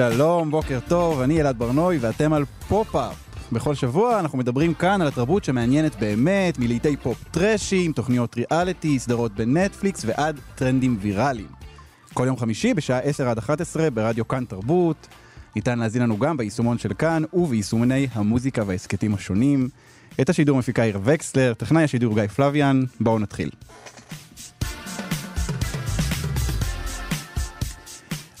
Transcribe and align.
שלום, 0.00 0.50
בוקר 0.50 0.78
טוב, 0.88 1.20
אני 1.20 1.40
אלעד 1.40 1.58
ברנוי 1.58 1.98
ואתם 1.98 2.32
על 2.32 2.44
פופ-אפ. 2.68 3.14
בכל 3.52 3.74
שבוע 3.74 4.20
אנחנו 4.20 4.38
מדברים 4.38 4.74
כאן 4.74 5.00
על 5.00 5.08
התרבות 5.08 5.44
שמעניינת 5.44 5.96
באמת, 5.96 6.58
מלהיטי 6.58 6.96
פופ 6.96 7.24
טראשיים, 7.30 7.92
תוכניות 7.92 8.36
ריאליטי, 8.36 8.98
סדרות 8.98 9.34
בנטפליקס 9.34 10.04
ועד 10.06 10.40
טרנדים 10.54 10.96
ויראליים. 11.00 11.46
כל 12.14 12.24
יום 12.26 12.36
חמישי 12.36 12.74
בשעה 12.74 12.98
10 12.98 13.28
עד 13.28 13.38
11 13.38 13.90
ברדיו 13.90 14.28
כאן 14.28 14.44
תרבות. 14.44 15.08
ניתן 15.56 15.78
להאזין 15.78 16.02
לנו 16.02 16.18
גם 16.18 16.36
ביישומון 16.36 16.78
של 16.78 16.92
כאן 16.94 17.22
וביישומני 17.32 18.06
המוזיקה 18.12 18.62
וההסכתים 18.66 19.14
השונים. 19.14 19.68
את 20.20 20.28
השידור 20.28 20.58
מפיקה 20.58 20.82
עיר 20.82 21.00
וקסלר, 21.04 21.54
טכנאי 21.54 21.84
השידור 21.84 22.14
גיא 22.14 22.26
פלוויאן. 22.26 22.82
בואו 23.00 23.18
נתחיל. 23.18 23.50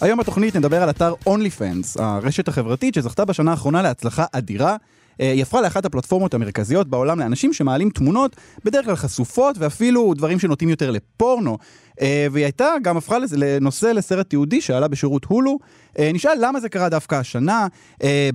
היום 0.00 0.18
בתוכנית 0.18 0.56
נדבר 0.56 0.82
על 0.82 0.90
אתר 0.90 1.14
OnlyFans, 1.28 2.02
הרשת 2.02 2.48
החברתית 2.48 2.94
שזכתה 2.94 3.24
בשנה 3.24 3.50
האחרונה 3.50 3.82
להצלחה 3.82 4.24
אדירה. 4.32 4.76
אה, 5.20 5.32
היא 5.32 5.42
הפכה 5.42 5.60
לאחת 5.60 5.84
הפלטפורמות 5.84 6.34
המרכזיות 6.34 6.88
בעולם 6.88 7.18
לאנשים 7.18 7.52
שמעלים 7.52 7.90
תמונות, 7.90 8.36
בדרך 8.64 8.84
כלל 8.84 8.96
חשופות 8.96 9.58
ואפילו 9.58 10.14
דברים 10.14 10.38
שנוטים 10.38 10.68
יותר 10.68 10.90
לפורנו. 10.90 11.58
אה, 12.00 12.26
והיא 12.32 12.44
הייתה, 12.44 12.66
גם 12.82 12.96
הפכה 12.96 13.16
לנושא 13.36 13.86
לסרט 13.86 14.28
תיעודי 14.30 14.60
שעלה 14.60 14.88
בשירות 14.88 15.24
הולו. 15.24 15.58
אה, 15.98 16.10
נשאל 16.14 16.38
למה 16.40 16.60
זה 16.60 16.68
קרה 16.68 16.88
דווקא 16.88 17.14
השנה, 17.14 17.66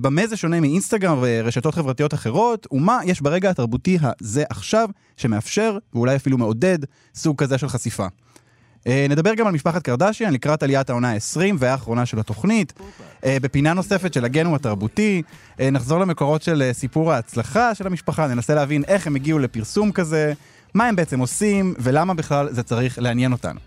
במה 0.00 0.26
זה 0.26 0.36
שונה 0.36 0.60
מאינסטגרם 0.60 1.18
ורשתות 1.20 1.74
חברתיות 1.74 2.14
אחרות, 2.14 2.66
ומה 2.72 3.00
יש 3.04 3.20
ברגע 3.20 3.50
התרבותי 3.50 3.98
הזה 4.02 4.44
עכשיו 4.50 4.88
שמאפשר, 5.16 5.78
ואולי 5.94 6.16
אפילו 6.16 6.38
מעודד, 6.38 6.78
סוג 7.14 7.36
כזה 7.38 7.58
של 7.58 7.68
חשיפה. 7.68 8.06
אה, 8.86 9.06
נדבר 9.08 9.34
גם 9.34 9.46
על 9.46 9.52
משפחת 9.52 9.82
קרדשיאן 9.82 10.32
לקראת 10.32 10.62
עליית 10.62 10.90
העונה 10.90 11.12
ה-20 11.12 11.54
והאחרונה 11.58 12.06
של 12.06 12.18
התוכנית. 12.18 12.72
אה, 13.24 13.36
בפינה 13.42 13.72
נוספת 13.72 14.14
של 14.14 14.24
הגנום 14.24 14.54
התרבותי, 14.54 15.22
אה, 15.60 15.70
נחזור 15.70 16.00
למקורות 16.00 16.42
של 16.42 16.70
סיפור 16.72 17.12
ההצלחה 17.12 17.74
של 17.74 17.86
המשפחה, 17.86 18.26
ננסה 18.26 18.54
להבין 18.54 18.84
איך 18.88 19.06
הם 19.06 19.16
הגיעו 19.16 19.38
לפרסום 19.38 19.92
כזה, 19.92 20.32
מה 20.74 20.88
הם 20.88 20.96
בעצם 20.96 21.20
עושים 21.20 21.74
ולמה 21.78 22.14
בכלל 22.14 22.48
זה 22.52 22.62
צריך 22.62 22.98
לעניין 22.98 23.32
אותנו. 23.32 23.60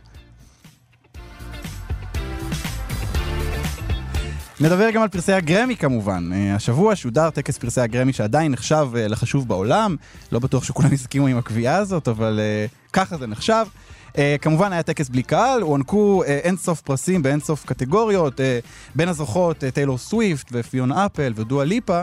נדבר 4.62 4.90
גם 4.90 5.02
על 5.02 5.08
פרסי 5.08 5.34
הגרמי 5.34 5.76
כמובן. 5.76 6.30
השבוע 6.56 6.96
שודר 6.96 7.30
טקס 7.30 7.58
פרסי 7.58 7.82
הגרמי 7.82 8.14
שעדיין 8.14 8.52
נחשב 8.52 8.88
לחשוב 8.94 9.48
בעולם. 9.48 9.96
לא 10.32 10.40
בטוח 10.40 10.64
שכולם 10.64 10.94
יסכימו 10.94 11.28
עם 11.28 11.38
הקביעה 11.38 11.76
הזאת, 11.76 12.08
אבל 12.08 12.40
ככה 12.94 13.18
זה 13.18 13.28
נחשב. 13.28 13.66
Uh, 14.14 14.18
כמובן 14.42 14.74
היה 14.74 14.84
טקס 14.84 15.10
בלי 15.10 15.24
קהל, 15.24 15.62
הוענקו 15.62 16.24
uh, 16.24 16.28
אין 16.28 16.58
סוף 16.58 16.82
פרסים 16.82 17.24
באין 17.24 17.40
סוף 17.40 17.66
קטגוריות, 17.66 18.40
uh, 18.40 18.44
בין 18.96 19.10
הזוכות 19.10 19.64
טיילור 19.74 19.98
סוויפט 19.98 20.48
ופיון 20.52 20.92
אפל 20.92 21.34
ודואה 21.36 21.66
ליפה. 21.66 22.02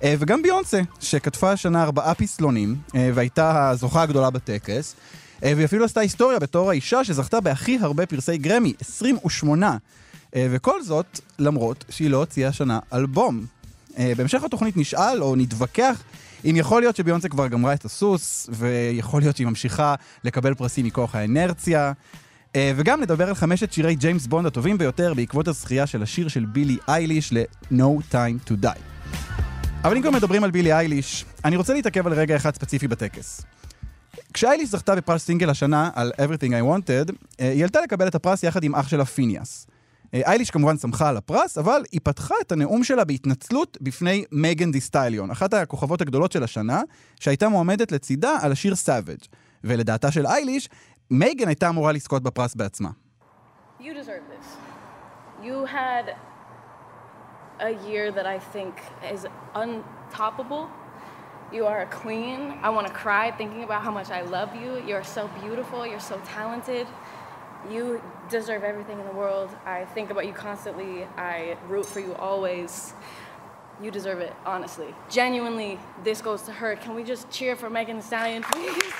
uh, 0.00 0.04
וגם 0.18 0.42
ביונסה, 0.42 0.80
שכתבה 1.00 1.52
השנה 1.52 1.82
ארבעה 1.82 2.14
פסלונים, 2.14 2.76
uh, 2.88 2.94
והייתה 3.14 3.70
הזוכה 3.70 4.02
הגדולה 4.02 4.30
בטקס, 4.30 4.94
uh, 4.94 5.42
והיא 5.42 5.64
אפילו 5.64 5.84
עשתה 5.84 6.00
היסטוריה 6.00 6.38
בתור 6.38 6.70
האישה 6.70 7.04
שזכתה 7.04 7.40
בהכי 7.40 7.78
הרבה 7.82 8.06
פרסי 8.06 8.38
גרמי, 8.38 8.72
28. 8.80 9.76
Uh, 9.76 10.30
וכל 10.50 10.82
זאת, 10.82 11.20
למרות 11.38 11.84
שהיא 11.90 12.10
לא 12.10 12.16
הוציאה 12.16 12.48
השנה 12.48 12.78
אלבום. 12.92 13.46
אה, 13.90 13.98
בהמשך 14.16 14.44
התוכנית 14.44 14.76
נשאל 14.76 15.22
או 15.22 15.36
נתווכח 15.36 16.02
אם 16.44 16.56
יכול 16.56 16.82
להיות 16.82 16.96
שביונסה 16.96 17.28
כבר 17.28 17.48
גמרה 17.48 17.74
את 17.74 17.84
הסוס, 17.84 18.50
ויכול 18.52 19.20
להיות 19.22 19.36
שהיא 19.36 19.46
ממשיכה 19.46 19.94
לקבל 20.24 20.54
פרסים 20.54 20.86
מכוח 20.86 21.14
האינרציה. 21.14 21.92
אה, 22.56 22.72
וגם 22.76 23.00
נדבר 23.00 23.28
על 23.28 23.34
חמשת 23.34 23.72
שירי 23.72 23.94
ג'יימס 23.94 24.26
בונד 24.26 24.46
הטובים 24.46 24.78
ביותר 24.78 25.14
בעקבות 25.14 25.48
הזכייה 25.48 25.86
של 25.86 26.02
השיר 26.02 26.28
של 26.28 26.44
בילי 26.44 26.76
אייליש 26.88 27.32
ל-No 27.32 28.12
Time 28.12 28.50
to 28.50 28.52
Die. 28.64 28.80
אבל 29.84 29.96
אם 29.96 30.02
כבר 30.02 30.10
מדברים 30.10 30.44
על 30.44 30.50
בילי 30.50 30.72
אייליש, 30.72 31.24
אני 31.44 31.56
רוצה 31.56 31.74
להתעכב 31.74 32.06
על 32.06 32.12
רגע 32.12 32.36
אחד 32.36 32.54
ספציפי 32.54 32.88
בטקס. 32.88 33.42
כשאייליש 34.34 34.70
זכתה 34.70 34.94
בפרס 34.94 35.24
סינגל 35.24 35.50
השנה 35.50 35.90
על 35.94 36.12
Everything 36.16 36.50
I 36.50 36.62
Wanted, 36.62 37.12
אה, 37.40 37.50
היא 37.50 37.64
עלתה 37.64 37.80
לקבל 37.80 38.08
את 38.08 38.14
הפרס 38.14 38.42
יחד 38.42 38.64
עם 38.64 38.74
אח 38.74 38.88
שלה 38.88 39.04
פיניאס. 39.04 39.66
אה, 40.14 40.20
אייליש 40.26 40.50
כמובן 40.50 40.76
שמחה 40.76 41.08
על 41.08 41.16
הפרס, 41.16 41.58
אבל 41.58 41.82
היא 41.92 42.00
פתחה 42.04 42.34
את 42.40 42.52
הנאום 42.52 42.84
שלה 42.84 43.04
בהתנצלות 43.04 43.78
בפני 43.80 44.24
מייגן 44.32 44.72
די 44.72 44.80
סטייליון, 44.80 45.30
אחת 45.30 45.54
הכוכבות 45.54 46.00
הגדולות 46.00 46.32
של 46.32 46.42
השנה, 46.42 46.82
שהייתה 47.20 47.48
מועמדת 47.48 47.92
לצידה 47.92 48.38
על 48.42 48.52
השיר 48.52 48.74
Savage. 48.74 49.20
ולדעתה 49.64 50.10
של 50.10 50.26
אייליש, 50.26 50.68
מייגן 51.10 51.48
הייתה 51.48 51.68
אמורה 51.68 51.92
לזכות 51.92 52.22
בפרס 52.22 52.54
בעצמה. 52.54 52.90
You 53.80 53.94
deserve 53.94 54.24
this. 54.34 54.46
You 55.42 55.64
had 55.66 56.06
a 57.60 57.72
year 57.88 58.10
that 58.10 58.26
I 58.26 58.38
think 58.54 58.74
is 59.14 59.26
untoppable. 59.54 60.64
You 61.52 61.64
are 61.66 61.80
a 61.88 61.90
queen. 62.02 62.40
I 62.66 62.70
want 62.76 62.86
to 62.90 62.94
cry 63.04 63.30
thinking 63.40 63.62
about 63.68 63.82
how 63.86 63.92
much 63.98 64.10
I 64.10 64.22
love 64.36 64.50
you. 64.62 64.70
You're 64.88 65.08
so 65.16 65.22
beautiful. 65.42 65.86
You're 65.90 66.08
so 66.12 66.18
talented. 66.38 66.86
You 67.74 68.00
deserve 68.30 68.62
everything 68.62 68.98
in 69.00 69.06
the 69.06 69.16
world. 69.22 69.50
I 69.66 69.84
think 69.94 70.10
about 70.10 70.26
you 70.26 70.32
constantly. 70.32 70.92
I 71.16 71.56
root 71.68 71.86
for 71.86 72.00
you 72.00 72.14
always. 72.14 72.92
You 73.82 73.90
deserve 73.90 74.20
it, 74.20 74.32
honestly. 74.46 74.90
Genuinely, 75.10 75.78
this 76.04 76.22
goes 76.22 76.42
to 76.42 76.52
her. 76.52 76.76
Can 76.76 76.94
we 76.94 77.02
just 77.04 77.30
cheer 77.30 77.56
for 77.56 77.68
Megan 77.70 77.96
Thee 77.96 78.02
Stallion, 78.02 78.42
please? 78.42 78.84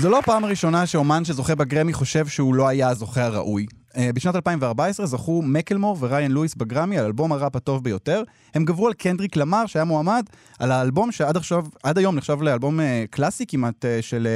זו 0.00 0.10
לא 0.10 0.18
הפעם 0.18 0.44
הראשונה 0.44 0.86
שאומן 0.86 1.24
שזוכה 1.24 1.54
בגרמי 1.54 1.92
חושב 1.92 2.26
שהוא 2.26 2.54
לא 2.54 2.68
היה 2.68 2.88
הזוכה 2.88 3.24
הראוי. 3.24 3.66
Uh, 3.92 3.98
בשנת 4.14 4.36
2014 4.36 5.06
זכו 5.06 5.42
מקלמור 5.42 5.96
וריין 6.00 6.30
לואיס 6.30 6.54
בגרמי 6.54 6.98
על 6.98 7.04
אלבום 7.04 7.32
הראפ 7.32 7.56
הטוב 7.56 7.84
ביותר. 7.84 8.22
הם 8.54 8.64
גברו 8.64 8.86
על 8.86 8.92
קנדריק 8.92 9.36
למר 9.36 9.66
שהיה 9.66 9.84
מועמד 9.84 10.26
על 10.58 10.72
האלבום 10.72 11.12
שעד 11.12 11.36
עכשיו, 11.36 11.66
עד 11.82 11.98
היום 11.98 12.16
נחשב 12.16 12.42
לאלבום 12.42 12.80
uh, 12.80 12.82
קלאסי 13.10 13.46
כמעט 13.46 13.84
uh, 13.84 13.88
של 14.02 14.28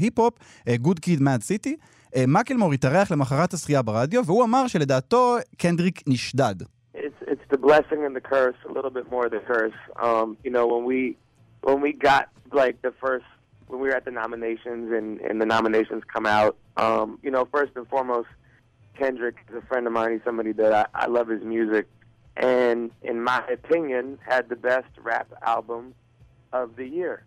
היפ-הופ, 0.00 0.34
Good 0.68 0.98
Kid 1.06 1.20
Mad 1.20 1.42
City. 1.42 1.74
מקלמור 2.27 2.73
התארח 2.73 3.11
למחרת 3.11 3.53
הזכייה 3.53 3.81
ברדיו, 3.81 4.25
והוא 4.25 4.43
אמר 4.43 4.67
שלדעתו 4.67 5.37
קנדריק 5.57 6.01
נשדד. 6.07 6.55
It's 7.27 7.47
the 7.49 7.57
blessing 7.57 8.05
and 8.05 8.15
the 8.15 8.21
curse, 8.21 8.55
a 8.69 8.71
little 8.71 8.89
bit 8.89 9.11
more 9.11 9.27
the 9.29 9.39
curse. 9.39 9.79
Um, 10.01 10.37
you 10.43 10.51
know, 10.51 10.65
when 10.73 10.83
we 10.85 11.17
when 11.61 11.81
we 11.81 11.91
got 11.91 12.29
like 12.51 12.81
the 12.81 12.93
first 13.03 13.25
when 13.67 13.79
we 13.81 13.87
were 13.89 13.95
at 13.95 14.05
the 14.05 14.11
nominations 14.11 14.91
and 14.97 15.19
and 15.27 15.41
the 15.41 15.45
nominations 15.45 16.03
come 16.13 16.25
out, 16.25 16.55
um, 16.77 17.19
you 17.25 17.31
know, 17.31 17.43
first 17.55 17.71
and 17.75 17.87
foremost, 17.87 18.29
Kendrick 18.97 19.37
is 19.49 19.55
a 19.55 19.65
friend 19.69 19.85
of 19.87 19.93
mine. 19.93 20.11
He's 20.13 20.23
somebody 20.23 20.53
that 20.53 20.71
I, 20.73 20.85
I 21.03 21.05
love 21.07 21.27
his 21.27 21.43
music, 21.43 21.87
and 22.37 22.91
in 23.01 23.23
my 23.23 23.43
opinion, 23.57 24.19
had 24.25 24.49
the 24.49 24.55
best 24.55 24.91
rap 25.01 25.27
album 25.41 25.93
of 26.53 26.75
the 26.77 26.87
year. 26.87 27.23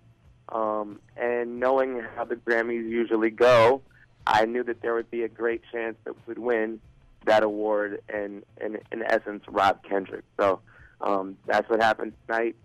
Um, 0.51 1.01
and 1.17 1.61
knowing 1.61 2.03
how 2.17 2.25
the 2.25 2.37
Grammys 2.37 2.89
usually 2.89 3.31
go, 3.31 3.83
I 4.26 4.46
knew 4.46 4.64
that 4.64 4.82
there 4.82 4.94
would 4.94 5.12
be 5.12 5.24
a 5.24 5.28
great 5.28 5.62
chance 5.72 5.96
that 6.06 6.14
we 6.16 6.22
would 6.28 6.40
win 6.40 6.80
that 7.26 7.44
award 7.44 8.02
and, 8.10 8.44
and 8.60 8.80
in 8.92 9.04
essence, 9.04 9.44
rob 9.48 9.84
Kendrick. 9.84 10.26
So 10.40 10.60
um, 11.02 11.38
that's 11.46 11.70
what 11.70 11.82
happened 11.82 12.14
tonight. 12.26 12.56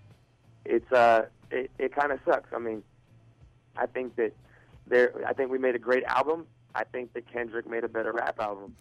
It's 0.65 0.91
uh, 0.93 1.27
it, 1.51 1.71
it 1.79 1.95
kind 1.95 2.13
of 2.13 2.19
sucks. 2.27 2.51
I 2.53 2.59
mean, 2.59 2.83
I 3.77 3.87
think 3.87 4.17
that 4.17 4.33
there, 4.87 5.13
I 5.27 5.33
think 5.33 5.51
we 5.51 5.59
made 5.59 5.75
a 5.75 5.79
great 5.79 6.05
album. 6.05 6.47
I 6.75 6.85
think 6.85 7.13
that 7.15 7.25
Kendrick 7.33 7.67
made 7.69 7.85
a 7.85 7.89
better 7.89 8.13
rap 8.13 8.39
album. 8.41 8.75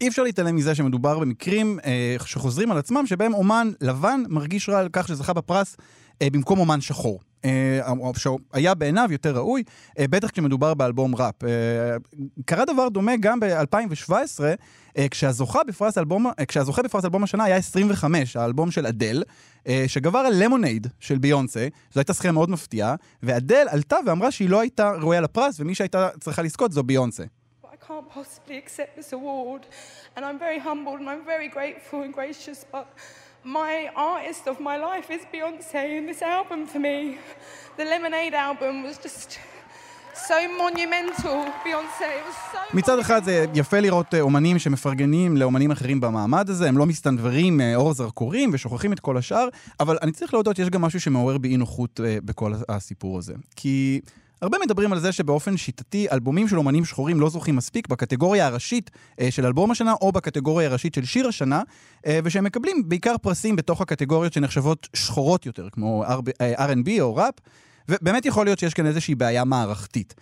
אי 0.00 0.08
אפשר 0.08 0.22
להתעלם 0.22 0.56
מזה 0.56 0.74
שמדובר 0.74 1.18
במקרים 1.18 1.78
אה, 1.84 2.16
שחוזרים 2.24 2.70
על 2.70 2.78
עצמם, 2.78 3.06
שבהם 3.06 3.34
אומן 3.34 3.68
לבן 3.80 4.22
מרגיש 4.28 4.68
רע 4.68 4.78
על 4.78 4.88
כך 4.92 5.08
שזכה 5.08 5.32
בפרס 5.32 5.76
אה, 5.76 5.84
במקום 6.22 6.58
אומן 6.58 6.80
שחור. 6.80 7.20
אה, 7.44 7.80
שהיה 8.16 8.74
בעיניו 8.74 9.08
יותר 9.10 9.36
ראוי, 9.36 9.62
אה, 9.98 10.08
בטח 10.08 10.30
כשמדובר 10.30 10.74
באלבום 10.74 11.14
ראפ. 11.16 11.44
אה, 11.44 11.96
קרה 12.44 12.64
דבר 12.64 12.88
דומה 12.88 13.16
גם 13.20 13.40
ב-2017, 13.40 14.40
כשהזוכה 15.10 15.64
בפרס 15.64 15.98
אלבום, 15.98 16.26
כשהזוכה 16.48 16.82
בפרס 16.82 17.04
אלבום 17.04 17.22
השנה 17.22 17.44
היה 17.44 17.56
25, 17.56 18.36
האלבום 18.36 18.70
של 18.70 18.86
אדל, 18.86 19.22
שגבר 19.86 20.18
על 20.18 20.42
למונייד 20.42 20.86
של 21.00 21.18
ביונסה, 21.18 21.68
זו 21.92 22.00
הייתה 22.00 22.12
זכייה 22.12 22.32
מאוד 22.32 22.50
מפתיעה, 22.50 22.94
ואדל 23.22 23.66
עלתה 23.70 23.96
ואמרה 24.06 24.30
שהיא 24.30 24.48
לא 24.48 24.60
הייתה 24.60 24.90
ראויה 24.90 25.20
לפרס, 25.20 25.60
ומי 25.60 25.74
שהייתה 25.74 26.08
צריכה 26.20 26.42
לזכות 26.42 26.72
זו 26.72 26.82
ביונסה. 26.82 27.24
can't 27.86 28.08
possibly 28.08 28.56
accept 28.56 28.96
this 28.96 29.12
award. 29.12 29.66
And 30.16 30.24
I'm 30.24 30.38
very 30.38 30.58
humbled 30.58 31.00
and 31.00 31.08
I'm 31.10 31.24
very 31.24 31.48
grateful 31.48 32.02
and 32.02 32.12
gracious, 32.14 32.64
but 32.72 32.86
my 33.44 33.90
artist 33.94 34.46
of 34.48 34.58
my 34.60 34.76
life 34.76 35.10
is 35.10 35.22
Beyonce, 35.32 35.98
and 35.98 36.08
this 36.08 36.22
album 36.22 36.66
for 36.66 36.78
me, 36.78 37.18
the 37.76 37.84
Lemonade 37.84 38.34
album, 38.34 38.82
was 38.82 38.96
just 38.98 39.38
so 40.14 40.34
monumental. 40.58 41.44
Beyonce, 41.64 42.08
it 42.18 42.24
was 42.26 42.36
so. 42.52 42.58
מצד 42.74 42.98
אחד 42.98 43.24
זה 43.24 43.44
יפה 43.54 43.80
לראות 43.80 44.14
אה, 44.14 44.20
אומנים 44.20 44.58
שמפרגנים 44.58 45.36
לאומנים 45.36 45.70
אחרים 45.70 46.00
במעמד 46.00 46.50
הזה, 46.50 46.68
הם 46.68 46.78
לא 46.78 46.86
מסתנוורים 46.86 47.60
אה, 47.60 47.76
אור 47.76 47.94
זרקורים 47.94 48.50
ושוכחים 48.52 48.92
את 48.92 49.00
כל 49.00 49.16
השאר, 49.16 49.48
אבל 49.80 49.98
אני 50.02 50.12
צריך 50.12 50.34
להודות, 50.34 50.58
יש 50.58 50.70
גם 50.70 50.82
משהו 50.82 51.00
שמעורר 51.00 51.38
בי 51.38 51.48
אי 51.48 51.56
נוחות 51.56 52.00
אה, 52.04 52.18
בכל 52.24 52.52
הסיפור 52.68 53.18
הזה. 53.18 53.34
כי 53.56 54.00
הרבה 54.44 54.58
מדברים 54.64 54.92
על 54.92 55.00
זה 55.00 55.12
שבאופן 55.12 55.56
שיטתי 55.56 56.06
אלבומים 56.12 56.48
של 56.48 56.58
אומנים 56.58 56.84
שחורים 56.84 57.20
לא 57.20 57.30
זוכים 57.30 57.56
מספיק 57.56 57.88
בקטגוריה 57.88 58.46
הראשית 58.46 58.90
אה, 59.20 59.30
של 59.30 59.46
אלבום 59.46 59.70
השנה 59.70 59.92
או 60.00 60.12
בקטגוריה 60.12 60.68
הראשית 60.68 60.94
של 60.94 61.04
שיר 61.04 61.28
השנה, 61.28 61.62
אה, 62.06 62.18
ושהם 62.24 62.44
מקבלים 62.44 62.82
בעיקר 62.88 63.14
פרסים 63.22 63.56
בתוך 63.56 63.80
הקטגוריות 63.80 64.32
שנחשבות 64.32 64.88
שחורות 64.94 65.46
יותר, 65.46 65.68
כמו 65.72 66.04
אה, 66.40 66.66
R&B 66.66 66.90
או 67.00 67.16
ראפ, 67.16 67.34
ובאמת 67.88 68.26
יכול 68.26 68.46
להיות 68.46 68.58
שיש 68.58 68.74
כאן 68.74 68.86
איזושהי 68.86 69.14
בעיה 69.14 69.44
מערכתית. 69.44 70.14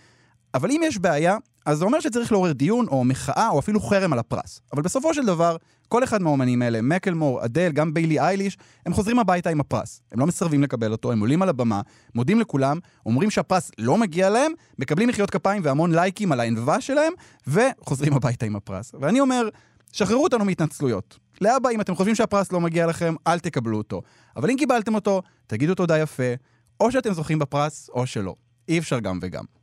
אבל 0.55 0.71
אם 0.71 0.81
יש 0.85 0.99
בעיה, 0.99 1.37
אז 1.67 1.79
זה 1.79 1.85
אומר 1.85 2.01
שצריך 2.01 2.33
לעורר 2.33 2.53
דיון 2.53 2.87
או 2.89 3.05
מחאה 3.05 3.49
או 3.49 3.59
אפילו 3.59 3.81
חרם 3.81 4.13
על 4.13 4.19
הפרס. 4.19 4.61
אבל 4.73 4.83
בסופו 4.83 5.15
של 5.15 5.27
דבר, 5.27 5.57
כל 5.89 6.05
אחד 6.05 6.23
מהאומנים 6.23 6.63
האלה, 6.63 6.83
מקלמור, 6.83 7.45
אדל, 7.45 7.73
גם 7.73 7.95
ביילי 7.95 8.21
אייליש, 8.21 8.59
הם 8.87 8.93
חוזרים 8.93 9.19
הביתה 9.19 9.51
עם 9.51 9.61
הפרס. 9.61 10.01
הם 10.13 10.21
לא 10.21 10.27
מסרבים 10.27 10.63
לקבל 10.63 10.93
אותו, 10.93 11.13
הם 11.13 11.21
עולים 11.21 11.43
על 11.43 11.49
הבמה, 11.49 11.81
מודים 12.15 12.41
לכולם, 12.41 12.79
אומרים 13.07 13.31
שהפרס 13.31 13.71
לא 13.79 13.99
מגיע 13.99 14.31
להם, 14.31 14.53
מקבלים 14.79 15.09
מחיאות 15.09 15.31
כפיים 15.31 15.63
והמון 15.65 15.95
לייקים 15.95 16.33
על 16.33 16.41
הענווה 16.41 16.81
שלהם, 16.81 17.13
וחוזרים 17.47 18.13
הביתה 18.13 18.47
עם 18.47 18.57
הפרס. 18.57 18.93
ואני 19.01 19.21
אומר, 19.21 19.49
שחררו 19.93 20.25
אותנו 20.25 20.45
מהתנצלויות. 20.45 21.19
להבא, 21.41 21.71
אם 21.71 21.81
אתם 21.81 21.95
חושבים 21.95 22.15
שהפרס 22.15 22.53
לא 22.53 22.61
מגיע 22.61 22.87
לכם, 22.87 23.15
אל 23.27 23.39
תקבלו 23.39 23.79
אותו. 23.79 24.03
אבל 24.37 24.51
אם 24.51 24.57
קיבלתם 24.57 24.95
אותו, 24.95 25.23
תגידו 25.47 25.75
תודה 25.75 25.99
יפה, 25.99 26.33
או 26.81 26.93
שאתם 26.93 27.13
זוכים 27.13 27.39
בפרס, 27.39 27.91
או 27.95 28.07
שלא. 28.07 28.35
אי 28.69 28.79
אפשר 28.79 29.01
גם 29.01 29.19
וגם. 29.23 29.62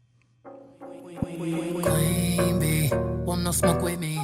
Queen 1.20 2.60
bee, 2.60 2.90
want 3.26 3.44
no 3.44 3.52
smoke 3.52 3.82
with 3.82 4.00
me. 4.00 4.20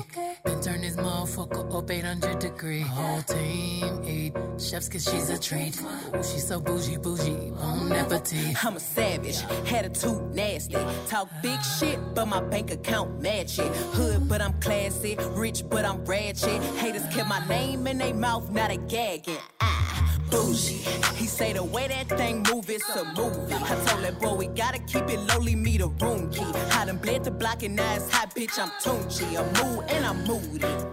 Been 0.45 0.61
turn 0.61 0.81
this 0.81 0.95
motherfucker 0.95 1.75
up 1.75 1.89
800 1.89 2.39
degree. 2.39 2.81
Whole 2.81 3.21
team 3.23 4.03
eat 4.05 4.33
chefs 4.59 4.87
cause 4.87 5.03
she's 5.03 5.29
a 5.29 5.39
treat. 5.39 5.79
Ooh, 5.81 6.23
she's 6.23 6.47
so 6.47 6.59
bougie, 6.59 6.97
bougie, 6.97 7.51
bon 7.51 7.91
appetit. 7.91 8.63
I'm 8.63 8.75
a 8.75 8.79
savage, 8.79 9.41
attitude 9.71 10.35
nasty. 10.35 10.77
Talk 11.07 11.29
big 11.41 11.59
shit, 11.79 11.99
but 12.13 12.27
my 12.27 12.41
bank 12.41 12.71
account 12.71 13.21
match 13.21 13.59
it. 13.59 13.75
Hood, 13.97 14.29
but 14.29 14.41
I'm 14.41 14.53
classy. 14.61 15.17
Rich, 15.31 15.63
but 15.69 15.83
I'm 15.83 16.05
ratchet. 16.05 16.61
Haters 16.77 17.07
kept 17.13 17.27
my 17.27 17.45
name 17.47 17.87
in 17.87 17.97
their 17.97 18.13
mouth, 18.13 18.49
not 18.51 18.71
a 18.71 18.77
gagging. 18.77 19.37
Ah, 19.61 20.17
bougie. 20.29 20.85
He 21.15 21.25
say 21.27 21.53
the 21.53 21.63
way 21.63 21.87
that 21.87 22.09
thing 22.17 22.43
move, 22.51 22.69
it's 22.69 22.87
a 22.95 23.03
movie. 23.15 23.53
I 23.53 23.75
told 23.87 24.03
that 24.03 24.19
boy 24.19 24.35
we 24.35 24.47
gotta 24.47 24.79
keep 24.79 25.09
it 25.09 25.19
lowly, 25.21 25.55
me 25.55 25.77
the 25.77 25.87
room 25.87 26.29
key. 26.29 26.45
I 26.71 26.85
done 26.85 26.97
bled 26.97 27.23
the 27.23 27.31
block 27.31 27.63
and 27.63 27.75
now 27.75 27.95
it's 27.95 28.11
hot, 28.11 28.35
bitch. 28.35 28.59
I'm 28.59 28.69
Tunchi. 28.83 29.37
I'm 29.39 29.47
mood 29.57 29.85
and 29.89 30.05
I'm 30.05 30.23
moody. 30.25 30.34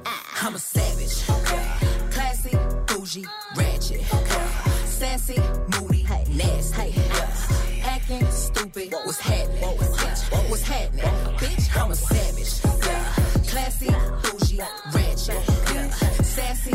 Ah, 0.06 0.46
I'm 0.46 0.54
a 0.54 0.58
savage. 0.58 1.24
Classy, 2.12 2.56
bougie, 2.86 3.26
ratchet. 3.56 4.00
Sassy, 4.86 5.36
moody, 5.72 6.06
nasty. 6.30 6.94
Acting 7.82 8.24
stupid, 8.30 8.92
what's 9.04 9.18
happening? 9.18 9.62
Bitch, 9.62 10.48
what's 10.48 10.62
happening? 10.62 11.04
Bitch, 11.38 11.76
I'm 11.76 11.90
a 11.90 11.94
savage. 11.96 12.62
Classy, 13.48 13.90
bougie, 14.22 14.60
ratchet. 14.94 16.24
Sassy, 16.24 16.74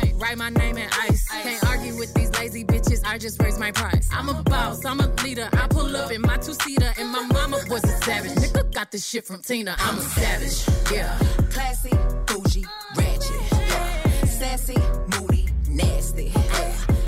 Write 0.21 0.37
my 0.37 0.49
name 0.49 0.77
in 0.77 0.87
ice. 1.09 1.27
Can't 1.29 1.65
argue 1.65 1.97
with 1.97 2.13
these 2.13 2.31
lazy 2.37 2.63
bitches. 2.63 3.01
I 3.03 3.17
just 3.17 3.41
raise 3.41 3.57
my 3.57 3.71
price. 3.71 4.07
I'm 4.13 4.29
a 4.29 4.43
boss. 4.43 4.85
I'm 4.85 4.99
a 4.99 5.07
leader. 5.23 5.49
I 5.53 5.65
pull 5.67 5.95
up 5.97 6.11
in 6.11 6.21
my 6.21 6.37
two 6.37 6.53
seater, 6.53 6.93
and 6.99 7.09
my 7.09 7.23
mama 7.23 7.57
was 7.67 7.83
a 7.83 8.03
savage. 8.03 8.33
Nigga 8.33 8.71
got 8.71 8.91
this 8.91 9.03
shit 9.03 9.25
from 9.25 9.41
Tina. 9.41 9.75
I'm 9.79 9.97
a 9.97 10.01
savage. 10.01 10.91
Yeah. 10.91 11.17
Classy, 11.49 11.89
bougie, 12.27 12.65
ratchet. 12.95 13.51
Yeah. 13.51 14.25
Sassy, 14.25 14.77
moody, 15.07 15.49
nasty. 15.67 16.31
Yeah. 16.35 17.00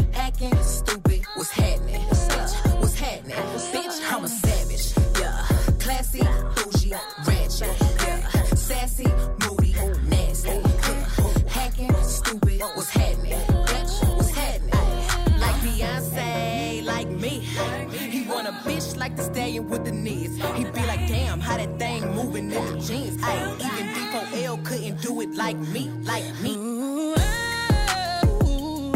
Like 19.03 19.17
the 19.17 19.23
stallion 19.23 19.69
with 19.69 19.83
the 19.83 19.91
knees. 19.91 20.33
he'd 20.55 20.71
be 20.71 20.79
like, 20.91 21.05
damn, 21.09 21.41
how 21.41 21.57
that 21.57 21.77
thing 21.77 22.01
moving 22.15 22.49
in 22.49 22.65
the 22.65 22.79
jeans. 22.79 23.21
Ay, 23.21 23.35
even 23.65 23.87
D4L 23.95 24.63
couldn't 24.63 25.01
do 25.01 25.19
it 25.19 25.31
like 25.35 25.57
me, 25.57 25.89
like 26.11 26.23
me. 26.41 26.55
Ooh, 26.55 27.13
ooh, 28.47 28.93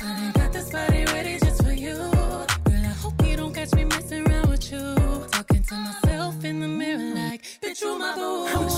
I 0.00 0.32
got 0.34 0.52
this 0.52 0.70
body 0.70 1.04
ready 1.04 1.38
just 1.38 1.62
for 1.64 1.72
you. 1.72 1.94
Girl, 1.94 2.84
I 2.92 2.94
hope 3.02 3.24
you 3.24 3.36
don't 3.36 3.54
catch 3.54 3.72
me 3.74 3.84
messing 3.84 4.26
around 4.26 4.48
with 4.50 4.72
you. 4.72 4.96
Talking 5.30 5.62
to 5.62 5.74
myself 5.86 6.44
in 6.44 6.58
the 6.58 6.66
mirror 6.66 7.14
like, 7.14 7.42
bitch, 7.62 7.80
you 7.80 7.96
my 7.96 8.16
boo. 8.16 8.77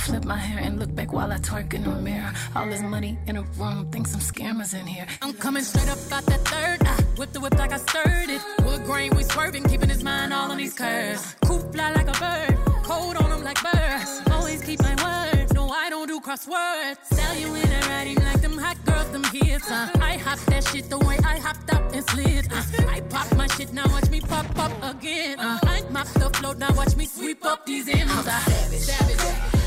Flip 0.00 0.24
my 0.24 0.36
hair 0.36 0.60
and 0.62 0.78
look 0.78 0.94
back 0.94 1.12
while 1.12 1.30
I 1.30 1.38
twerk 1.38 1.74
in 1.74 1.84
the 1.84 1.90
mirror. 1.90 2.32
All 2.56 2.66
this 2.66 2.80
money 2.82 3.18
in 3.26 3.36
a 3.36 3.42
room, 3.58 3.90
think 3.90 4.06
some 4.06 4.20
scammers 4.20 4.72
in 4.78 4.86
here. 4.86 5.06
I'm 5.22 5.34
coming 5.34 5.62
straight 5.62 5.88
up 5.88 5.98
out 6.10 6.24
that 6.26 6.40
third. 6.48 6.86
I 6.86 6.94
whip 7.18 7.32
the 7.32 7.40
whip 7.40 7.58
like 7.58 7.72
I 7.72 7.78
stirred 7.78 8.30
it. 8.30 8.42
Wood 8.64 8.84
grain, 8.84 9.14
we 9.16 9.22
swerving, 9.24 9.64
keeping 9.64 9.88
his 9.88 10.02
mind 10.02 10.32
all 10.32 10.50
on 10.50 10.58
these 10.58 10.74
curves. 10.74 11.36
Coop 11.44 11.72
fly 11.72 11.92
like 11.92 12.08
a 12.08 12.18
bird, 12.24 12.56
cold 12.82 13.16
on 13.16 13.30
him 13.30 13.42
like 13.44 13.60
birds. 13.62 14.22
Always 14.30 14.62
keep 14.62 14.80
my 14.80 14.94
word, 15.04 15.52
no, 15.54 15.68
I 15.68 15.90
don't 15.90 16.08
do 16.08 16.20
crosswords. 16.20 16.96
Sell 17.04 17.36
you 17.36 17.54
in 17.54 17.70
a 17.70 17.80
writing 17.88 18.16
like 18.16 18.40
them 18.40 18.56
hot 18.56 18.78
girls, 18.86 19.10
them 19.10 19.24
hits. 19.24 19.70
Uh. 19.70 19.90
I 20.00 20.16
hop 20.16 20.38
that 20.50 20.64
shit 20.64 20.88
the 20.88 20.98
way 20.98 21.18
I 21.24 21.38
hopped 21.38 21.72
up 21.74 21.92
and 21.92 22.04
slid. 22.10 22.50
Uh. 22.52 22.62
I 22.88 23.00
pop 23.00 23.34
my 23.36 23.46
shit, 23.48 23.72
now 23.72 23.86
watch 23.88 24.08
me 24.10 24.20
pop 24.20 24.46
up 24.58 24.72
again. 24.82 25.38
Uh. 25.38 25.58
I 25.62 25.82
mop 25.90 26.08
the 26.08 26.30
float, 26.30 26.58
now 26.58 26.72
watch 26.74 26.96
me 26.96 27.06
sweep 27.06 27.44
up 27.44 27.66
these 27.66 27.88
ends. 27.88 28.12
Uh. 28.12 28.38
savage. 28.40 28.80
savage. 28.80 29.59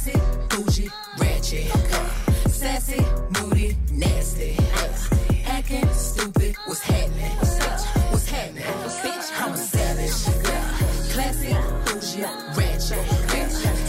Classy, 0.00 0.18
bougie, 0.48 0.90
ratchet. 1.18 1.70
Sassy, 2.48 3.00
moody, 3.34 3.76
nasty. 3.92 4.56
Acting 5.46 5.88
stupid, 5.92 6.54
what's 6.66 6.80
happening? 6.80 7.32
What's 8.10 8.28
happening? 8.30 8.64
Bitch, 9.02 9.28
I'm 9.42 9.52
a 9.52 9.56
savage. 9.58 10.20
Classy, 11.12 11.52
bougie, 11.84 12.24
ratchet. 12.56 13.04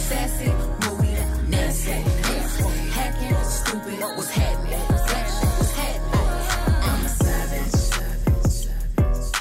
Sassy, 0.09 0.49
moody, 0.81 1.13
nasty. 1.47 1.97
Hacking, 2.97 3.35
stupid, 3.45 3.99
what's 4.17 4.31
happening? 4.31 4.79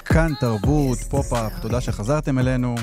כאן 0.05 0.33
תרבות, 0.41 0.99
פופ-אפ, 0.99 1.53
תודה 1.62 1.81
שחזרתם 1.81 2.39
אלינו. 2.39 2.75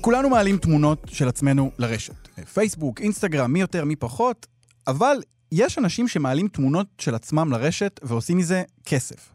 כולנו 0.00 0.28
מעלים 0.30 0.56
תמונות 0.56 1.06
של 1.12 1.28
עצמנו 1.28 1.70
לרשת. 1.78 2.21
פייסבוק, 2.44 3.00
אינסטגרם, 3.00 3.52
מי 3.52 3.60
יותר, 3.60 3.84
מי 3.84 3.96
פחות, 3.96 4.46
אבל 4.86 5.16
יש 5.52 5.78
אנשים 5.78 6.08
שמעלים 6.08 6.48
תמונות 6.48 6.86
של 6.98 7.14
עצמם 7.14 7.52
לרשת 7.52 8.00
ועושים 8.02 8.38
מזה 8.38 8.62
כסף. 8.84 9.32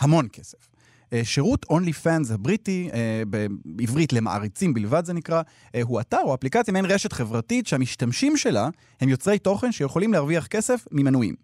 המון 0.00 0.28
כסף. 0.32 0.68
אה, 1.12 1.24
שירות 1.24 1.66
OnlyFans 1.72 2.32
הבריטי, 2.34 2.90
אה, 2.94 3.22
בעברית 3.64 4.12
למעריצים 4.12 4.74
בלבד 4.74 5.04
זה 5.04 5.12
נקרא, 5.12 5.42
אה, 5.74 5.82
הוא 5.82 6.00
אתר 6.00 6.20
או 6.24 6.34
אפליקציה, 6.34 6.72
מעין 6.72 6.84
רשת 6.84 7.12
חברתית 7.12 7.66
שהמשתמשים 7.66 8.36
שלה 8.36 8.68
הם 9.00 9.08
יוצרי 9.08 9.38
תוכן 9.38 9.72
שיכולים 9.72 10.12
להרוויח 10.12 10.46
כסף 10.46 10.86
ממנויים. 10.92 11.34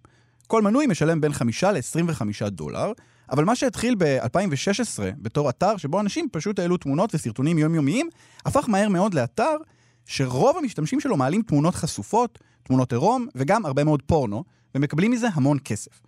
כל 0.46 0.62
מנוי 0.62 0.86
משלם 0.86 1.20
בין 1.20 1.32
5 1.32 1.64
ל-25 1.64 2.48
דולר, 2.48 2.92
אבל 3.30 3.44
מה 3.44 3.56
שהתחיל 3.56 3.94
ב-2016 3.98 5.02
בתור 5.18 5.50
אתר 5.50 5.76
שבו 5.76 6.00
אנשים 6.00 6.28
פשוט 6.32 6.58
העלו 6.58 6.76
תמונות 6.76 7.14
וסרטונים 7.14 7.58
יומיומיים, 7.58 8.08
הפך 8.46 8.68
מהר 8.68 8.88
מאוד 8.88 9.14
לאתר 9.14 9.56
שרוב 10.06 10.56
המשתמשים 10.56 11.00
שלו 11.00 11.16
מעלים 11.16 11.42
תמונות 11.42 11.74
חשופות, 11.74 12.38
תמונות 12.62 12.92
עירום 12.92 13.26
וגם 13.34 13.66
הרבה 13.66 13.84
מאוד 13.84 14.02
פורנו, 14.02 14.44
ומקבלים 14.74 15.10
מזה 15.10 15.28
המון 15.34 15.58
כסף. 15.64 16.00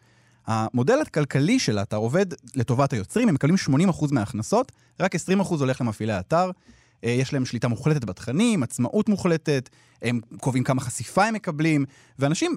המודל 0.47 1.01
הכלכלי 1.01 1.59
של 1.59 1.79
האתר 1.79 1.97
עובד 1.97 2.27
לטובת 2.55 2.93
היוצרים, 2.93 3.29
הם 3.29 3.35
מקבלים 3.35 3.57
80% 3.91 4.07
מההכנסות, 4.13 4.73
רק 5.01 5.17
20% 5.17 5.19
הולך 5.49 5.81
למפעילי 5.81 6.13
האתר. 6.13 6.51
אה, 7.05 7.11
יש 7.11 7.33
להם 7.33 7.45
שליטה 7.45 7.69
מוחלטת 7.69 8.05
בתכנים, 8.05 8.63
עצמאות 8.63 9.09
מוחלטת, 9.09 9.69
הם 10.03 10.21
קובעים 10.41 10.65
כמה 10.65 10.81
חשיפה 10.81 11.25
הם 11.25 11.35
מקבלים, 11.35 11.85
ואנשים 12.19 12.57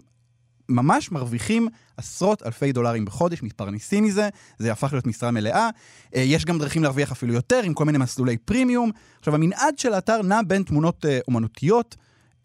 ממש 0.70 1.12
מרוויחים 1.12 1.68
עשרות 1.98 2.44
אלפי 2.46 2.72
דולרים 2.72 3.06
בחודש, 3.06 3.44
מתפרנסים 3.44 4.04
מזה, 4.04 4.30
זה 4.58 4.72
הפך 4.72 4.94
להיות 4.94 5.08
משרה 5.08 5.32
מלאה. 5.32 5.70
אה, 6.16 6.22
יש 6.22 6.46
גם 6.46 6.60
דרכים 6.60 6.84
להרוויח 6.84 7.12
אפילו 7.12 7.34
יותר, 7.34 7.62
עם 7.64 7.74
כל 7.74 7.86
מיני 7.86 7.98
מסלולי 7.98 8.38
פרימיום. 8.38 8.92
עכשיו, 9.20 9.36
המנעד 9.36 9.80
של 9.80 9.94
האתר 9.94 10.22
נע 10.22 10.42
בין 10.48 10.64
תמונות 10.64 11.06
אה, 11.06 11.20
אומנותיות 11.28 11.96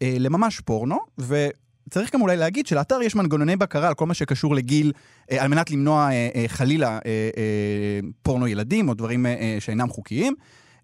לממש 0.03 0.59
פורנו, 0.59 0.97
ו... 1.19 1.47
צריך 1.91 2.13
גם 2.13 2.21
אולי 2.21 2.37
להגיד 2.37 2.67
שלאתר 2.67 3.01
יש 3.01 3.15
מנגנוני 3.15 3.55
בקרה 3.55 3.87
על 3.87 3.93
כל 3.93 4.05
מה 4.05 4.13
שקשור 4.13 4.55
לגיל, 4.55 4.91
אה, 5.31 5.43
על 5.43 5.47
מנת 5.47 5.71
למנוע 5.71 6.09
אה, 6.11 6.29
אה, 6.35 6.43
חלילה 6.47 6.99
פורנו 8.21 8.47
ילדים 8.47 8.89
או 8.89 8.93
דברים 8.93 9.25
שאינם 9.59 9.89
חוקיים. 9.89 10.35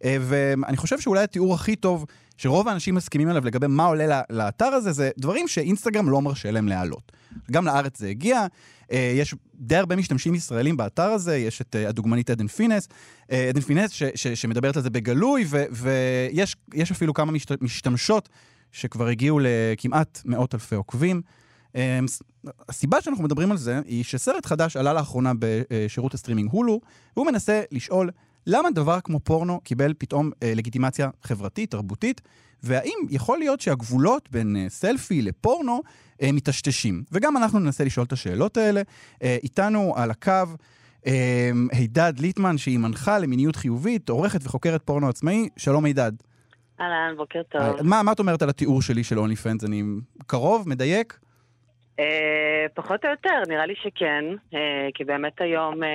ואני 0.04 0.78
חושב 0.78 1.00
שאולי 1.00 1.24
התיאור 1.24 1.54
הכי 1.54 1.76
טוב 1.76 2.06
שרוב 2.38 2.68
האנשים 2.68 2.96
מסכימים 2.96 3.30
עליו 3.30 3.46
לגבי 3.46 3.68
מה 3.68 3.86
עולה 3.86 4.22
לאתר 4.30 4.66
הזה, 4.66 4.92
זה 4.92 5.10
דברים 5.18 5.48
שאינסטגרם 5.48 6.10
לא 6.10 6.22
מרשה 6.22 6.52
להם 6.52 6.68
להעלות. 6.68 7.12
גם 7.52 7.66
לארץ 7.66 8.00
זה 8.00 8.08
הגיע, 8.08 8.46
יש 8.92 9.36
די 9.56 9.76
הרבה 9.76 9.96
משתמשים 9.96 10.36
ישראלים 10.36 10.78
באתר 10.78 11.04
הזה, 11.12 11.38
יש 11.38 11.62
את 11.62 11.76
הדוגמנית 11.76 12.30
עדן 12.30 12.48
פינס, 12.48 12.88
עדן 13.30 13.62
פינס 13.62 13.92
ש, 13.92 14.04
ש, 14.16 14.28
שמדברת 14.28 14.78
על 14.78 14.84
זה 14.84 14.90
בגלוי, 14.90 15.46
ויש 15.72 16.92
אפילו 16.92 17.14
כמה 17.14 17.32
משתמשות 17.62 18.30
שכבר 18.72 19.08
הגיעו 19.08 19.40
לכמעט 19.42 20.22
מאות 20.26 20.54
אלפי 20.54 20.76
עוקבים. 20.76 21.22
אמ, 21.76 22.06
הסיבה 22.70 23.02
שאנחנו 23.02 23.24
מדברים 23.24 23.52
על 23.52 23.58
זה 23.58 23.80
היא 23.86 24.04
שסרט 24.04 24.46
חדש 24.46 24.78
עלה 24.78 24.94
לאחרונה 24.94 25.32
בשירות 25.40 26.14
הסטרימינג 26.14 26.52
הולו, 26.52 26.82
והוא 27.16 27.28
מנסה 27.28 27.62
לשאול 27.72 28.10
למה 28.48 28.72
דבר 28.72 29.00
כמו 29.04 29.20
פורנו 29.20 29.60
קיבל 29.64 29.94
פתאום 29.98 30.32
אה, 30.44 30.54
לגיטימציה 30.56 31.10
חברתית, 31.24 31.72
תרבותית, 31.72 32.22
והאם 32.64 32.98
יכול 33.10 33.38
להיות 33.40 33.62
שהגבולות 33.62 34.30
בין 34.32 34.56
אה, 34.56 34.70
סלפי 34.70 35.22
לפורנו 35.22 35.82
אה, 36.22 36.32
מטשטשים. 36.32 37.04
וגם 37.12 37.38
אנחנו 37.38 37.60
ננסה 37.60 37.84
לשאול 37.84 38.06
את 38.06 38.12
השאלות 38.12 38.58
האלה. 38.58 38.82
איתנו 39.22 39.94
על 39.96 40.12
הקו 40.12 40.44
הידד 41.72 42.14
ליטמן, 42.20 42.58
שהיא 42.58 42.80
מנחה 42.80 43.20
למיניות 43.20 43.56
חיובית, 43.56 44.10
עורכת 44.10 44.40
וחוקרת 44.44 44.82
פורנו 44.86 45.10
עצמאי. 45.10 45.50
שלום 45.58 45.86
הידד. 45.86 46.12
אהלן, 46.80 47.18
בוקר 47.18 47.42
טוב. 47.50 47.62
מה, 47.84 48.04
מה 48.04 48.12
את 48.12 48.20
אומרת 48.20 48.42
על 48.42 48.50
התיאור 48.50 48.82
שלי 48.82 49.04
של 49.04 49.20
אונלי 49.20 49.36
פנס? 49.36 49.64
אני 49.64 49.84
קרוב? 50.28 50.70
מדייק? 50.70 51.20
אה, 52.00 52.66
פחות 52.74 53.06
או 53.06 53.10
יותר, 53.10 53.42
נראה 53.48 53.66
לי 53.66 53.74
שכן, 53.76 54.26
אה, 54.54 54.88
כי 54.94 55.04
באמת 55.04 55.42
היום 55.42 55.84
אה, 55.84 55.90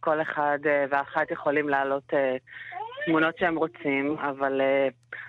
כל 0.00 0.22
אחד 0.22 0.58
אה, 0.66 0.84
ואחת 0.90 1.30
יכולים 1.30 1.68
להעלות 1.68 2.14
אה, 2.14 2.36
תמונות 3.06 3.38
שהם 3.38 3.56
רוצים, 3.56 4.16
אבל 4.18 4.60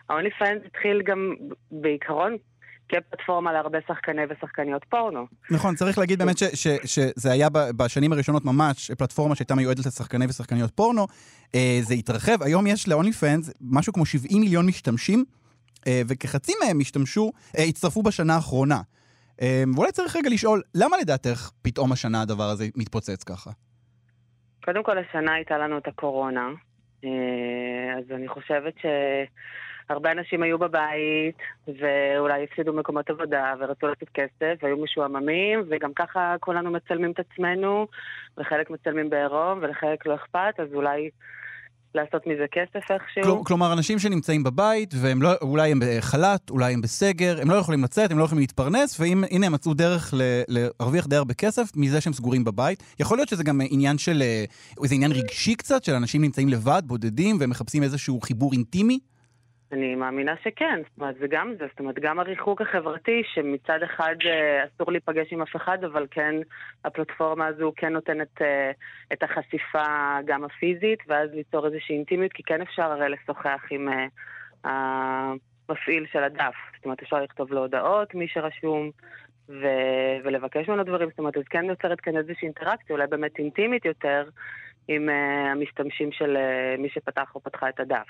האונלי 0.09 0.29
אה, 0.29 0.37
פנס 0.39 0.61
התחיל 0.65 1.01
גם 1.05 1.35
בעיקרון 1.71 2.37
כפלטפורמה 2.89 3.53
להרבה 3.53 3.77
שחקני 3.87 4.21
ושחקניות 4.29 4.85
פורנו. 4.89 5.27
נכון, 5.51 5.75
צריך 5.75 5.97
להגיד 5.97 6.19
באמת 6.19 6.37
ש, 6.37 6.43
ש, 6.43 6.67
שזה 6.85 7.31
היה 7.31 7.47
בשנים 7.77 8.13
הראשונות 8.13 8.45
ממש 8.45 8.91
פלטפורמה 8.91 9.35
שהייתה 9.35 9.55
מיועדת 9.55 9.85
לשחקני 9.85 10.25
ושחקניות 10.25 10.71
פורנו. 10.75 11.07
אה, 11.55 11.79
זה 11.81 11.93
התרחב, 11.93 12.43
היום 12.43 12.67
יש 12.67 12.87
לאונלי 12.87 13.11
פנס 13.11 13.49
משהו 13.61 13.93
כמו 13.93 14.05
70 14.05 14.41
מיליון 14.41 14.65
משתמשים, 14.65 15.25
וכחצי 16.07 16.53
מהם 16.63 16.79
השתמשו, 16.79 17.31
הצטרפו 17.53 18.03
בשנה 18.03 18.35
האחרונה. 18.35 18.81
אה, 19.41 19.63
ואולי 19.75 19.91
צריך 19.91 20.15
רגע 20.15 20.29
לשאול, 20.29 20.61
למה 20.75 20.97
לדעתך 20.97 21.49
פתאום 21.61 21.91
השנה 21.91 22.21
הדבר 22.21 22.43
הזה 22.43 22.65
מתפוצץ 22.75 23.23
ככה? 23.23 23.51
קודם 24.63 24.83
כל, 24.83 24.97
השנה 24.97 25.33
הייתה 25.33 25.57
לנו 25.57 25.77
את 25.77 25.87
הקורונה, 25.87 26.49
אה, 27.03 27.09
אז 27.97 28.11
אני 28.11 28.27
חושבת 28.27 28.73
ש... 28.81 28.85
הרבה 29.89 30.11
אנשים 30.11 30.43
היו 30.43 30.57
בבית, 30.57 31.37
ואולי 31.67 32.43
הפסידו 32.43 32.73
מקומות 32.73 33.09
עבודה, 33.09 33.53
ורצו 33.59 33.87
לתת 33.87 34.09
כסף, 34.13 34.63
והיו 34.63 34.77
משועממים, 34.77 35.63
וגם 35.69 35.93
ככה 35.93 36.35
כולנו 36.39 36.71
מצלמים 36.71 37.11
את 37.11 37.19
עצמנו, 37.19 37.87
וחלק 38.37 38.69
מצלמים 38.69 39.09
בעירום, 39.09 39.59
ולחלק 39.61 40.05
לא 40.05 40.15
אכפת, 40.15 40.53
אז 40.57 40.73
אולי 40.73 41.09
לעשות 41.95 42.27
מזה 42.27 42.45
כסף 42.51 42.91
איכשהו. 42.91 43.37
כל, 43.37 43.43
כלומר, 43.45 43.73
אנשים 43.73 43.99
שנמצאים 43.99 44.43
בבית, 44.43 44.93
ואולי 44.97 45.29
לא, 45.41 45.63
הם 45.63 45.79
בחל"ת, 45.81 46.49
אולי 46.49 46.73
הם 46.73 46.81
בסגר, 46.81 47.41
הם 47.41 47.49
לא 47.51 47.55
יכולים 47.55 47.83
לצאת, 47.83 48.11
הם 48.11 48.19
לא 48.19 48.23
יכולים 48.23 48.39
להתפרנס, 48.39 48.99
והנה 48.99 49.45
הם 49.45 49.51
מצאו 49.51 49.73
דרך 49.73 50.13
להרוויח 50.47 51.07
די 51.07 51.15
הרבה 51.15 51.33
כסף 51.33 51.71
מזה 51.75 52.01
שהם 52.01 52.13
סגורים 52.13 52.43
בבית. 52.43 52.83
יכול 52.99 53.17
להיות 53.17 53.29
שזה 53.29 53.43
גם 53.43 53.61
עניין 53.69 53.97
של, 53.97 54.21
אה, 54.21 54.45
איזה 54.83 54.95
עניין 54.95 55.11
רגשי 55.11 55.55
קצת, 55.55 55.83
של 55.83 55.93
אנשים 55.93 56.21
נמצאים 56.21 56.49
לבד, 56.49 56.81
בודדים, 56.85 57.37
והם 57.39 57.49
מחפשים 57.49 57.83
איזשהו 57.83 58.21
חיבור 58.21 58.53
אינטימי? 58.53 58.99
אני 59.71 59.95
מאמינה 59.95 60.33
שכן, 60.43 60.81
זאת 60.89 60.97
אומרת, 61.01 61.15
זה 61.19 61.27
גם 61.29 61.53
זה, 61.59 61.67
זאת 61.69 61.79
אומרת, 61.79 61.99
גם 61.99 62.19
הריחוק 62.19 62.61
החברתי, 62.61 63.21
שמצד 63.33 63.83
אחד 63.83 64.15
אה, 64.25 64.65
אסור 64.65 64.91
להיפגש 64.91 65.33
עם 65.33 65.41
אף 65.41 65.55
אחד, 65.55 65.83
אבל 65.83 66.07
כן, 66.11 66.35
הפלטפורמה 66.85 67.47
הזו 67.47 67.73
כן 67.75 67.93
נותנת 67.93 68.41
אה, 68.41 68.71
את 69.13 69.23
החשיפה 69.23 70.17
גם 70.25 70.43
הפיזית, 70.43 70.99
ואז 71.07 71.29
ליצור 71.33 71.65
איזושהי 71.65 71.95
אינטימיות, 71.95 72.33
כי 72.33 72.43
כן 72.43 72.61
אפשר 72.61 72.83
הרי 72.83 73.09
לשוחח 73.09 73.61
עם 73.69 73.89
אה, 73.89 74.07
המפעיל 74.63 76.05
של 76.11 76.23
הדף. 76.23 76.55
זאת 76.75 76.85
אומרת, 76.85 77.01
אפשר 77.01 77.21
לכתוב 77.21 77.53
לו 77.53 77.61
הודעות, 77.61 78.15
מי 78.15 78.27
שרשום, 78.27 78.91
ו- 79.49 80.17
ולבקש 80.23 80.69
ממנו 80.69 80.83
דברים, 80.83 81.09
זאת 81.09 81.19
אומרת, 81.19 81.37
אז 81.37 81.43
כן 81.49 81.65
נוצרת 81.65 81.99
כאן 82.01 82.17
איזושהי 82.17 82.45
אינטראקציה, 82.45 82.95
אולי 82.95 83.07
באמת 83.07 83.39
אינטימית 83.39 83.85
יותר, 83.85 84.29
עם 84.87 85.09
המשתמשים 85.51 86.11
של 86.11 86.37
מי 86.77 86.89
שפתח 86.89 87.31
או 87.35 87.39
פתחה 87.39 87.69
את 87.69 87.79
הדף. 87.79 88.07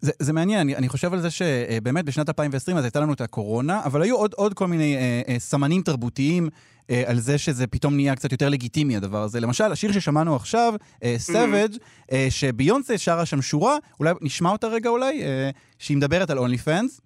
זה, 0.00 0.12
זה 0.18 0.32
מעניין, 0.32 0.60
אני, 0.60 0.76
אני 0.76 0.88
חושב 0.88 1.12
על 1.12 1.20
זה 1.20 1.30
שבאמת 1.30 2.04
בשנת 2.04 2.28
2020 2.28 2.76
אז 2.76 2.84
הייתה 2.84 3.00
לנו 3.00 3.12
את 3.12 3.20
הקורונה, 3.20 3.80
אבל 3.84 4.02
היו 4.02 4.16
עוד, 4.16 4.34
עוד 4.36 4.54
כל 4.54 4.66
מיני 4.66 4.96
אה, 4.96 5.22
אה, 5.28 5.38
סמנים 5.38 5.82
תרבותיים 5.82 6.48
אה, 6.90 7.02
על 7.06 7.18
זה 7.20 7.38
שזה 7.38 7.66
פתאום 7.66 7.94
נהיה 7.94 8.16
קצת 8.16 8.32
יותר 8.32 8.48
לגיטימי 8.48 8.96
הדבר 8.96 9.22
הזה. 9.22 9.40
למשל, 9.40 9.72
השיר 9.72 9.92
ששמענו 9.92 10.36
עכשיו, 10.36 10.74
Savage, 11.16 11.74
mm-hmm. 11.74 12.12
אה, 12.12 12.26
שביונסה 12.30 12.98
שרה 12.98 13.26
שם 13.26 13.42
שורה, 13.42 13.76
אולי 14.00 14.14
נשמע 14.20 14.50
אותה 14.50 14.66
רגע 14.66 14.90
אולי, 14.90 15.22
אה, 15.22 15.50
שהיא 15.78 15.96
מדברת 15.96 16.30
על 16.30 16.38
אונלי 16.38 16.58
פאנס. 16.58 17.00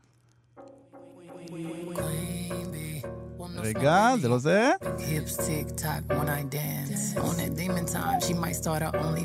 רגע, 3.62 4.12
זה 4.20 4.28
לא 4.28 4.38
זה. 4.38 4.70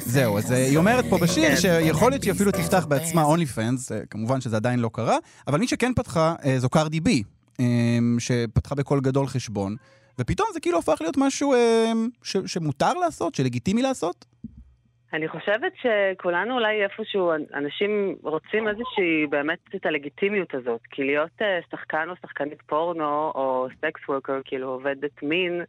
זהו, 0.06 0.38
אז 0.38 0.52
היא 0.52 0.78
אומרת 0.78 1.06
פה 1.10 1.18
בשיר. 1.18 1.56
שיכול 1.56 2.12
להיות 2.12 2.24
שהיא 2.24 2.34
אפילו 2.34 2.52
תפתח 2.52 2.86
בעצמה 2.90 3.24
אונלי 3.24 3.46
פנס, 3.46 3.92
כמובן 4.10 4.42
שזה 4.42 4.56
עדיין 4.56 4.80
לא 4.80 4.90
קרה, 4.94 5.18
אבל 5.48 5.60
מי 5.60 5.68
שכן 5.68 5.92
פתחה 5.96 6.36
אה, 6.46 6.60
זו 6.60 6.70
קרדי 6.70 7.00
בי, 7.00 7.24
אה, 7.60 7.66
שפתחה 8.20 8.76
בקול 8.76 9.02
גדול 9.02 9.28
חשבון, 9.28 9.76
ופתאום 10.20 10.48
זה 10.54 10.60
כאילו 10.60 10.80
הפך 10.80 10.98
להיות 11.02 11.18
משהו 11.18 11.54
אה, 11.54 11.92
שמותר 12.46 12.94
לעשות, 12.94 13.36
שלגיטימי 13.36 13.82
לעשות. 13.82 14.26
אני 15.16 15.28
חושבת 15.28 15.74
שכולנו 15.82 16.54
אולי 16.54 16.84
איפשהו, 16.84 17.32
אנשים 17.54 18.16
רוצים 18.24 18.68
איזושהי 18.68 19.28
באמת 19.30 19.60
את 19.76 19.86
הלגיטימיות 19.86 20.54
הזאת. 20.54 20.82
כי 20.92 21.04
להיות 21.04 21.42
אה, 21.42 21.60
שחקן 21.72 22.10
או 22.10 22.16
שחקנית 22.22 22.62
פורנו, 22.62 23.32
או 23.36 23.68
סקס 23.78 24.10
וורקר, 24.10 24.40
כאילו 24.46 24.70
עובדת 24.70 25.24
מין, 25.24 25.62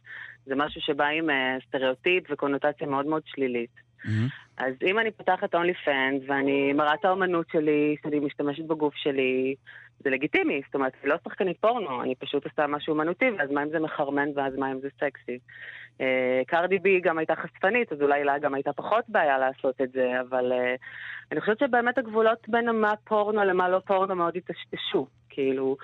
זה 0.45 0.55
משהו 0.55 0.81
שבא 0.81 1.05
עם 1.05 1.29
אה, 1.29 1.57
סטריאוטיפ 1.67 2.23
וקונוטציה 2.29 2.87
מאוד 2.87 3.05
מאוד 3.05 3.21
שלילית. 3.25 3.69
Mm-hmm. 4.05 4.07
אז 4.57 4.73
אם 4.85 4.99
אני 4.99 5.11
פותחת 5.11 5.55
אונלי 5.55 5.73
פאנס 5.73 6.21
ואני 6.27 6.73
מראה 6.73 6.93
את 6.93 7.05
האומנות 7.05 7.45
שלי, 7.51 7.95
שאני 8.03 8.19
משתמשת 8.19 8.63
בגוף 8.63 8.95
שלי, 8.95 9.55
זה 9.99 10.09
לגיטימי. 10.09 10.61
זאת 10.65 10.75
אומרת, 10.75 10.93
אני 11.01 11.09
לא 11.09 11.15
שחקנית 11.23 11.57
פורנו, 11.61 12.03
אני 12.03 12.15
פשוט 12.15 12.45
עושה 12.45 12.67
משהו 12.67 12.93
אומנותי, 12.93 13.25
ואז 13.37 13.51
מה 13.51 13.63
אם 13.63 13.69
זה 13.69 13.79
מחרמן 13.79 14.29
ואז 14.35 14.55
מה 14.57 14.71
אם 14.71 14.79
זה 14.79 14.89
סקסי. 14.99 15.39
אה, 16.01 16.41
קרדי 16.47 16.79
בי 16.79 16.99
גם 16.99 17.17
הייתה 17.17 17.35
חשפנית, 17.35 17.91
אז 17.91 18.01
אולי 18.01 18.23
לה 18.23 18.39
גם 18.39 18.53
הייתה 18.53 18.73
פחות 18.73 19.05
בעיה 19.07 19.37
לעשות 19.37 19.81
את 19.81 19.91
זה, 19.91 20.21
אבל 20.21 20.51
אה, 20.51 20.75
אני 21.31 21.41
חושבת 21.41 21.59
שבאמת 21.59 21.97
הגבולות 21.97 22.49
בין 22.49 22.69
מה 22.69 22.93
פורנו 23.03 23.43
למה 23.43 23.69
לא 23.69 23.79
פורנו 23.85 24.15
מאוד 24.15 24.33
התשתשו. 24.35 25.07
כאילו, 25.29 25.77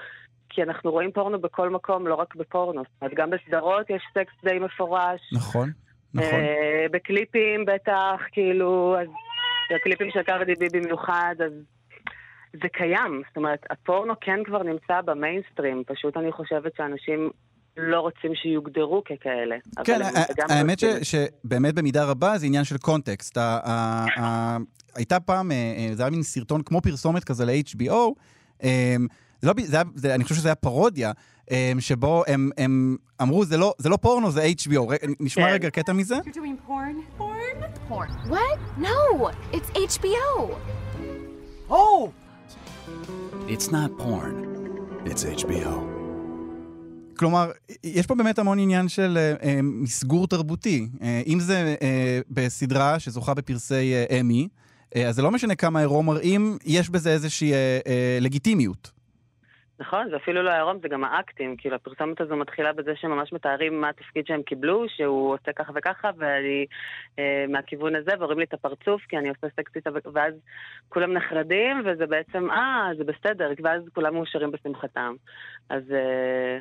כי 0.49 0.63
אנחנו 0.63 0.91
רואים 0.91 1.11
פורנו 1.11 1.39
בכל 1.39 1.69
מקום, 1.69 2.07
לא 2.07 2.15
רק 2.15 2.35
בפורנו. 2.35 2.81
זאת 2.81 3.01
אומרת, 3.01 3.13
גם 3.15 3.29
בסדרות 3.29 3.89
יש 3.89 4.03
סקס 4.13 4.33
די 4.43 4.59
מפורש. 4.59 5.21
נכון, 5.33 5.69
נכון. 6.13 6.39
אה, 6.39 6.85
בקליפים 6.91 7.65
בטח, 7.65 8.21
כאילו, 8.31 8.95
אז 8.99 9.07
הקליפים 9.75 10.11
של 10.11 10.23
קרדי 10.23 10.53
בי 10.55 10.67
במיוחד, 10.73 11.35
אז 11.45 11.51
זה 12.53 12.69
קיים. 12.69 13.21
זאת 13.27 13.37
אומרת, 13.37 13.65
הפורנו 13.69 14.13
כן 14.21 14.43
כבר 14.43 14.63
נמצא 14.63 15.01
במיינסטרים, 15.01 15.83
פשוט 15.87 16.17
אני 16.17 16.31
חושבת 16.31 16.75
שאנשים 16.75 17.29
לא 17.77 17.99
רוצים 17.99 18.35
שיוגדרו 18.35 19.03
ככאלה. 19.03 19.55
כן, 19.83 19.99
האמת. 20.49 20.79
שבאמת 21.01 21.73
במידה 21.73 22.03
רבה 22.05 22.37
זה 22.37 22.45
עניין 22.45 22.63
של 22.63 22.77
קונטקסט. 22.77 23.37
הייתה 24.95 25.19
פעם, 25.19 25.51
אה, 25.51 25.55
אה, 25.77 25.95
זה 25.95 26.03
היה 26.03 26.09
מין 26.09 26.23
סרטון 26.23 26.61
כמו 26.61 26.81
פרסומת 26.81 27.23
כזה 27.23 27.45
ל-HBO, 27.45 28.13
זה 29.41 29.47
לא, 29.47 29.53
זה 29.65 29.77
היה, 29.77 29.83
זה, 29.95 30.15
אני 30.15 30.23
חושב 30.23 30.35
שזה 30.35 30.47
היה 30.47 30.55
פרודיה, 30.55 31.11
אה, 31.51 31.73
שבו 31.79 32.23
הם, 32.27 32.49
הם 32.57 32.97
אמרו, 33.21 33.45
זה 33.45 33.57
לא, 33.57 33.73
זה 33.77 33.89
לא 33.89 33.97
פורנו, 33.97 34.31
זה 34.31 34.47
HBO. 34.61 34.93
נשמע 35.19 35.43
כן. 35.45 35.53
רגע 35.53 35.69
קטע 35.69 35.93
מזה? 35.93 36.15
You're 36.15 36.35
doing 36.35 36.69
porn? 36.69 37.19
Porn? 37.19 37.89
Porn. 37.89 38.09
What? 38.29 38.59
No, 38.77 39.29
it's 39.51 39.97
HBO. 39.97 40.55
It's 43.47 43.71
not 43.71 43.89
porn, 43.97 44.35
it's 45.05 45.23
HBO. 45.25 45.92
כלומר, 47.17 47.51
יש 47.83 48.07
פה 48.07 48.15
באמת 48.15 48.39
המון 48.39 48.59
עניין 48.59 48.87
של 48.87 49.17
אה, 49.17 49.33
אה, 49.43 49.59
מסגור 49.63 50.27
תרבותי. 50.27 50.87
אה, 51.01 51.21
אם 51.27 51.39
זה 51.39 51.75
אה, 51.81 52.19
בסדרה 52.29 52.99
שזוכה 52.99 53.33
בפרסי 53.33 53.93
אה, 53.93 54.19
אמי, 54.19 54.47
אה, 54.95 55.07
אז 55.07 55.15
זה 55.15 55.21
לא 55.21 55.31
משנה 55.31 55.55
כמה 55.55 55.79
עירום 55.79 56.05
מראים, 56.05 56.57
יש 56.65 56.89
בזה 56.89 57.09
איזושהי 57.09 57.53
אה, 57.53 57.79
אה, 57.87 58.17
לגיטימיות. 58.21 58.91
נכון, 59.79 60.09
זה 60.09 60.15
אפילו 60.15 60.43
לא 60.43 60.49
העירום, 60.49 60.77
זה 60.81 60.87
גם 60.87 61.03
האקטים. 61.03 61.55
כאילו, 61.57 61.75
הפרסומת 61.75 62.21
הזו 62.21 62.35
מתחילה 62.35 62.73
בזה 62.73 62.91
שממש 62.95 63.33
מתארים 63.33 63.81
מה 63.81 63.89
התפקיד 63.89 64.27
שהם 64.27 64.41
קיבלו, 64.43 64.85
שהוא 64.89 65.33
עושה 65.33 65.53
ככה 65.53 65.71
וככה, 65.75 66.09
ואני 66.17 66.65
אה, 67.19 67.45
מהכיוון 67.49 67.95
הזה, 67.95 68.11
ורואים 68.19 68.39
לי 68.39 68.45
את 68.45 68.53
הפרצוף, 68.53 69.01
כי 69.09 69.17
אני 69.17 69.29
עושה 69.29 69.47
סקסית, 69.55 69.87
ואז 70.13 70.33
כולם 70.89 71.13
נחרדים, 71.13 71.81
וזה 71.85 72.05
בעצם, 72.05 72.51
אה, 72.51 72.89
זה 72.97 73.03
בסדר, 73.03 73.51
ואז 73.63 73.81
כולם 73.93 74.13
מאושרים 74.13 74.51
בשמחתם. 74.51 75.13
אז... 75.69 75.83
אה, 75.91 76.59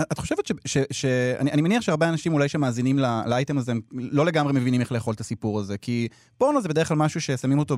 את 0.00 0.18
חושבת 0.18 0.46
ש... 0.46 0.52
ש, 0.64 0.78
ש 0.90 1.04
אני, 1.38 1.52
אני 1.52 1.62
מניח 1.62 1.82
שהרבה 1.82 2.08
אנשים 2.08 2.32
אולי 2.32 2.48
שמאזינים 2.48 2.98
ל- 2.98 3.22
לאייטם 3.26 3.58
הזה, 3.58 3.72
הם 3.72 3.80
לא 3.92 4.26
לגמרי 4.26 4.52
מבינים 4.52 4.80
איך 4.80 4.92
לאכול 4.92 5.14
את 5.14 5.20
הסיפור 5.20 5.60
הזה, 5.60 5.78
כי 5.78 6.08
פורנו 6.38 6.62
זה 6.62 6.68
בדרך 6.68 6.88
כלל 6.88 6.96
משהו 6.96 7.20
ששמים 7.20 7.58
אותו 7.58 7.76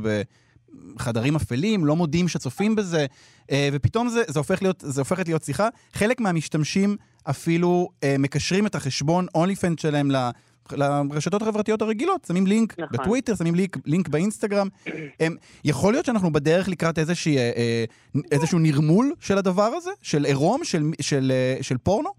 בחדרים 0.95 1.37
אפלים, 1.37 1.85
לא 1.85 1.97
מודים 1.97 2.29
שצופים 2.29 2.77
בזה, 2.77 3.07
אה, 3.51 3.69
ופתאום 3.73 4.09
זה, 4.09 4.23
זה, 4.29 4.39
הופך 4.39 4.63
להיות, 4.63 4.85
זה 4.87 5.01
הופכת 5.01 5.29
להיות 5.29 5.43
שיחה. 5.43 5.69
חלק 5.93 6.21
מהמשתמשים 6.21 6.97
אפילו 7.25 7.89
אה, 8.05 8.17
מקשרים 8.19 8.67
את 8.67 8.75
החשבון 8.75 9.27
אונלי 9.35 9.57
פנד 9.57 9.79
שלהם. 9.79 10.11
לרשתות 10.73 11.43
החברתיות 11.43 11.83
הרגילות, 11.83 12.25
שמים 12.25 12.47
לינק 12.47 12.79
נכון. 12.79 12.89
בטוויטר, 12.93 13.35
שמים 13.35 13.55
לינק, 13.55 13.77
לינק 13.87 14.09
באינסטגרם. 14.09 14.69
הם, 15.21 15.37
יכול 15.65 15.93
להיות 15.93 16.05
שאנחנו 16.05 16.33
בדרך 16.33 16.69
לקראת 16.69 16.99
איזושהי, 16.99 17.39
אה, 17.39 17.53
אה, 17.57 17.85
איזשהו 18.33 18.59
נרמול 18.59 19.13
של 19.21 19.39
הדבר 19.39 19.71
הזה? 19.77 19.91
של 20.03 20.25
עירום? 20.25 20.65
של, 20.65 20.83
של, 21.01 21.33
אה, 21.35 21.57
של 21.63 21.79
פורנו? 21.79 22.11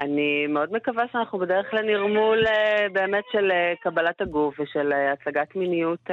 אני 0.00 0.46
מאוד 0.46 0.72
מקווה 0.72 1.04
שאנחנו 1.12 1.38
בדרך 1.38 1.74
לנרמול 1.74 2.46
אה, 2.46 2.86
באמת 2.92 3.24
של 3.32 3.50
קבלת 3.82 4.20
הגוף 4.20 4.60
ושל 4.60 4.92
הצגת 4.92 5.56
מיניות 5.56 6.10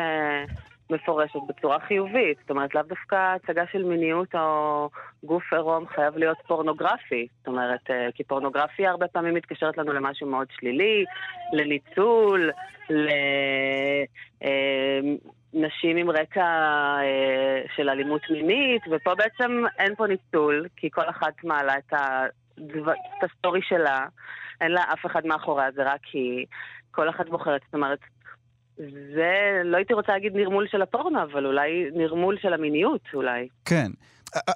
מפורשת 0.89 1.39
בצורה 1.48 1.80
חיובית. 1.80 2.38
זאת 2.42 2.50
אומרת, 2.50 2.75
לאו 2.75 2.84
דווקא 2.84 3.36
הצגה 3.36 3.63
של 3.72 3.84
מיניות 3.84 4.36
או 4.36 4.89
גוף 5.24 5.54
עירום 5.54 5.88
חייב 5.88 6.18
להיות 6.18 6.38
פורנוגרפי. 6.48 7.28
זאת 7.38 7.48
אומרת, 7.48 7.91
אה, 7.91 8.08
כי 8.15 8.24
פורנוגרפיה 8.24 8.91
הרבה 8.91 9.08
פעמים 9.08 9.34
מתקשרת 9.34 9.78
לנו 9.78 9.93
למשהו 9.93 10.28
מאוד 10.28 10.48
שלילי, 10.52 11.06
לניצול, 11.54 12.52
לנשים 15.54 15.98
עם 15.98 16.10
רקע 16.10 16.45
אה, 17.02 17.62
של 17.76 17.89
אלימות 17.89 18.21
מינית, 18.30 18.82
ופה 18.91 19.15
בעצם 19.15 19.63
אין 19.80 19.95
פה 19.95 20.08
ניצול, 20.08 20.67
כי 20.76 20.89
כל 20.91 21.10
אחת 21.10 21.43
מעלה 21.43 21.78
את 21.78 21.93
ה... 21.93 22.26
דבר- 22.58 22.91
את 22.91 23.24
הסטורי 23.24 23.62
שלה, 23.62 24.06
אין 24.62 24.71
לה 24.71 24.82
אף 24.93 25.06
אחד 25.06 25.26
מאחוריה, 25.26 25.71
זה 25.71 25.84
רק 25.84 26.02
היא, 26.13 26.45
כל 26.91 27.10
אחת 27.10 27.30
בוחרת. 27.30 27.62
זאת 27.65 27.74
אומרת, 27.74 28.00
זה, 28.77 29.61
לא 29.63 29.77
הייתי 29.77 29.93
רוצה 29.93 30.11
להגיד 30.11 30.35
נרמול 30.35 30.67
של 30.71 30.81
הפורנו, 30.81 31.23
אבל 31.23 31.45
אולי 31.45 31.69
נרמול 31.93 32.38
של 32.41 32.53
המיניות, 32.53 33.01
אולי. 33.13 33.47
כן. 33.65 33.91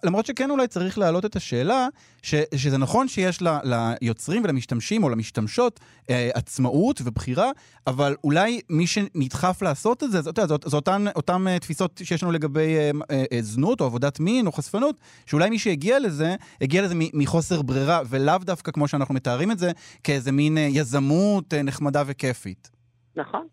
למרות 0.03 0.25
שכן 0.25 0.49
אולי 0.49 0.67
צריך 0.67 0.97
להעלות 0.97 1.25
את 1.25 1.36
השאלה, 1.36 1.88
ש, 2.21 2.36
שזה 2.55 2.77
נכון 2.77 3.08
שיש 3.08 3.41
ל, 3.41 3.47
ליוצרים 3.63 4.43
ולמשתמשים 4.43 5.03
או 5.03 5.10
למשתמשות 5.10 5.79
אה, 6.10 6.29
עצמאות 6.34 7.01
ובחירה, 7.05 7.51
אבל 7.88 8.15
אולי 8.23 8.62
מי 8.69 8.88
שנדחף 8.88 9.62
לעשות 9.62 10.03
את 10.03 10.12
זה, 10.12 10.21
זאת, 10.21 10.36
זאת, 10.36 10.63
זאת 10.63 10.73
אותן, 10.73 11.05
אותן 11.15 11.47
אה, 11.47 11.60
תפיסות 11.60 12.01
שיש 12.03 12.23
לנו 12.23 12.32
לגבי 12.32 12.77
אה, 12.77 12.91
אה, 13.12 13.23
אה, 13.34 13.41
זנות 13.41 13.82
או 13.82 13.86
עבודת 13.86 14.19
מין 14.19 14.47
או 14.47 14.51
חשפנות, 14.51 14.95
שאולי 15.25 15.49
מי 15.49 15.60
שהגיע 15.60 15.99
לזה, 15.99 16.36
הגיע 16.62 16.82
לזה 16.82 16.95
מ- 16.95 17.19
מחוסר 17.19 17.62
ברירה, 17.62 18.01
ולאו 18.10 18.38
דווקא 18.38 18.71
כמו 18.71 18.88
שאנחנו 18.88 19.15
מתארים 19.15 19.51
את 19.51 19.60
זה, 19.60 19.71
כאיזה 20.03 20.32
מין 20.32 20.58
אה, 20.58 20.67
יזמות 20.71 21.53
אה, 21.53 21.62
נחמדה 21.63 22.03
וכיפית. 22.08 22.71
נכון. 23.15 23.47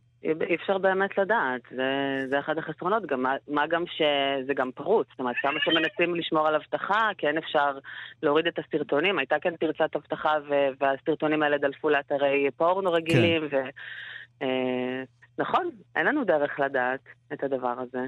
אי 0.49 0.55
אפשר 0.55 0.79
באמת 0.79 1.19
לדעת, 1.19 1.61
זה, 1.71 2.21
זה 2.29 2.39
אחד 2.39 2.59
החסרונות, 2.59 3.07
גם 3.07 3.23
מה, 3.23 3.35
מה 3.49 3.67
גם 3.67 3.85
שזה 3.87 4.55
גם 4.55 4.71
פרוץ, 4.73 5.07
זאת 5.11 5.21
אומרת, 5.21 5.37
כמה 5.43 5.61
שמנסים 5.61 6.15
לשמור 6.15 6.49
על 6.49 6.55
אבטחה, 6.55 7.11
כן 7.19 7.39
אפשר 7.39 7.79
להוריד 8.23 8.47
את 8.47 8.59
הסרטונים, 8.59 9.19
הייתה 9.19 9.37
כאן 9.39 9.57
פרצת 9.57 9.97
אבטחה 9.97 10.35
ו- 10.49 10.69
והסרטונים 10.81 11.43
האלה 11.43 11.59
דלפו 11.59 11.89
לאתרי 11.89 12.49
פורנו 12.57 12.93
רגילים, 12.93 13.49
ו... 13.51 13.57
נכון, 15.38 15.70
אין 15.96 16.07
לנו 16.07 16.25
דרך 16.25 16.51
לדעת 16.66 17.01
את 17.33 17.44
הדבר 17.44 17.75
הזה. 17.81 17.99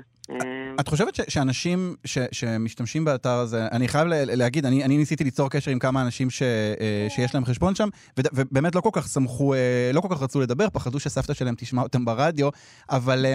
את 0.80 0.88
חושבת 0.88 1.14
ש- 1.14 1.20
שאנשים 1.28 1.94
ש- 2.04 2.18
שמשתמשים 2.32 3.04
באתר 3.04 3.30
הזה, 3.30 3.66
אני 3.72 3.88
חייב 3.88 4.06
ל- 4.08 4.34
להגיד, 4.36 4.66
אני, 4.66 4.84
אני 4.84 4.96
ניסיתי 4.96 5.24
ליצור 5.24 5.50
קשר 5.50 5.70
עם 5.70 5.78
כמה 5.78 6.02
אנשים 6.02 6.30
ש, 6.30 6.42
אה, 6.42 7.06
שיש 7.08 7.34
להם 7.34 7.44
חשבון 7.44 7.74
שם, 7.74 7.88
וד- 8.18 8.26
ובאמת 8.32 8.74
לא 8.74 8.80
כל 8.80 8.90
כך 8.92 9.08
שמחו, 9.08 9.54
אה, 9.54 9.90
לא 9.94 10.00
כל 10.00 10.08
כך 10.10 10.22
רצו 10.22 10.40
לדבר, 10.40 10.70
פחדו 10.70 11.00
שסבתא 11.00 11.34
שלהם 11.34 11.54
תשמע 11.58 11.82
אותם 11.82 12.04
ברדיו, 12.04 12.48
אבל 12.90 13.26
אה, 13.26 13.34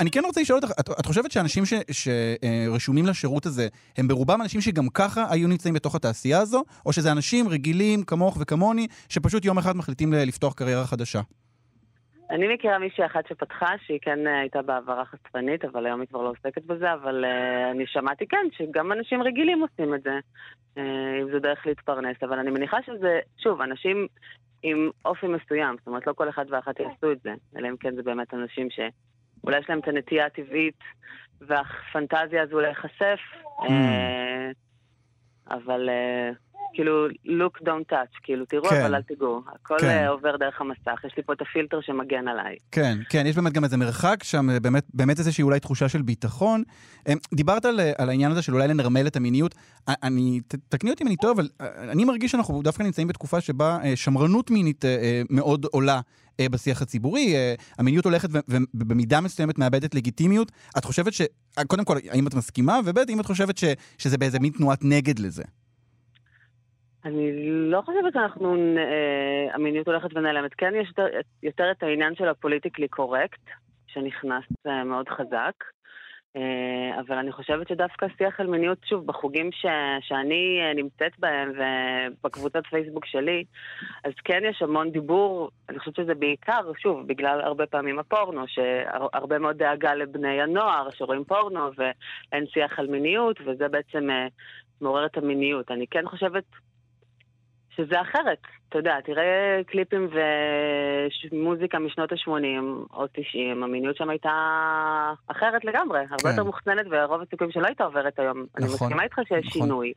אני 0.00 0.10
כן 0.10 0.22
רוצה 0.24 0.40
לשאול 0.40 0.58
אותך, 0.62 0.70
את, 0.80 0.90
את 1.00 1.06
חושבת 1.06 1.32
שאנשים 1.32 1.64
שרשומים 1.92 3.06
לשירות 3.06 3.46
הזה, 3.46 3.68
הם 3.98 4.08
ברובם 4.08 4.42
אנשים 4.42 4.60
שגם 4.60 4.88
ככה 4.88 5.26
היו 5.30 5.48
נמצאים 5.48 5.74
בתוך 5.74 5.94
התעשייה 5.94 6.40
הזו, 6.40 6.62
או 6.86 6.92
שזה 6.92 7.12
אנשים 7.12 7.48
רגילים 7.48 8.02
כמוך 8.02 8.36
וכמוני, 8.40 8.86
שפשוט 9.08 9.44
יום 9.44 9.58
אחד 9.58 9.76
מחליטים 9.76 10.12
לפתוח 10.12 10.52
קריירה 10.54 10.86
חדשה? 10.86 11.20
אני 12.30 12.54
מכירה 12.54 12.78
מישהי 12.78 13.06
אחת 13.06 13.26
שפתחה, 13.28 13.66
שהיא 13.86 13.98
כן 14.02 14.26
אה, 14.26 14.40
הייתה 14.40 14.62
בעברה 14.62 15.04
חשפנית, 15.04 15.64
אבל 15.64 15.86
היום 15.86 16.00
היא 16.00 16.08
כבר 16.08 16.22
לא 16.22 16.28
עוסקת 16.28 16.64
בזה, 16.64 16.92
אבל 16.92 17.24
uh, 17.24 17.70
אני 17.70 17.86
שמעתי 17.86 18.26
כן, 18.26 18.46
שגם 18.52 18.92
אנשים 18.92 19.22
רגילים 19.22 19.62
עושים 19.62 19.94
את 19.94 20.02
זה, 20.02 20.18
uh, 20.74 20.80
אם 21.22 21.30
זו 21.32 21.38
דרך 21.38 21.66
להתפרנס, 21.66 22.16
אבל 22.22 22.38
אני 22.38 22.50
מניחה 22.50 22.76
שזה, 22.86 23.20
שוב, 23.38 23.60
אנשים 23.60 24.06
עם 24.62 24.90
אופי 25.04 25.26
מסוים, 25.26 25.76
זאת 25.78 25.86
אומרת, 25.86 26.06
לא 26.06 26.12
כל 26.12 26.28
אחד 26.28 26.44
ואחת 26.48 26.80
יעשו 26.80 27.12
את 27.12 27.20
זה, 27.22 27.34
אלא 27.56 27.68
אם 27.68 27.76
כן 27.76 27.94
זה 27.94 28.02
באמת 28.02 28.34
אנשים 28.34 28.68
שאולי 28.70 29.58
יש 29.58 29.70
להם 29.70 29.78
את 29.78 29.88
הנטייה 29.88 30.26
הטבעית 30.26 30.80
והפנטזיה 31.40 32.42
הזו 32.42 32.60
להיחשף, 32.60 33.18
uh, 33.58 33.64
אבל... 35.50 35.88
כאילו, 36.74 37.08
look, 37.26 37.62
don't 37.62 37.92
touch, 37.92 38.18
כאילו, 38.22 38.44
תראו, 38.44 38.64
כן. 38.68 38.80
אבל 38.84 38.94
אל 38.94 39.02
תיגעו. 39.02 39.40
הכל 39.54 39.76
כן. 39.80 39.86
אה, 39.86 40.08
עובר 40.08 40.36
דרך 40.36 40.60
המסך, 40.60 41.04
יש 41.06 41.12
לי 41.16 41.22
פה 41.22 41.32
את 41.32 41.40
הפילטר 41.40 41.80
שמגן 41.80 42.28
עליי. 42.28 42.56
כן, 42.72 42.98
כן, 43.08 43.24
יש 43.26 43.36
באמת 43.36 43.52
גם 43.52 43.64
איזה 43.64 43.76
מרחק 43.76 44.24
שם, 44.24 44.48
באמת, 44.62 44.84
באמת 44.94 45.18
איזושהי 45.18 45.42
אולי 45.42 45.60
תחושה 45.60 45.88
של 45.88 46.02
ביטחון. 46.02 46.62
אמ, 47.08 47.16
דיברת 47.34 47.64
על, 47.64 47.80
על 47.98 48.08
העניין 48.08 48.32
הזה 48.32 48.42
של 48.42 48.54
אולי 48.54 48.68
לנרמל 48.68 49.06
את 49.06 49.16
המיניות. 49.16 49.54
אני, 49.88 50.40
תקני 50.68 50.90
אותי 50.90 51.02
אם 51.04 51.08
אני 51.08 51.16
טועה, 51.16 51.32
אבל 51.32 51.48
אה, 51.60 51.66
אני 51.92 52.04
מרגיש 52.04 52.32
שאנחנו 52.32 52.62
דווקא 52.62 52.82
נמצאים 52.82 53.08
בתקופה 53.08 53.40
שבה 53.40 53.78
אה, 53.84 53.96
שמרנות 53.96 54.50
מינית 54.50 54.84
אה, 54.84 54.90
אה, 54.90 55.22
מאוד 55.30 55.66
עולה. 55.72 56.00
אה, 56.40 56.48
בשיח 56.48 56.82
הציבורי, 56.82 57.34
אה, 57.34 57.54
המיניות 57.78 58.04
הולכת 58.04 58.28
ובמידה 58.74 59.20
מסוימת 59.20 59.58
מאבדת 59.58 59.94
לגיטימיות. 59.94 60.52
את 60.78 60.84
חושבת 60.84 61.12
ש... 61.12 61.22
אה, 61.58 61.64
קודם 61.64 61.84
כל, 61.84 61.96
האם 62.10 62.26
את 62.26 62.34
מסכימה? 62.34 62.78
וב', 62.84 62.98
האם 62.98 63.20
את 63.20 63.26
חושבת 63.26 63.58
ש- 63.58 63.64
שזה 63.98 64.18
באיזה 64.18 64.38
מין 64.38 64.52
תנועת 64.52 64.78
נגד 64.82 65.18
לזה? 65.18 65.42
אני 67.06 67.30
לא 67.70 67.82
חושבת 67.82 68.12
שאנחנו, 68.12 68.56
אה, 68.78 69.54
המיניות 69.54 69.86
הולכת 69.88 70.08
ונעלמת. 70.14 70.54
כן, 70.54 70.72
יש 70.74 70.88
יותר, 70.88 71.06
יותר 71.42 71.70
את 71.70 71.82
העניין 71.82 72.14
של 72.14 72.28
הפוליטיקלי 72.28 72.88
קורקט, 72.88 73.40
שנכנס 73.86 74.44
אה, 74.66 74.84
מאוד 74.84 75.08
חזק. 75.08 75.64
אה, 76.36 77.00
אבל 77.00 77.16
אני 77.18 77.32
חושבת 77.32 77.68
שדווקא 77.68 78.06
שיח 78.18 78.40
על 78.40 78.46
מיניות, 78.46 78.78
שוב, 78.84 79.06
בחוגים 79.06 79.52
ש, 79.52 79.66
שאני 80.00 80.60
נמצאת 80.74 81.18
בהם 81.18 81.52
ובקבוצת 81.56 82.66
פייסבוק 82.70 83.06
שלי, 83.06 83.44
אז 84.04 84.12
כן 84.24 84.40
יש 84.50 84.62
המון 84.62 84.90
דיבור, 84.90 85.50
אני 85.68 85.78
חושבת 85.78 85.94
שזה 85.94 86.14
בעיקר, 86.14 86.70
שוב, 86.78 87.06
בגלל 87.06 87.40
הרבה 87.40 87.66
פעמים 87.66 87.98
הפורנו, 87.98 88.44
שהרבה 88.48 89.38
מאוד 89.38 89.58
דאגה 89.58 89.94
לבני 89.94 90.42
הנוער 90.42 90.90
שרואים 90.90 91.24
פורנו 91.24 91.70
ואין 91.76 92.46
שיח 92.46 92.78
על 92.78 92.86
מיניות, 92.86 93.36
וזה 93.44 93.68
בעצם 93.68 94.08
מעורר 94.80 95.06
את 95.06 95.16
המיניות. 95.16 95.70
אני 95.70 95.86
כן 95.86 96.08
חושבת 96.08 96.44
שזה 97.76 98.00
אחרת. 98.00 98.38
אתה 98.68 98.78
יודע, 98.78 99.00
תראה 99.04 99.60
קליפים 99.66 100.08
ומוזיקה 101.32 101.78
משנות 101.78 102.12
ה-80 102.12 102.94
או 102.94 103.06
90, 103.06 103.62
המיניות 103.62 103.96
שם 103.96 104.10
הייתה 104.10 104.32
אחרת 105.26 105.64
לגמרי, 105.64 105.98
הרבה 105.98 106.22
כן. 106.22 106.28
יותר 106.28 106.44
מוחצנת 106.44 106.86
ורוב 106.90 107.22
הסיכויים 107.22 107.52
שלא 107.52 107.66
הייתה 107.66 107.84
עוברת 107.84 108.18
היום. 108.18 108.36
אני 108.38 108.64
נכון, 108.64 108.86
מסכימה 108.86 109.02
איתך 109.02 109.16
שיש 109.28 109.46
נכון. 109.46 109.62
שינוי. 109.62 109.92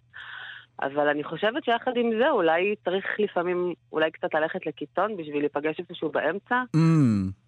אבל 0.82 1.08
אני 1.08 1.24
חושבת 1.24 1.64
שיחד 1.64 1.92
עם 1.96 2.12
זה 2.20 2.30
אולי 2.30 2.76
צריך 2.86 3.06
לפעמים 3.20 3.74
אולי 3.92 4.12
קצת 4.12 4.34
ללכת 4.34 4.66
לקיצון 4.66 5.18
בשביל 5.18 5.40
להיפגש 5.40 5.80
איפשהו 5.80 6.10
באמצע. 6.10 6.64
Mm. 6.76 7.39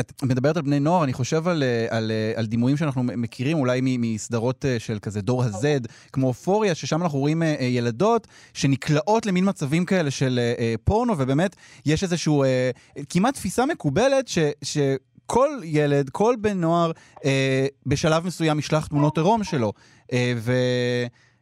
את 0.00 0.22
מדברת 0.22 0.56
על 0.56 0.62
בני 0.62 0.80
נוער, 0.80 1.04
אני 1.04 1.12
חושב 1.12 1.48
על, 1.48 1.62
אה, 1.62 1.86
על, 1.90 2.10
אה, 2.10 2.32
על 2.36 2.46
דימויים 2.46 2.76
שאנחנו 2.76 3.02
מכירים 3.02 3.58
אולי 3.58 3.80
מסדרות 3.82 4.64
אה, 4.64 4.78
של 4.78 4.98
כזה 5.02 5.20
דור 5.20 5.42
ה-Z, 5.44 5.64
כמו 6.12 6.26
אופוריה, 6.26 6.74
ששם 6.74 7.02
אנחנו 7.02 7.18
רואים 7.18 7.42
אה, 7.42 7.54
אה, 7.60 7.64
ילדות 7.64 8.26
שנקלעות 8.54 9.26
למין 9.26 9.48
מצבים 9.48 9.84
כאלה 9.84 10.10
של 10.10 10.38
אה, 10.42 10.54
אה, 10.58 10.74
פורנו, 10.84 11.14
ובאמת 11.18 11.56
יש 11.86 12.02
איזשהו, 12.02 12.44
אה, 12.44 12.70
כמעט 13.08 13.34
תפיסה 13.34 13.66
מקובלת 13.66 14.28
ש... 14.28 14.38
ש 14.62 14.78
כל 15.26 15.48
ילד, 15.64 16.10
כל 16.10 16.34
בן 16.40 16.60
נוער, 16.60 16.92
אה, 17.24 17.66
בשלב 17.86 18.26
מסוים 18.26 18.58
ישלח 18.58 18.86
תמונות 18.86 19.18
עירום 19.18 19.44
שלו. 19.44 19.72
אה, 20.12 20.32
ו... 20.36 20.52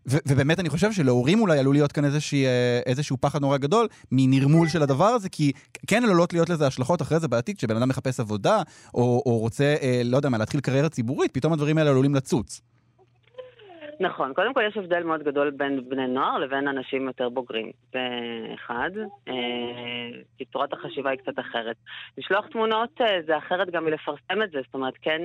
ו- 0.09 0.19
ובאמת 0.29 0.61
אני 0.61 0.69
חושב 0.69 0.93
שלהורים 0.93 1.41
אולי 1.41 1.59
עלול 1.59 1.75
להיות 1.75 1.93
כאן 1.93 2.05
איזושהי, 2.05 2.47
אה, 2.47 2.81
איזשהו 2.87 3.17
פחד 3.21 3.41
נורא 3.41 3.57
גדול 3.57 3.89
מנרמול 4.13 4.69
של 4.69 4.83
הדבר 4.83 5.05
הזה, 5.05 5.29
כי 5.29 5.53
כן 5.87 6.05
עלולות 6.05 6.33
להיות 6.33 6.49
לזה 6.51 6.67
השלכות 6.67 7.03
אחרי 7.03 7.19
זה 7.19 7.29
בעתיד, 7.29 7.57
כשבן 7.57 7.77
אדם 7.77 7.89
מחפש 7.89 8.21
עבודה, 8.21 8.63
או, 8.95 9.23
או 9.27 9.39
רוצה, 9.39 9.75
אה, 9.83 10.01
לא 10.05 10.17
יודע 10.17 10.29
מה, 10.29 10.39
להתחיל 10.39 10.61
קריירה 10.61 10.89
ציבורית, 10.89 11.35
פתאום 11.35 11.53
הדברים 11.53 11.79
האלה 11.79 11.91
עלולים 11.91 12.15
לצוץ. 12.15 12.63
נכון, 14.01 14.33
קודם 14.35 14.55
כל 14.55 14.63
יש 14.69 14.77
הבדל 14.77 15.03
מאוד 15.03 15.23
גדול 15.23 15.51
בין 15.51 15.89
בני 15.89 16.07
נוער 16.07 16.39
לבין 16.39 16.69
אנשים 16.69 17.07
יותר 17.07 17.29
בוגרים. 17.29 17.71
זה 17.93 17.99
אחד, 18.55 18.91
אה, 19.29 19.35
כי 20.39 20.45
צורת 20.45 20.73
החשיבה 20.73 21.11
היא 21.11 21.19
קצת 21.19 21.39
אחרת. 21.39 21.77
לשלוח 22.19 22.47
תמונות 22.47 23.01
אה, 23.01 23.07
זה 23.27 23.39
אחרת 23.39 23.71
גם 23.71 23.85
מלפרסם 23.85 24.43
את 24.45 24.51
זה, 24.51 24.59
זאת 24.65 24.75
אומרת, 24.75 24.95
כן... 25.03 25.21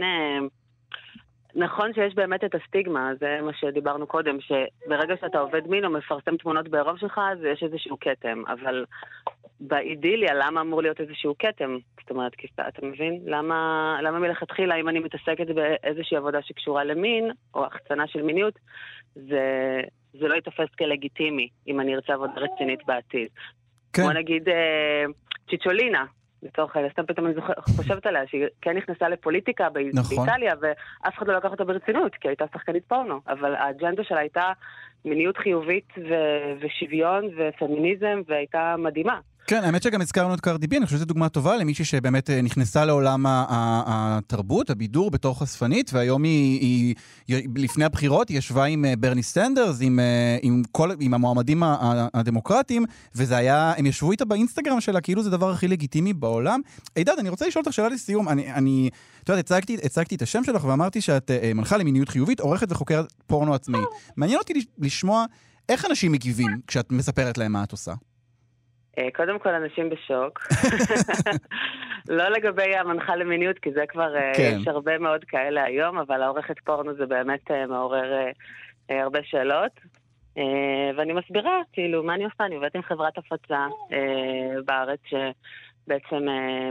נכון 1.55 1.93
שיש 1.93 2.15
באמת 2.15 2.43
את 2.43 2.55
הסטיגמה, 2.55 3.11
זה 3.19 3.39
מה 3.41 3.51
שדיברנו 3.53 4.07
קודם, 4.07 4.37
שברגע 4.41 5.15
שאתה 5.21 5.39
עובד 5.39 5.67
מין 5.67 5.85
או 5.85 5.89
מפרסם 5.89 6.37
תמונות 6.37 6.67
בעירוב 6.67 6.97
שלך, 6.97 7.21
אז 7.31 7.37
יש 7.43 7.63
איזשהו 7.63 7.97
כתם, 7.99 8.43
אבל 8.47 8.85
באידיליה, 9.59 10.33
למה 10.33 10.61
אמור 10.61 10.81
להיות 10.81 11.01
איזשהו 11.01 11.35
כתם? 11.39 11.77
זאת 12.01 12.09
אומרת, 12.09 12.35
כי 12.35 12.47
אתה 12.69 12.85
מבין? 12.85 13.21
למה, 13.25 13.99
למה 14.01 14.19
מלכתחילה, 14.19 14.75
אם 14.75 14.89
אני 14.89 14.99
מתעסקת 14.99 15.47
באיזושהי 15.55 16.17
עבודה 16.17 16.41
שקשורה 16.41 16.83
למין, 16.83 17.31
או 17.53 17.65
החצנה 17.65 18.07
של 18.07 18.21
מיניות, 18.21 18.59
זה, 19.15 19.81
זה 20.13 20.27
לא 20.27 20.35
ייתפס 20.35 20.75
כלגיטימי, 20.77 21.47
אם 21.67 21.79
אני 21.79 21.95
ארצה 21.95 22.13
עבודה 22.13 22.33
רצינית 22.35 22.85
בעתיד. 22.85 23.27
כן. 23.93 24.01
כמו 24.01 24.11
נגיד 24.11 24.49
אה, 24.49 25.05
צ'יצ'ולינה, 25.49 26.05
לצורך 26.45 26.75
העניין, 26.75 26.91
סתם 26.93 27.05
פתאום 27.05 27.27
אני 27.27 27.35
חושבת 27.77 28.05
עליה, 28.05 28.27
שהיא 28.27 28.45
כן 28.61 28.77
נכנסה 28.77 29.09
לפוליטיקה 29.09 29.67
נכון. 29.93 30.17
באיטליה, 30.17 30.53
ואף 30.61 31.17
אחד 31.17 31.27
לא 31.27 31.37
לקח 31.37 31.51
אותה 31.51 31.63
ברצינות, 31.63 32.15
כי 32.15 32.27
הייתה 32.27 32.45
שחקנית 32.53 32.83
פורנו, 32.87 33.19
אבל 33.27 33.55
האג'נדה 33.55 34.03
שלה 34.03 34.19
הייתה 34.19 34.51
מיניות 35.05 35.37
חיובית 35.37 35.93
ושוויון 36.59 37.29
ופמיניזם, 37.37 38.21
והייתה 38.27 38.75
מדהימה. 38.77 39.19
כן, 39.47 39.63
האמת 39.63 39.83
שגם 39.83 40.01
הזכרנו 40.01 40.33
את 40.33 40.41
קרדי 40.41 40.67
בי, 40.67 40.77
אני 40.77 40.85
חושב 40.85 40.97
שזו 40.97 41.05
דוגמה 41.05 41.29
טובה 41.29 41.57
למישהי 41.57 41.85
שבאמת 41.85 42.29
אה, 42.29 42.41
נכנסה 42.41 42.85
לעולם 42.85 43.23
התרבות, 43.27 44.69
הבידור 44.69 45.11
בתור 45.11 45.39
חשפנית, 45.39 45.93
והיום 45.93 46.23
היא, 46.23 46.59
היא, 46.61 46.95
היא 47.27 47.49
לפני 47.55 47.85
הבחירות, 47.85 48.29
היא 48.29 48.37
ישבה 48.37 48.65
עם 48.65 48.85
אה, 48.85 48.95
ברני 48.95 49.23
סטנדרס, 49.23 49.77
עם, 49.81 49.99
אה, 49.99 50.37
עם, 50.41 50.61
כל, 50.71 50.91
עם 50.99 51.13
המועמדים 51.13 51.63
הדמוקרטיים, 52.13 52.85
וזה 53.15 53.37
היה, 53.37 53.73
הם 53.77 53.85
ישבו 53.85 54.11
איתה 54.11 54.25
באינסטגרם 54.25 54.81
שלה, 54.81 55.01
כאילו 55.01 55.23
זה 55.23 55.29
הדבר 55.29 55.51
הכי 55.51 55.67
לגיטימי 55.67 56.13
בעולם. 56.13 56.61
הידד, 56.95 57.15
אני 57.19 57.29
רוצה 57.29 57.47
לשאול 57.47 57.63
אותך 57.65 57.73
שאלה 57.73 57.89
לסיום, 57.89 58.29
אני, 58.29 58.53
אני 58.53 58.89
את 59.23 59.29
יודעת, 59.29 59.45
הצגתי, 59.45 59.77
הצגתי 59.83 60.15
את 60.15 60.21
השם 60.21 60.43
שלך 60.43 60.63
ואמרתי 60.63 61.01
שאת 61.01 61.31
מנחה 61.55 61.77
למיניות 61.77 62.09
חיובית, 62.09 62.39
עורכת 62.39 62.71
וחוקרת 62.71 63.13
פורנו 63.27 63.53
עצמאי. 63.53 63.81
מעניין 64.17 64.39
אותי 64.39 64.53
לשמוע 64.77 65.25
איך 65.69 65.85
אנשים 65.85 66.11
מגיבים 66.11 66.47
כשאת 66.67 66.91
מספרת 66.91 67.37
להם 67.37 67.51
מה 67.51 67.63
את 67.63 67.71
עושה. 67.71 67.93
אה, 68.97 69.07
קודם 69.13 69.39
כל, 69.39 69.49
אנשים 69.49 69.89
בשוק. 69.89 70.39
לא 72.17 72.29
לגבי 72.29 72.75
המנחה 72.75 73.15
למיניות, 73.15 73.59
כי 73.59 73.71
זה 73.71 73.83
כבר, 73.89 74.15
אה, 74.15 74.31
כן. 74.37 74.57
יש 74.61 74.67
הרבה 74.67 74.97
מאוד 74.97 75.23
כאלה 75.23 75.63
היום, 75.63 75.97
אבל 75.97 76.21
העורכת 76.21 76.59
פורנו 76.59 76.93
זה 76.93 77.05
באמת 77.05 77.51
אה, 77.51 77.67
מעורר 77.67 78.25
הרבה 78.89 79.19
שאלות. 79.23 79.71
ואני 80.97 81.13
מסבירה, 81.13 81.61
כאילו, 81.73 82.03
מה 82.03 82.15
אני 82.15 82.25
עושה? 82.25 82.45
אני 82.45 82.55
עובדת 82.55 82.75
עם 82.75 82.81
חברת 82.81 83.17
הפצה 83.17 83.67
בארץ, 84.65 84.99
שבעצם 85.05 86.27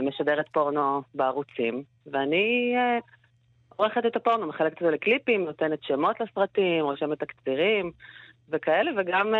משדרת 0.07 0.45
פורנו 0.51 1.01
בערוצים, 1.15 1.83
ואני 2.11 2.75
עורכת 3.75 4.05
את 4.05 4.15
הפורנו, 4.15 4.47
מחלקת 4.47 4.77
את 4.77 4.83
זה 4.85 4.91
לקליפים, 4.91 5.45
נותנת 5.45 5.83
שמות 5.83 6.19
לסרטים, 6.19 6.83
רושמת 6.83 7.19
תקצירים 7.19 7.91
וכאלה, 8.49 8.91
וגם... 8.97 9.33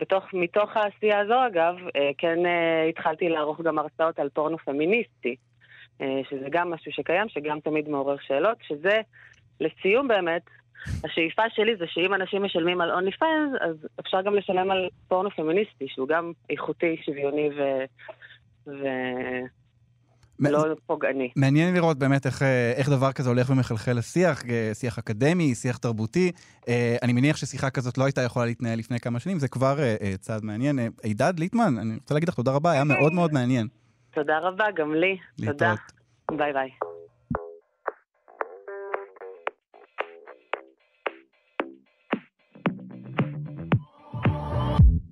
בתוך, 0.00 0.24
מתוך 0.32 0.76
העשייה 0.76 1.20
הזו, 1.20 1.46
אגב, 1.46 1.74
אה, 1.96 2.10
כן 2.18 2.46
אה, 2.46 2.84
התחלתי 2.88 3.28
לערוך 3.28 3.60
גם 3.60 3.78
הרצאות 3.78 4.18
על 4.18 4.28
פורנו 4.28 4.58
פמיניסטי, 4.58 5.36
אה, 6.00 6.20
שזה 6.30 6.46
גם 6.50 6.70
משהו 6.70 6.92
שקיים, 6.92 7.28
שגם 7.28 7.60
תמיד 7.60 7.88
מעורר 7.88 8.16
שאלות, 8.20 8.56
שזה, 8.68 9.00
לסיום 9.60 10.08
באמת, 10.08 10.42
השאיפה 11.04 11.42
שלי 11.48 11.76
זה 11.76 11.84
שאם 11.86 12.14
אנשים 12.14 12.42
משלמים 12.42 12.80
על 12.80 12.90
אונלי 12.90 13.12
פנס, 13.12 13.60
אז 13.60 13.76
אפשר 14.00 14.22
גם 14.22 14.34
לשלם 14.34 14.70
על 14.70 14.88
פורנו 15.08 15.30
פמיניסטי, 15.30 15.88
שהוא 15.88 16.08
גם 16.08 16.32
איכותי, 16.50 16.96
שוויוני 17.04 17.48
ו... 17.56 17.62
ו... 18.66 18.86
לא 20.40 20.64
פוגעני. 20.86 21.30
מעניין 21.36 21.74
לראות 21.74 21.98
באמת 21.98 22.26
איך, 22.26 22.42
אה, 22.42 22.72
איך 22.76 22.88
דבר 22.88 23.12
כזה 23.12 23.28
הולך 23.28 23.50
ומחלחל 23.50 23.92
לשיח, 23.92 24.42
אה, 24.50 24.70
שיח 24.74 24.98
אקדמי, 24.98 25.54
שיח 25.54 25.76
תרבותי. 25.76 26.32
אה, 26.68 26.96
אני 27.02 27.12
מניח 27.12 27.36
ששיחה 27.36 27.70
כזאת 27.70 27.98
לא 27.98 28.04
הייתה 28.04 28.22
יכולה 28.22 28.46
להתנהל 28.46 28.78
לפני 28.78 29.00
כמה 29.00 29.20
שנים, 29.20 29.38
זה 29.38 29.48
כבר 29.48 29.78
צעד 30.20 30.44
מעניין. 30.44 30.78
הידד 31.02 31.34
ליטמן, 31.38 31.78
אני 31.78 31.94
רוצה 31.94 32.14
להגיד 32.14 32.28
לך 32.28 32.34
תודה 32.34 32.52
רבה, 32.52 32.70
היה 32.70 32.84
מאוד 32.84 33.12
מאוד 33.12 33.32
מעניין. 33.32 33.66
תודה 34.10 34.38
רבה, 34.38 34.64
גם 34.76 34.94
לי. 34.94 35.16
תודה. 35.36 35.50
להתראות. 35.50 35.78
ביי 36.38 36.52
ביי. 36.52 36.70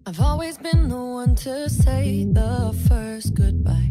I've 0.08 0.20
always 0.20 0.56
been 0.56 0.88
the 0.88 1.04
one 1.22 1.34
to 1.44 1.68
say 1.68 2.24
the 2.38 2.74
first 2.88 3.34
goodbye. 3.34 3.90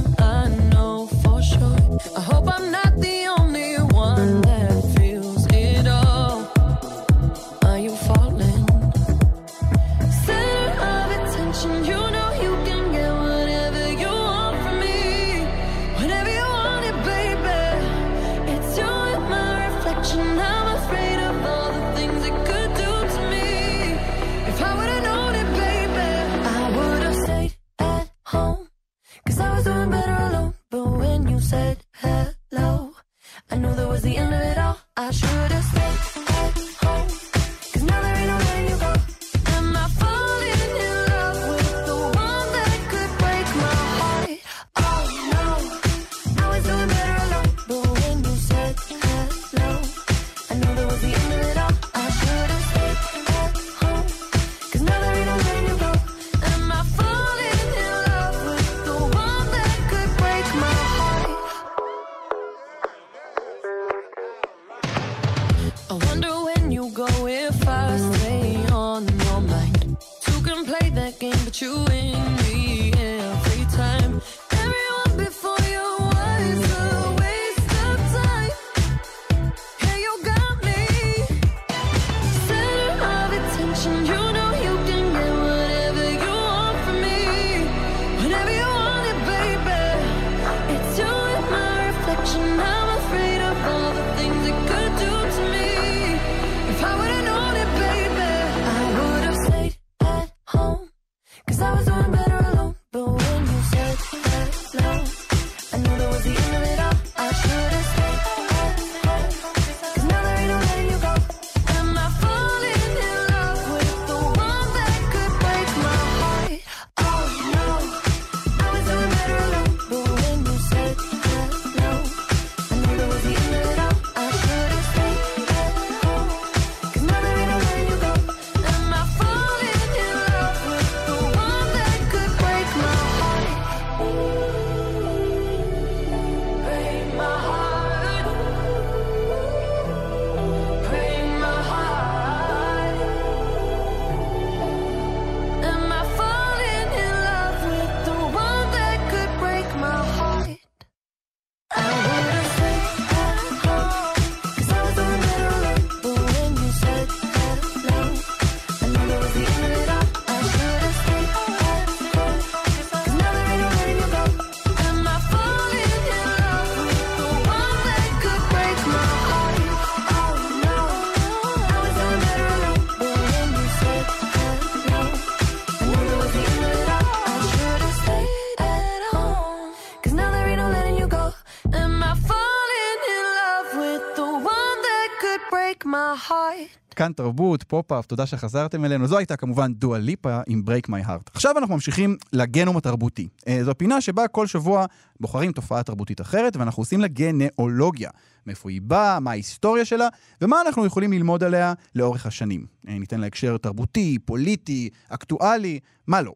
כאן 187.11 187.25
תרבות, 187.25 187.63
פופ-אפ, 187.63 188.05
תודה 188.05 188.25
שחזרתם 188.25 188.85
אלינו. 188.85 189.07
זו 189.07 189.17
הייתה 189.17 189.35
כמובן 189.35 189.73
דואה 189.73 189.99
ליפה 189.99 190.39
עם 190.47 190.63
Break 190.67 190.89
My 190.89 191.07
Heart. 191.07 191.31
עכשיו 191.33 191.57
אנחנו 191.57 191.75
ממשיכים 191.75 192.17
לגנום 192.33 192.77
התרבותי. 192.77 193.27
אה, 193.47 193.63
זו 193.63 193.71
פינה 193.77 194.01
שבה 194.01 194.27
כל 194.27 194.47
שבוע 194.47 194.85
בוחרים 195.19 195.51
תופעה 195.51 195.83
תרבותית 195.83 196.21
אחרת, 196.21 196.57
ואנחנו 196.57 196.81
עושים 196.81 197.01
לה 197.01 197.07
גנאולוגיה. 197.07 198.09
מאיפה 198.47 198.69
היא 198.69 198.81
באה, 198.81 199.19
מה 199.19 199.31
ההיסטוריה 199.31 199.85
שלה, 199.85 200.07
ומה 200.41 200.61
אנחנו 200.61 200.85
יכולים 200.85 201.13
ללמוד 201.13 201.43
עליה 201.43 201.73
לאורך 201.95 202.25
השנים. 202.25 202.65
אה, 202.87 202.99
ניתן 202.99 203.19
לה 203.19 203.27
הקשר 203.27 203.57
תרבותי, 203.57 204.17
פוליטי, 204.25 204.89
אקטואלי, 205.09 205.79
מה 206.07 206.21
לא. 206.21 206.33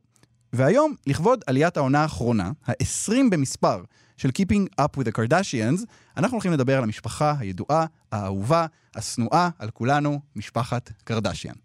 והיום, 0.53 0.93
לכבוד 1.07 1.43
עליית 1.47 1.77
העונה 1.77 2.01
האחרונה, 2.01 2.51
ה-20 2.67 3.15
במספר, 3.31 3.81
של 4.17 4.29
Keeping 4.29 4.81
Up 4.81 4.99
with 4.99 5.05
the 5.05 5.11
Kardashians, 5.11 5.85
אנחנו 6.17 6.35
הולכים 6.35 6.51
לדבר 6.51 6.77
על 6.77 6.83
המשפחה 6.83 7.33
הידועה, 7.39 7.85
האהובה, 8.11 8.65
השנואה 8.95 9.49
על 9.59 9.69
כולנו, 9.69 10.19
משפחת 10.35 10.91
קרדשיאן. 11.03 11.55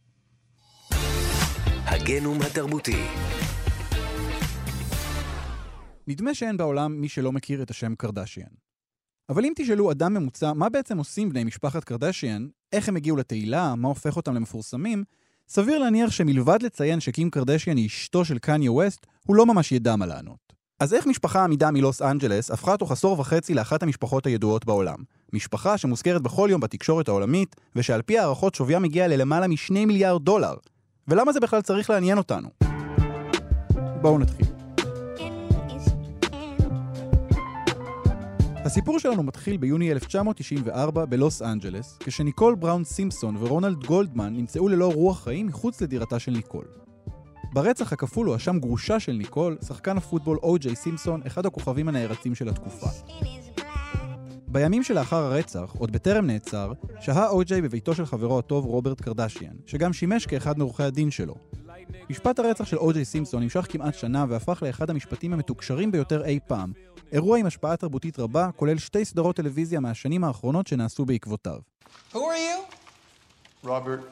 הגנום 1.85 2.43
התרבותי. 2.43 3.05
נדמה 6.07 6.35
שאין 6.35 6.57
בעולם 6.57 7.01
מי 7.01 7.09
שלא 7.09 7.33
מכיר 7.33 7.63
את 7.63 7.71
השם 7.71 7.95
קרדשיאן. 7.95 8.49
אבל 9.29 9.45
אם 9.45 9.53
תשאלו 9.57 9.91
אדם 9.91 10.15
ממוצע 10.15 10.53
מה 10.53 10.69
בעצם 10.69 10.99
עושים 10.99 11.29
בני 11.29 11.45
משפחת 11.45 11.85
קרדשיאן, 11.85 12.49
איך 12.73 12.89
הם 12.89 12.97
הגיעו 12.97 13.17
לתהילה, 13.17 13.75
מה 13.75 13.89
הופך 13.89 14.17
אותם 14.17 14.35
למפורסמים, 14.35 15.05
סביר 15.49 15.79
להניח 15.79 16.11
שמלבד 16.11 16.63
לציין 16.63 17.01
שקים 17.01 17.31
קרדשיאן 17.31 17.77
היא 17.77 17.87
אשתו 17.87 18.25
של 18.25 18.39
קניה 18.39 18.73
ווסט, 18.73 19.07
הוא 19.27 19.37
לא 19.37 19.47
ממש 19.47 19.73
ידע 19.73 19.97
מה 19.97 20.07
לענות. 20.07 20.53
אז 20.81 20.95
איך 20.95 21.07
משפחה 21.07 21.45
אמידה 21.45 21.71
מלוס 21.71 22.03
אנג'לס 22.03 22.51
הפכה 22.51 22.77
תוך 22.77 22.93
עשור 22.93 23.21
וחצי 23.21 23.55
לאחת 23.55 23.83
המשפחות 23.83 24.27
הידועות 24.27 24.65
בעולם? 24.65 24.97
משפחה 25.33 25.79
שמוזכרת 25.79 26.23
בכל 26.23 26.49
יום 26.51 26.61
בתקשורת 26.61 27.09
העולמית, 27.09 27.57
ושעל 27.77 28.03
פי 28.03 28.19
הערכות 28.19 28.55
שוויה 28.55 28.79
מגיע 28.79 29.09
ללמעלה 29.09 29.49
משני 29.49 29.85
מיליארד 29.85 30.25
דולר. 30.25 30.55
ולמה 31.09 31.33
זה 31.33 31.41
בכלל 31.41 31.63
צריך 31.63 31.91
לעניין 31.91 32.19
אותנו? 32.19 32.49
בואו 34.01 34.19
נתחיל. 34.19 34.47
הסיפור 38.65 38.99
שלנו 38.99 39.23
מתחיל 39.23 39.57
ביוני 39.57 39.93
1994 39.93 41.05
בלוס 41.05 41.43
אנג'לס, 41.43 41.99
כשניקול 42.01 42.55
בראון 42.55 42.85
סימפסון 42.85 43.37
ורונלד 43.37 43.85
גולדמן 43.85 44.37
נמצאו 44.37 44.69
ללא 44.69 44.93
רוח 44.95 45.25
חיים 45.25 45.47
מחוץ 45.47 45.81
לדירתה 45.81 46.19
של 46.19 46.33
ניקול. 46.33 46.65
ברצח 47.53 47.93
הכפול 47.93 48.27
הואשם 48.27 48.59
גרושה 48.59 49.01
של 49.01 49.13
ניקול, 49.13 49.59
שחקן 49.67 49.97
הפוטבול 49.97 50.39
או.ג'יי 50.43 50.77
סימפסון, 50.77 51.21
אחד 51.27 51.47
הכוכבים 51.47 51.89
הנערצים 51.89 52.35
של 52.35 52.49
התקופה. 52.49 52.87
בימים 54.49 54.83
שלאחר 54.83 55.17
הרצח, 55.17 55.75
עוד 55.79 55.93
בטרם 55.93 56.27
נעצר, 56.27 56.73
שהה 57.01 57.29
או.ג'יי 57.29 57.63
בביתו 57.63 57.95
של 57.95 58.07
חברו 58.07 58.39
הטוב 58.39 58.65
רוברט 58.65 59.01
קרדשיאן, 59.01 59.53
שגם 59.67 59.93
שימש 59.93 60.27
כאחד 60.27 60.59
מעורכי 60.59 60.83
הדין 60.83 61.11
שלו. 61.11 61.35
משפט 62.11 62.39
הרצח 62.39 62.65
של 62.65 62.77
או.ג'יי 62.77 63.05
סימפסון 63.05 63.43
נמשך 63.43 63.67
כמעט 63.69 63.95
שנה 63.95 64.25
והפך 64.29 64.63
לאחד 64.67 64.91
המשפטים 64.91 65.33
המתוקשרים 65.33 65.93
ביותר 65.93 66.25
אי 66.25 66.39
פעם, 66.47 66.73
אירוע 67.13 67.39
עם 67.39 67.47
השפעה 67.47 67.77
תרבותית 67.77 68.19
רבה, 68.19 68.51
כולל 68.57 68.79
שתי 68.79 69.05
סדרות 69.05 69.37
טלוויזיה 69.37 69.81
מהשנים 69.81 70.25
האחרונות 70.25 70.67
שנעשו 70.67 71.05
בעקבותיו. 71.05 71.59
Who 72.13 72.17
are 72.17 72.19
you? 72.19 73.67
Robert, 73.67 74.03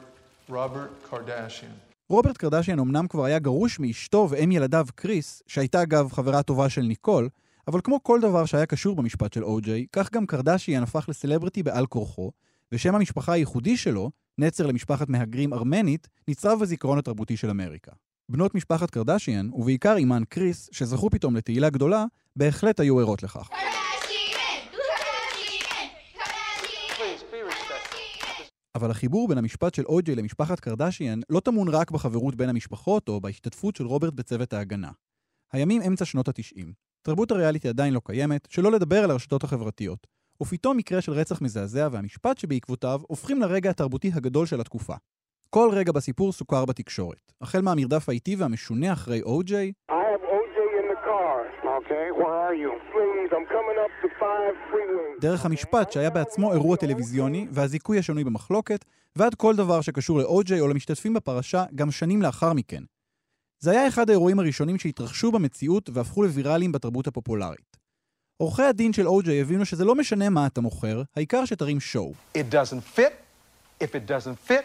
Robert 0.49 1.11
Kardashian. 1.11 1.88
רוברט 2.11 2.37
קרדשיאן 2.37 2.79
אמנם 2.79 3.07
כבר 3.07 3.25
היה 3.25 3.39
גרוש 3.39 3.79
מאשתו 3.79 4.27
ואם 4.29 4.51
ילדיו 4.51 4.85
קריס, 4.95 5.43
שהייתה 5.47 5.81
אגב 5.81 6.11
חברה 6.11 6.43
טובה 6.43 6.69
של 6.69 6.81
ניקול, 6.81 7.29
אבל 7.67 7.81
כמו 7.83 8.03
כל 8.03 8.21
דבר 8.21 8.45
שהיה 8.45 8.65
קשור 8.65 8.95
במשפט 8.95 9.33
של 9.33 9.43
או.ג'יי, 9.43 9.85
כך 9.93 10.11
גם 10.11 10.25
קרדשיאן 10.25 10.83
הפך 10.83 11.05
לסלבריטי 11.09 11.63
בעל 11.63 11.85
כורחו, 11.85 12.31
ושם 12.71 12.95
המשפחה 12.95 13.33
הייחודי 13.33 13.77
שלו, 13.77 14.11
נצר 14.37 14.67
למשפחת 14.67 15.09
מהגרים 15.09 15.53
ארמנית, 15.53 16.07
נצרב 16.27 16.59
בזיכרון 16.59 16.97
התרבותי 16.97 17.37
של 17.37 17.49
אמריקה. 17.49 17.91
בנות 18.29 18.55
משפחת 18.55 18.89
קרדשיאן, 18.89 19.49
ובעיקר 19.53 19.97
אימן 19.97 20.23
קריס, 20.29 20.69
שזכו 20.71 21.09
פתאום 21.09 21.35
לתהילה 21.35 21.69
גדולה, 21.69 22.05
בהחלט 22.35 22.79
היו 22.79 22.99
ערות 22.99 23.23
לכך. 23.23 23.49
אבל 28.79 28.91
החיבור 28.91 29.27
בין 29.27 29.37
המשפט 29.37 29.73
של 29.73 29.85
או.ג'יי 29.85 30.15
למשפחת 30.15 30.59
קרדשיאן 30.59 31.19
לא 31.29 31.39
טמון 31.39 31.67
רק 31.67 31.91
בחברות 31.91 32.35
בין 32.35 32.49
המשפחות 32.49 33.09
או 33.09 33.21
בהשתתפות 33.21 33.75
של 33.75 33.85
רוברט 33.85 34.13
בצוות 34.13 34.53
ההגנה. 34.53 34.91
הימים 35.53 35.81
אמצע 35.81 36.05
שנות 36.05 36.27
ה-90. 36.27 36.65
תרבות 37.01 37.31
הריאליטי 37.31 37.69
עדיין 37.69 37.93
לא 37.93 38.01
קיימת, 38.05 38.47
שלא 38.49 38.71
לדבר 38.71 39.03
על 39.03 39.11
הרשתות 39.11 39.43
החברתיות. 39.43 40.07
ופתאום 40.41 40.77
מקרה 40.77 41.01
של 41.01 41.11
רצח 41.11 41.41
מזעזע 41.41 41.87
והמשפט 41.91 42.37
שבעקבותיו 42.37 43.01
הופכים 43.07 43.41
לרגע 43.41 43.69
התרבותי 43.69 44.11
הגדול 44.13 44.45
של 44.45 44.61
התקופה. 44.61 44.95
כל 45.49 45.69
רגע 45.73 45.91
בסיפור 45.91 46.31
סוכר 46.31 46.65
בתקשורת. 46.65 47.31
החל 47.41 47.61
מהמרדף 47.61 48.09
האיטי 48.09 48.35
והמשונה 48.35 48.93
אחרי 48.93 49.21
או.ג'יי, 49.21 49.71
דרך 55.19 55.45
המשפט 55.45 55.91
שהיה 55.91 56.09
בעצמו 56.09 56.53
אירוע 56.53 56.77
טלוויזיוני 56.77 57.47
והזיכוי 57.51 57.99
השנוי 57.99 58.23
במחלוקת, 58.23 58.85
ועד 59.15 59.35
כל 59.35 59.55
דבר 59.55 59.81
שקשור 59.81 60.19
לאו-ג'יי 60.19 60.59
או 60.59 60.67
למשתתפים 60.67 61.13
בפרשה 61.13 61.65
גם 61.75 61.91
שנים 61.91 62.21
לאחר 62.21 62.53
מכן. 62.53 62.83
זה 63.59 63.71
היה 63.71 63.87
אחד 63.87 64.09
האירועים 64.09 64.39
הראשונים 64.39 64.79
שהתרחשו 64.79 65.31
במציאות 65.31 65.89
והפכו 65.93 66.23
לוויראליים 66.23 66.71
בתרבות 66.71 67.07
הפופולרית. 67.07 67.77
עורכי 68.37 68.63
הדין 68.63 68.93
של 68.93 69.07
או-ג'יי 69.07 69.41
הבינו 69.41 69.65
שזה 69.65 69.85
לא 69.85 69.95
משנה 69.95 70.29
מה 70.29 70.47
אתה 70.47 70.61
מוכר, 70.61 71.01
העיקר 71.15 71.45
שתרים 71.45 71.79
שואו. 71.79 72.13
It 72.37 72.53
doesn't 72.53 72.97
fit. 72.97 73.13
If 73.83 73.87
it 73.87 74.11
doesn't 74.11 74.49
fit, 74.49 74.63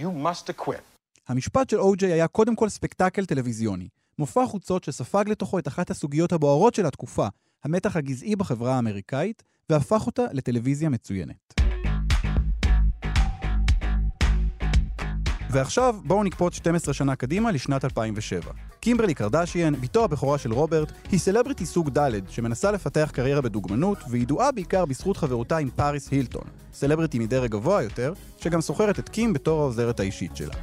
you 0.00 0.08
must 0.24 0.50
acquit. 0.50 0.82
המשפט 1.28 1.70
של 1.70 1.80
או-ג'יי 1.80 2.12
היה 2.12 2.28
קודם 2.28 2.56
כל 2.56 2.68
ספקטקל 2.68 3.26
טלוויזיוני. 3.26 3.88
מופע 4.18 4.46
חוצות 4.46 4.84
שספג 4.84 5.24
לתוכו 5.28 5.58
את 5.58 5.68
אחת 5.68 5.90
הסוגיות 5.90 6.32
הבוערות 6.32 6.74
של 6.74 6.86
התקופה, 6.86 7.26
המתח 7.64 7.96
הגזעי 7.96 8.36
בחברה 8.36 8.74
האמריקאית, 8.74 9.42
והפך 9.70 10.06
אותה 10.06 10.22
לטלוויזיה 10.32 10.88
מצוינת. 10.88 11.54
ועכשיו 15.50 15.96
בואו 16.04 16.24
נקפוץ 16.24 16.54
12 16.54 16.94
שנה 16.94 17.16
קדימה 17.16 17.52
לשנת 17.52 17.84
2007. 17.84 18.52
קימברלי 18.80 19.14
קרדשיאן, 19.14 19.74
בתו 19.80 20.04
הבכורה 20.04 20.38
של 20.38 20.52
רוברט, 20.52 20.92
היא 21.10 21.20
סלבריטי 21.20 21.66
סוג 21.66 21.98
ד' 21.98 22.30
שמנסה 22.30 22.72
לפתח 22.72 23.10
קריירה 23.12 23.40
בדוגמנות, 23.40 23.98
וידועה 24.10 24.52
בעיקר 24.52 24.84
בזכות 24.84 25.16
חברותה 25.16 25.56
עם 25.56 25.70
פאריס 25.70 26.10
הילטון, 26.10 26.44
סלבריטי 26.72 27.18
מדרג 27.18 27.50
גבוה 27.50 27.82
יותר, 27.82 28.12
שגם 28.38 28.60
סוחרת 28.60 28.98
את 28.98 29.08
קים 29.08 29.32
בתור 29.32 29.60
העוזרת 29.60 30.00
האישית 30.00 30.36
שלה. 30.36 30.54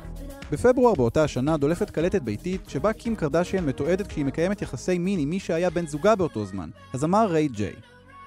בפברואר 0.55 0.93
באותה 0.93 1.23
השנה 1.23 1.57
דולפת 1.57 1.89
קלטת 1.89 2.21
ביתית 2.21 2.61
שבה 2.67 2.93
קים 2.93 3.15
קרדשיאן 3.15 3.65
מתועדת 3.65 4.07
כשהיא 4.07 4.25
מקיימת 4.25 4.61
יחסי 4.61 4.97
מין 4.97 5.19
עם 5.19 5.29
מי 5.29 5.39
שהיה 5.39 5.69
בן 5.69 5.87
זוגה 5.87 6.15
באותו 6.15 6.45
זמן, 6.45 6.69
הזמר 6.93 7.27
ריי 7.31 7.47
ג'יי. 7.47 7.73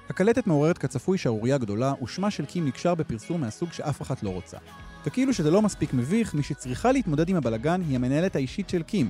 הקלטת 0.09 0.47
מעוררת 0.47 0.77
כצפוי 0.77 1.17
שערורייה 1.17 1.57
גדולה, 1.57 1.93
ושמה 2.03 2.31
של 2.31 2.45
קים 2.45 2.65
נקשר 2.65 2.95
בפרסום 2.95 3.41
מהסוג 3.41 3.71
שאף 3.71 4.01
אחת 4.01 4.23
לא 4.23 4.29
רוצה. 4.29 4.57
וכאילו 5.05 5.33
שזה 5.33 5.51
לא 5.51 5.61
מספיק 5.61 5.93
מביך, 5.93 6.33
מי 6.33 6.43
שצריכה 6.43 6.91
להתמודד 6.91 7.29
עם 7.29 7.35
הבלגן 7.35 7.81
היא 7.89 7.95
המנהלת 7.95 8.35
האישית 8.35 8.69
של 8.69 8.83
קים, 8.83 9.09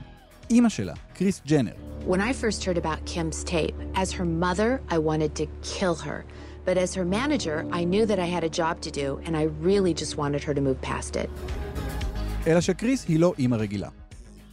אימא 0.49 0.69
שלה, 0.69 0.93
קריס 1.13 1.41
ג'נר. 1.47 1.73
But 6.65 6.77
as 6.77 6.93
her 6.93 7.05
manager, 7.19 7.58
I 7.79 7.84
knew 7.91 8.05
that 8.05 8.19
I 8.25 8.27
had 8.36 8.43
a 8.43 8.53
job 8.62 8.75
to 8.86 8.91
do, 9.01 9.08
and 9.25 9.34
I 9.41 9.43
really 9.67 9.93
just 10.01 10.13
wanted 10.21 10.41
her 10.47 10.53
to 10.53 10.62
move 10.67 10.79
past 10.91 11.15
it. 11.23 11.29
אלא 12.47 12.62
שקריס 12.62 13.06
היא 13.08 13.19
לא 13.19 13.34
אימא 13.39 13.56
רגילה. 13.56 13.89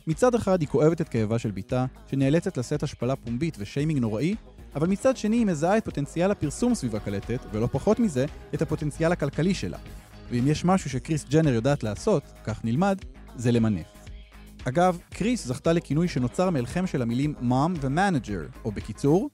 מצד 0.07 0.35
אחד 0.35 0.61
היא 0.61 0.69
כואבת 0.69 1.01
את 1.01 1.09
כאבה 1.09 1.39
של 1.39 1.51
בתה, 1.51 1.87
שנאלצת 2.11 2.57
לשאת 2.57 2.83
השפלה 2.83 3.17
פומבית 3.17 3.57
ושיימינג 3.59 4.01
נוראי, 4.01 4.35
אבל 4.75 4.87
מצד 4.87 5.17
שני 5.17 5.37
היא 5.37 5.47
מזהה 5.47 5.79
את 5.79 5.85
פוטנציאל 5.85 6.31
הפרסום 6.31 6.75
סביב 6.75 6.97
הקלטת, 6.97 7.47
ולא 7.53 7.69
פחות 7.73 7.99
מזה, 7.99 8.27
את 8.55 8.63
הפוטנציאל 8.63 9.13
הכלכלי 9.13 9.55
שלה. 9.55 9.79
ואם 10.31 10.47
יש 10.47 10.65
משהו 10.65 10.91
שקריס 10.91 11.25
ג'נר 11.29 11.53
יודעת 11.53 11.83
לעשות, 11.83 12.23
כך 12.45 12.65
נלמד, 12.65 12.99
זה 13.37 13.53
למנף. 13.53 13.87
אגב, 14.65 14.99
קריס 15.11 15.47
זכתה 15.47 15.73
לכינוי 15.73 16.09
שנוצר 16.09 16.51
מאלחם 16.51 16.87
של 16.87 17.03
המילים 17.03 17.35
mom 17.41 17.75
ו 17.81 17.88
manager, 17.88 18.47
או 18.65 18.73
בקיצור, 18.73 19.31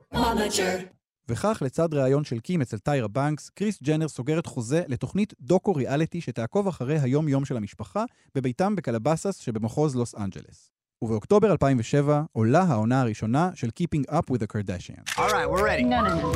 וכך, 1.32 1.58
לצד 1.62 1.94
ראיון 1.94 2.24
של 2.24 2.40
קים 2.40 2.62
אצל 2.62 2.78
טיירה 2.78 3.08
בנקס, 3.08 3.48
קריס 3.48 3.82
ג'נר 3.82 4.08
סוגרת 4.08 4.46
חוזה 4.46 4.82
לתוכנית 4.88 5.34
דוקו 5.40 5.74
ריאליטי 5.74 6.20
שתעקוב 6.20 6.68
אחרי 6.68 6.98
היום-יום 6.98 7.44
של 7.44 7.56
המשפחה 7.56 8.04
בביתם 8.34 8.76
בקלבאסס 8.76 9.36
שבמחוז 9.36 9.96
לוס 9.96 10.14
אנג'לס. 10.14 10.70
ובאוקטובר 11.02 11.52
2007 11.52 12.22
עולה 12.32 12.62
העונה 12.62 13.00
הראשונה 13.00 13.50
של 13.54 13.68
Keeping 13.80 14.10
Up 14.10 14.32
with 14.32 14.38
the 14.38 14.46
Kardashians. 14.46 15.18
All 15.18 15.30
right, 15.30 15.48
we're 15.50 15.64
ready. 15.64 15.82
No, 15.82 16.00
no, 16.06 16.12
no. 16.22 16.28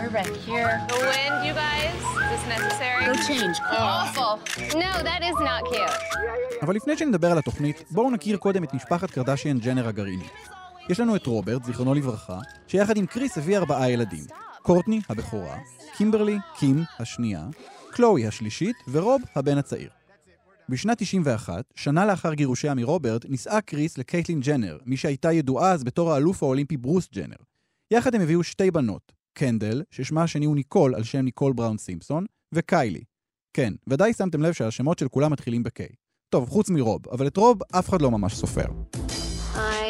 You're 0.00 0.14
right 0.20 0.36
here. 0.46 0.72
The 0.92 0.98
wind, 1.10 1.36
you 1.46 1.54
guys? 1.62 1.96
Is 2.22 2.28
this 2.32 2.44
necessary? 2.54 3.02
Go 3.08 3.14
change. 3.30 3.56
Awful. 3.70 4.32
No, 4.84 4.92
that 5.08 5.22
is 5.30 5.36
not 5.48 5.60
cute. 5.72 5.98
אבל 6.62 6.74
לפני 6.76 6.96
שנדבר 6.96 7.30
על 7.32 7.38
התוכנית, 7.38 7.84
בואו 7.90 8.10
נכיר 8.10 8.36
קודם 8.36 8.64
את 8.64 8.74
משפחת 8.74 9.10
קרדשיאן 9.10 9.58
ג'נר 9.58 9.88
הגרעינית. 9.88 10.32
יש 10.88 11.00
לנו 11.00 11.16
את 11.16 11.26
רוברט, 11.26 11.64
זיכרונו 11.64 11.94
לברכה, 11.94 12.40
שיחד 12.68 12.96
עם 12.96 13.06
קריס 13.06 13.38
הביא 13.38 13.58
ארבעה 13.58 13.90
ילדים. 13.90 14.24
קורטני, 14.62 15.00
הבכורה, 15.08 15.58
קימברלי, 15.96 16.36
קים, 16.58 16.82
השנייה, 16.98 17.46
קלואי, 17.90 18.26
השלישית, 18.26 18.76
ורוב, 18.88 19.22
הבן 19.34 19.58
הצעיר. 19.58 19.90
בשנת 20.68 20.98
91, 20.98 21.64
שנה 21.74 22.06
לאחר 22.06 22.34
גירושיה 22.34 22.74
מרוברט, 22.74 23.24
נישאה 23.28 23.60
קריס 23.60 23.98
לקייטלין 23.98 24.40
ג'נר, 24.40 24.78
מי 24.86 24.96
שהייתה 24.96 25.32
ידועה 25.32 25.72
אז 25.72 25.84
בתור 25.84 26.12
האלוף 26.12 26.42
האולימפי 26.42 26.76
ברוס 26.76 27.08
ג'נר. 27.14 27.36
יחד 27.90 28.14
הם 28.14 28.20
הביאו 28.20 28.42
שתי 28.42 28.70
בנות, 28.70 29.12
קנדל, 29.32 29.82
ששמה 29.90 30.22
השני 30.22 30.46
הוא 30.46 30.56
ניקול 30.56 30.94
על 30.94 31.02
שם 31.02 31.20
ניקול 31.20 31.52
בראון 31.52 31.78
סימפסון, 31.78 32.26
וקיילי. 32.54 33.04
כן, 33.52 33.72
ודאי 33.86 34.12
שמתם 34.12 34.42
לב 34.42 34.52
שהשמות 34.52 34.98
של 34.98 35.08
כולם 35.08 35.32
מתחילים 35.32 35.62
ב-K. 35.62 35.94
טוב, 36.28 36.48
חוץ 36.48 36.70
מרוב, 36.70 37.08
אבל 37.08 37.26
את 37.26 37.36
רוב 37.36 37.58
אף 37.72 37.88
אחד 37.88 38.02
לא 38.02 38.10
ממש 38.10 38.34
סופר. 38.34 38.66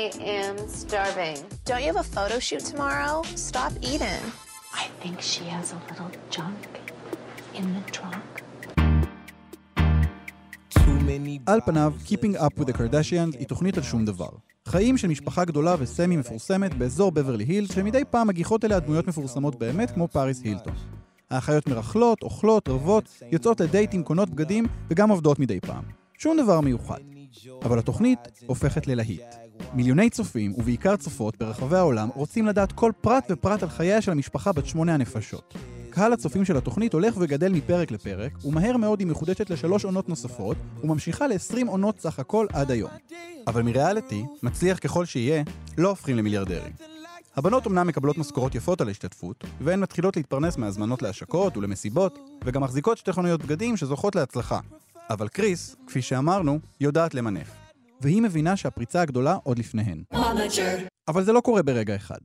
I 0.05 0.11
am 0.40 0.57
starving. 0.83 1.38
Don't 1.64 1.83
you 1.85 1.90
have 1.93 2.01
a 2.07 2.09
photo 2.17 2.37
shoot 2.47 2.62
tomorrow? 2.73 3.14
Stop 3.49 3.73
eating. 3.93 4.23
I 4.83 4.85
think 5.01 5.17
she 5.33 5.45
has 5.55 5.67
a 5.77 5.79
little 5.88 6.11
junk 6.35 6.61
in 7.59 7.64
the 7.75 7.85
trunk. 7.97 8.43
על 11.47 11.61
פניו, 11.67 11.93
Keeping 12.07 12.37
Up 12.37 12.61
with 12.61 12.67
the 12.67 12.73
Kardashians 12.73 13.38
היא 13.38 13.47
תוכנית 13.47 13.77
על 13.77 13.83
שום 13.83 14.05
דבר. 14.05 14.29
חיים 14.69 14.97
של 14.97 15.09
משפחה 15.09 15.45
גדולה 15.45 15.75
וסמי 15.79 16.17
מפורסמת 16.17 16.75
באזור 16.75 17.12
בברלי 17.12 17.45
הילס, 17.45 17.73
שמדי 17.73 18.03
פעם 18.11 18.29
מגיחות 18.29 18.64
אליה 18.64 18.81
דמויות 18.81 19.09
מפורסמות 19.09 19.59
באמת 19.59 19.90
כמו 19.90 20.09
פאריס 20.09 20.43
הילטון. 20.43 20.75
האחיות 21.31 21.69
מרכלות, 21.69 22.23
אוכלות, 22.23 22.69
רבות, 22.69 23.23
יוצאות 23.33 23.61
לדייטים, 23.61 24.03
קונות 24.03 24.31
בגדים, 24.31 24.67
וגם 24.90 25.11
עובדות 25.11 25.38
מדי 25.38 25.61
פעם. 25.61 25.85
שום 26.19 26.37
דבר 26.37 26.61
מיוחד. 26.61 27.01
אבל 27.64 27.79
התוכנית 27.79 28.19
הופכת 28.47 28.87
ללהיט. 28.87 29.44
מיליוני 29.75 30.11
צופים, 30.11 30.53
ובעיקר 30.57 30.97
צופות, 30.97 31.37
ברחבי 31.38 31.77
העולם, 31.77 32.09
רוצים 32.14 32.47
לדעת 32.47 32.73
כל 32.73 32.93
פרט 33.01 33.25
ופרט 33.31 33.62
על 33.62 33.69
חייה 33.69 34.01
של 34.01 34.12
המשפחה 34.12 34.53
בת 34.53 34.67
שמונה 34.67 34.95
הנפשות. 34.95 35.55
קהל 35.90 36.12
הצופים 36.12 36.45
של 36.45 36.57
התוכנית 36.57 36.93
הולך 36.93 37.14
וגדל 37.19 37.53
מפרק 37.53 37.90
לפרק, 37.90 38.45
ומהר 38.45 38.77
מאוד 38.77 39.01
היא 39.01 39.07
מחודשת 39.07 39.51
לשלוש 39.51 39.85
עונות 39.85 40.09
נוספות, 40.09 40.57
וממשיכה 40.83 41.27
ל-20 41.27 41.67
עונות 41.67 42.01
סך 42.01 42.19
הכל 42.19 42.47
עד 42.53 42.71
היום. 42.71 42.90
אבל 43.47 43.62
מריאליטי, 43.62 44.25
מצליח 44.43 44.79
ככל 44.79 45.05
שיהיה, 45.05 45.43
לא 45.79 45.88
הופכים 45.88 46.17
למיליארדרים. 46.17 46.73
הבנות 47.37 47.67
אמנם 47.67 47.87
מקבלות 47.87 48.19
משכורות 48.19 48.55
יפות 48.55 48.81
על 48.81 48.88
ההשתתפות, 48.88 49.45
והן 49.61 49.81
מתחילות 49.81 50.17
להתפרנס 50.17 50.57
מהזמנות 50.57 51.03
להשקות 51.03 51.57
ולמסיבות, 51.57 52.19
וגם 52.45 52.62
מחזיקות 52.62 52.99
שתי 52.99 53.12
חנויות 53.12 53.43
בגדים 53.43 53.77
שזוכות 53.77 54.14
להצלחה. 54.14 54.61
אבל 55.11 55.29
קריס, 55.29 55.77
כפי 55.87 56.03
שאמרנו, 56.03 56.59
יודעת 56.81 57.14
למנף. 57.14 57.63
והיא 58.05 58.23
מבינה 58.23 58.57
שהפריצה 58.57 59.03
הגדולה 59.03 59.37
עוד 59.43 59.59
לפניהן. 59.59 60.03
אבל 61.09 61.25
זה 61.25 61.33
לא 61.33 61.40
קורה 61.40 61.62
ברגע 61.62 61.97
אחד. 61.97 62.19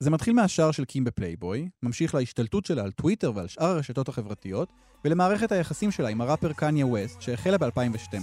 זה 0.00 0.10
מתחיל 0.10 0.34
מהשער 0.34 0.70
של 0.70 0.84
קים 0.84 1.04
בפלייבוי, 1.04 1.68
ממשיך 1.82 2.14
להשתלטות 2.14 2.66
שלה 2.66 2.82
על 2.82 2.90
טוויטר 2.90 3.32
ועל 3.34 3.48
שאר 3.48 3.66
הרשתות 3.66 4.08
החברתיות, 4.08 4.68
ולמערכת 5.04 5.52
היחסים 5.52 5.90
שלה 5.90 6.08
עם 6.08 6.20
הראפר 6.20 6.52
קניה 6.52 6.86
ווסט, 6.86 7.20
שהחלה 7.20 7.58
ב-2012. 7.58 8.16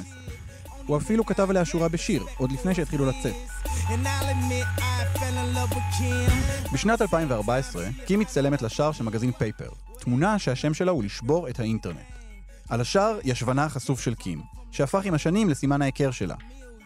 הוא 0.87 0.97
אפילו 0.97 1.25
כתב 1.25 1.49
עליה 1.49 1.65
שורה 1.65 1.89
בשיר, 1.89 2.23
עוד 2.37 2.51
לפני 2.51 2.75
שהתחילו 2.75 3.05
לצאת. 3.05 3.35
בשנת 6.73 7.01
2014, 7.01 7.87
קים 8.05 8.19
מצטלמת 8.19 8.61
לשער 8.61 8.91
של 8.91 9.03
מגזין 9.03 9.31
פייפר, 9.31 9.69
תמונה 9.99 10.39
שהשם 10.39 10.73
שלה 10.73 10.91
הוא 10.91 11.03
לשבור 11.03 11.49
את 11.49 11.59
האינטרנט. 11.59 11.97
על 12.69 12.81
השער 12.81 13.19
ישבנה 13.23 13.65
החשוף 13.65 14.01
של 14.01 14.15
קים, 14.15 14.41
שהפך 14.71 15.05
עם 15.05 15.13
השנים 15.13 15.49
לסימן 15.49 15.81
ההיכר 15.81 16.11
שלה. 16.11 16.35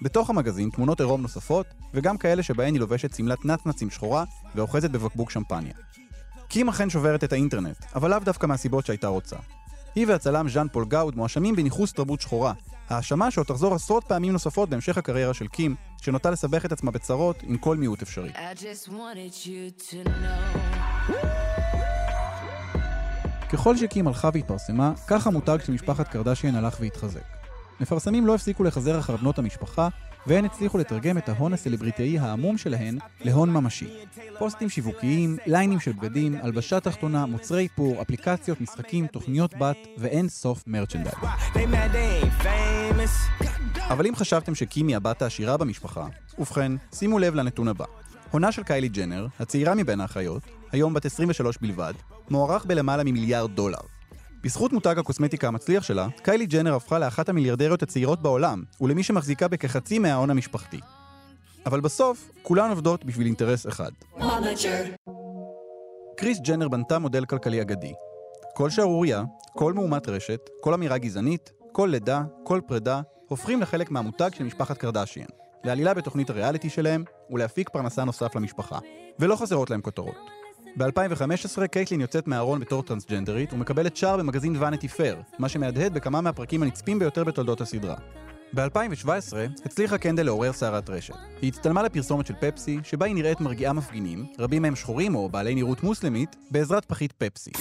בתוך 0.01 0.29
המגזין 0.29 0.69
תמונות 0.69 0.99
עירום 0.99 1.21
נוספות, 1.21 1.65
וגם 1.93 2.17
כאלה 2.17 2.43
שבהן 2.43 2.73
היא 2.73 2.79
לובשת 2.79 3.15
שמלת 3.15 3.45
נצנצים 3.45 3.89
שחורה 3.89 4.23
ואוחזת 4.55 4.89
בבקבוק 4.89 5.31
שמפניה. 5.31 5.73
קים 6.47 6.69
אכן 6.69 6.89
שוברת 6.89 7.23
את 7.23 7.33
האינטרנט, 7.33 7.77
אבל 7.95 8.09
לאו 8.09 8.19
דווקא 8.19 8.45
מהסיבות 8.45 8.85
שהייתה 8.85 9.07
רוצה. 9.07 9.35
היא 9.95 10.07
והצלם 10.07 10.49
ז'אן 10.49 10.67
פול 10.71 10.85
גאוד 10.85 11.15
מואשמים 11.15 11.55
בניכוס 11.55 11.93
תרבות 11.93 12.21
שחורה, 12.21 12.53
האשמה 12.89 13.31
שעוד 13.31 13.47
תחזור 13.47 13.75
עשרות 13.75 14.03
פעמים 14.03 14.33
נוספות 14.33 14.69
בהמשך 14.69 14.97
הקריירה 14.97 15.33
של 15.33 15.47
קים, 15.47 15.75
שנוטה 16.01 16.31
לסבך 16.31 16.65
את 16.65 16.71
עצמה 16.71 16.91
בצרות 16.91 17.43
עם 17.43 17.57
כל 17.57 17.77
מיעוט 17.77 18.01
אפשרי. 18.01 18.31
ככל 23.49 23.77
שקים 23.77 24.07
הלכה 24.07 24.29
והתפרסמה, 24.33 24.93
כך 25.07 25.27
המותג 25.27 25.57
של 25.65 25.71
משפחת 25.71 26.07
קרדשיין 26.07 26.55
הלך 26.55 26.77
והתחזק. 26.79 27.36
מפרסמים 27.79 28.27
לא 28.27 28.35
הפסיקו 28.35 28.63
לחזר 28.63 28.99
אחר 28.99 29.15
בנות 29.15 29.39
המשפחה, 29.39 29.87
והן 30.27 30.45
הצליחו 30.45 30.77
לתרגם 30.77 31.17
את 31.17 31.29
ההון 31.29 31.53
הסלבריטאי 31.53 32.19
העמום 32.19 32.57
שלהן 32.57 32.97
להון 33.21 33.49
ממשי. 33.49 33.87
פוסטים 34.39 34.69
שיווקיים, 34.69 35.37
ליינים 35.45 35.79
של 35.79 35.91
בגדים, 35.91 36.35
הלבשה 36.43 36.79
תחתונה, 36.79 37.25
מוצרי 37.25 37.63
איפור, 37.63 38.01
אפליקציות, 38.01 38.61
משחקים, 38.61 39.07
תוכניות 39.07 39.53
בת 39.57 39.77
ואין 39.97 40.29
סוף 40.29 40.63
מרצ'נדייז. 40.67 41.15
אבל 43.89 44.07
אם 44.07 44.15
חשבתם 44.15 44.55
שקים 44.55 44.87
היא 44.87 44.95
הבת 44.95 45.21
העשירה 45.21 45.57
במשפחה, 45.57 46.07
ובכן, 46.39 46.71
שימו 46.93 47.19
לב 47.19 47.35
לנתון 47.35 47.67
הבא. 47.67 47.85
הונה 48.31 48.51
של 48.51 48.63
קיילי 48.63 48.89
ג'נר, 48.89 49.27
הצעירה 49.39 49.75
מבין 49.75 50.01
האחיות, 50.01 50.41
היום 50.71 50.93
בת 50.93 51.05
23 51.05 51.57
בלבד, 51.61 51.93
מוערך 52.29 52.65
בלמעלה 52.65 53.03
ממיליארד 53.03 53.51
דולר. 53.55 53.96
בזכות 54.43 54.73
מותג 54.73 54.99
הקוסמטיקה 54.99 55.47
המצליח 55.47 55.83
שלה, 55.83 56.07
קיילי 56.23 56.45
ג'נר 56.45 56.75
הפכה 56.75 56.99
לאחת 56.99 57.29
המיליארדריות 57.29 57.83
הצעירות 57.83 58.21
בעולם, 58.21 58.63
ולמי 58.81 59.03
שמחזיקה 59.03 59.47
בכחצי 59.47 59.99
מההון 59.99 60.29
המשפחתי. 60.29 60.79
אבל 61.65 61.79
בסוף, 61.79 62.31
כולן 62.41 62.69
עובדות 62.69 63.05
בשביל 63.05 63.27
אינטרס 63.27 63.67
אחד. 63.67 63.91
קריס 66.17 66.39
ג'נר 66.39 66.67
בנתה 66.67 66.99
מודל 66.99 67.25
כלכלי 67.25 67.61
אגדי. 67.61 67.93
כל 68.55 68.69
שערורייה, 68.69 69.23
כל 69.53 69.73
מהומת 69.73 70.09
רשת, 70.09 70.39
כל 70.61 70.73
אמירה 70.73 70.97
גזענית, 70.97 71.51
כל 71.71 71.89
לידה, 71.91 72.23
כל 72.43 72.61
פרידה, 72.67 73.01
הופכים 73.27 73.61
לחלק 73.61 73.91
מהמותג 73.91 74.29
של 74.33 74.43
משפחת 74.43 74.77
קרדשיין. 74.77 75.27
לעלילה 75.63 75.93
בתוכנית 75.93 76.29
הריאליטי 76.29 76.69
שלהם 76.69 77.03
ולהפיק 77.29 77.69
פרנסה 77.69 78.03
נוסף 78.03 78.35
למשפחה. 78.35 78.79
ולא 79.19 79.35
חסרות 79.35 79.69
להם 79.69 79.81
כותרות. 79.81 80.36
ב-2015 80.75 81.67
קייטלין 81.67 82.01
יוצאת 82.01 82.27
מהארון 82.27 82.59
בתור 82.59 82.83
טרנסג'נדרית 82.83 83.53
ומקבלת 83.53 83.97
שער 83.97 84.17
במגזין 84.17 84.55
ואניטי 84.59 84.87
פייר, 84.87 85.21
מה 85.39 85.49
שמהדהד 85.49 85.93
בכמה 85.93 86.21
מהפרקים 86.21 86.63
הנצפים 86.63 86.99
ביותר 86.99 87.23
בתולדות 87.23 87.61
הסדרה. 87.61 87.95
ב-2017 88.53 89.07
הצליחה 89.65 89.97
קנדל 89.97 90.25
לעורר 90.25 90.53
סערת 90.53 90.89
רשת. 90.89 91.13
היא 91.41 91.51
הצטלמה 91.51 91.83
לפרסומת 91.83 92.25
של 92.25 92.33
פפסי, 92.39 92.79
שבה 92.83 93.05
היא 93.05 93.15
נראית 93.15 93.41
מרגיעה 93.41 93.73
מפגינים, 93.73 94.25
רבים 94.39 94.61
מהם 94.61 94.75
שחורים 94.75 95.15
או 95.15 95.29
בעלי 95.29 95.55
נראות 95.55 95.83
מוסלמית, 95.83 96.35
בעזרת 96.51 96.85
פחית 96.85 97.11
פפסי. 97.11 97.51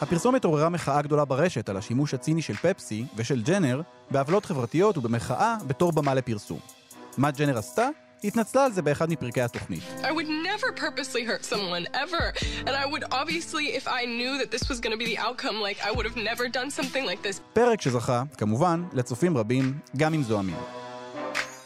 הפרסומת 0.00 0.44
עוררה 0.44 0.68
מחאה 0.68 1.02
גדולה 1.02 1.24
ברשת 1.24 1.68
על 1.68 1.76
השימוש 1.76 2.14
הציני 2.14 2.42
של 2.42 2.54
פפסי 2.54 3.04
ושל 3.16 3.42
ג'נר 3.42 3.80
בעוולות 4.10 4.44
חברתיות 4.44 4.98
ובמחאה 4.98 5.56
בתור 5.66 5.92
במה 5.92 6.14
לפרסום. 6.14 6.58
מה 7.18 7.30
ג'נר 7.30 7.58
עשתה? 7.58 7.88
היא 8.22 8.28
התנצלה 8.28 8.64
על 8.64 8.72
זה 8.72 8.82
באחד 8.82 9.10
מפרקי 9.10 9.40
התוכנית. 9.40 9.82
I 10.02 10.06
would 10.06 10.28
never 10.28 10.80
purposely 10.80 11.24
hurt 11.24 11.44
someone 11.44 11.86
ever. 11.94 12.24
And 12.66 12.70
I 12.70 12.86
would 12.92 13.04
obviously, 13.12 13.66
if 13.80 13.86
I 13.88 14.04
knew 14.04 14.32
that 14.42 14.50
this 14.50 14.68
was 14.68 14.80
going 14.80 14.92
to 14.92 15.00
be 15.04 15.08
the 15.14 15.18
outcome, 15.18 15.56
like 15.68 15.78
I 15.88 15.90
would 15.96 16.06
have 16.10 16.16
never 16.16 16.44
done 16.48 16.70
something 16.70 17.04
like 17.04 17.22
this. 17.22 17.40
פרק 17.52 17.80
שזכה, 17.80 18.22
כמובן, 18.38 18.84
לצופים 18.92 19.36
רבים, 19.36 19.78
גם 19.96 20.14
אם 20.14 20.22
זועמים. 20.22 20.56